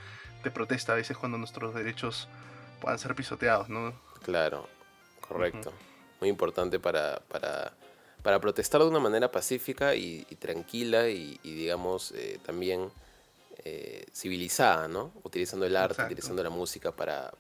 de 0.43 0.51
protesta 0.51 0.93
a 0.93 0.97
veces 0.97 1.17
cuando 1.17 1.39
nuestros 1.39 1.75
derechos 1.75 2.29
puedan 2.81 2.99
ser 2.99 3.15
pisoteados, 3.15 3.69
¿no? 3.69 3.93
Claro, 4.23 4.69
correcto. 5.21 5.73
Muy 6.21 6.29
importante 6.29 6.79
para, 6.79 7.21
para, 7.29 7.73
para, 8.23 8.41
protestar 8.41 8.81
de 8.81 8.89
una 8.89 9.01
manera 9.01 9.31
pacífica 9.31 9.95
y, 9.95 10.25
tranquila 10.39 11.09
y, 11.09 11.39
digamos, 11.43 12.13
eh, 12.13 12.39
también 12.45 12.91
eh, 13.65 14.07
civilizada, 14.13 14.89
¿no? 14.89 15.13
Utilizando 15.23 15.67
el 15.67 15.77
arte, 15.77 16.03
utilizando 16.03 16.43
la 16.43 16.51
música 16.51 16.93
para, 16.93 17.33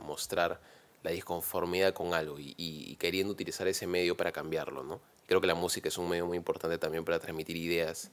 mostrar 0.00 0.60
la 1.02 1.10
disconformidad 1.10 1.92
con 1.92 2.14
algo 2.14 2.36
y, 2.38 2.96
queriendo 2.98 3.32
utilizar 3.32 3.66
ese 3.66 3.86
medio 3.86 4.16
para 4.16 4.32
cambiarlo, 4.32 4.82
¿no? 4.82 5.00
Creo 5.26 5.40
que 5.40 5.46
la 5.46 5.54
música 5.54 5.88
es 5.88 5.98
un 5.98 6.08
medio 6.08 6.26
muy 6.26 6.36
importante 6.36 6.78
también 6.78 7.04
para 7.04 7.18
transmitir 7.18 7.56
ideas, 7.56 8.10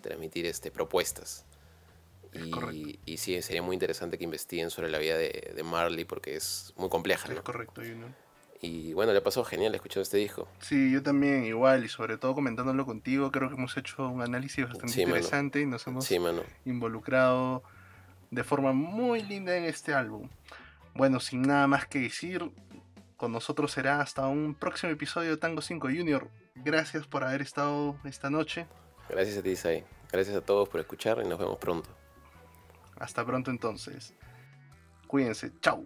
transmitir 0.00 0.46
este, 0.46 0.70
propuestas. 0.70 1.44
Y, 2.32 2.98
y, 3.04 3.16
sí, 3.18 3.40
sería 3.42 3.62
muy 3.62 3.74
interesante 3.74 4.18
que 4.18 4.24
investiguen 4.24 4.70
sobre 4.70 4.90
la 4.90 4.98
vida 4.98 5.16
de, 5.16 5.62
Marley 5.64 6.04
porque 6.04 6.34
es 6.36 6.72
muy 6.76 6.88
compleja. 6.88 7.28
¿no? 7.28 7.34
Es 7.34 7.42
correcto, 7.42 7.82
¿no? 7.82 8.23
Y 8.64 8.94
bueno, 8.94 9.12
le 9.12 9.20
pasó 9.20 9.44
genial 9.44 9.74
escuchando 9.74 10.02
este 10.02 10.16
disco. 10.16 10.48
Sí, 10.60 10.90
yo 10.90 11.02
también 11.02 11.44
igual, 11.44 11.84
y 11.84 11.88
sobre 11.88 12.16
todo 12.16 12.34
comentándolo 12.34 12.86
contigo, 12.86 13.30
creo 13.30 13.50
que 13.50 13.56
hemos 13.56 13.76
hecho 13.76 14.08
un 14.08 14.22
análisis 14.22 14.66
bastante 14.66 15.02
interesante 15.02 15.60
y 15.60 15.66
nos 15.66 15.86
hemos 15.86 16.10
involucrado 16.64 17.62
de 18.30 18.42
forma 18.42 18.72
muy 18.72 19.22
linda 19.22 19.54
en 19.54 19.64
este 19.64 19.92
álbum. 19.92 20.30
Bueno, 20.94 21.20
sin 21.20 21.42
nada 21.42 21.66
más 21.66 21.86
que 21.86 21.98
decir, 21.98 22.50
con 23.18 23.32
nosotros 23.32 23.70
será 23.70 24.00
hasta 24.00 24.26
un 24.28 24.54
próximo 24.54 24.92
episodio 24.92 25.32
de 25.32 25.36
Tango 25.36 25.60
5 25.60 25.88
Junior. 25.88 26.30
Gracias 26.54 27.06
por 27.06 27.22
haber 27.22 27.42
estado 27.42 27.98
esta 28.04 28.30
noche. 28.30 28.66
Gracias 29.10 29.36
a 29.36 29.42
ti, 29.42 29.56
Sai. 29.56 29.84
Gracias 30.10 30.34
a 30.36 30.40
todos 30.40 30.70
por 30.70 30.80
escuchar 30.80 31.20
y 31.22 31.28
nos 31.28 31.38
vemos 31.38 31.58
pronto. 31.58 31.90
Hasta 32.96 33.26
pronto 33.26 33.50
entonces. 33.50 34.14
Cuídense. 35.06 35.52
Chao. 35.60 35.84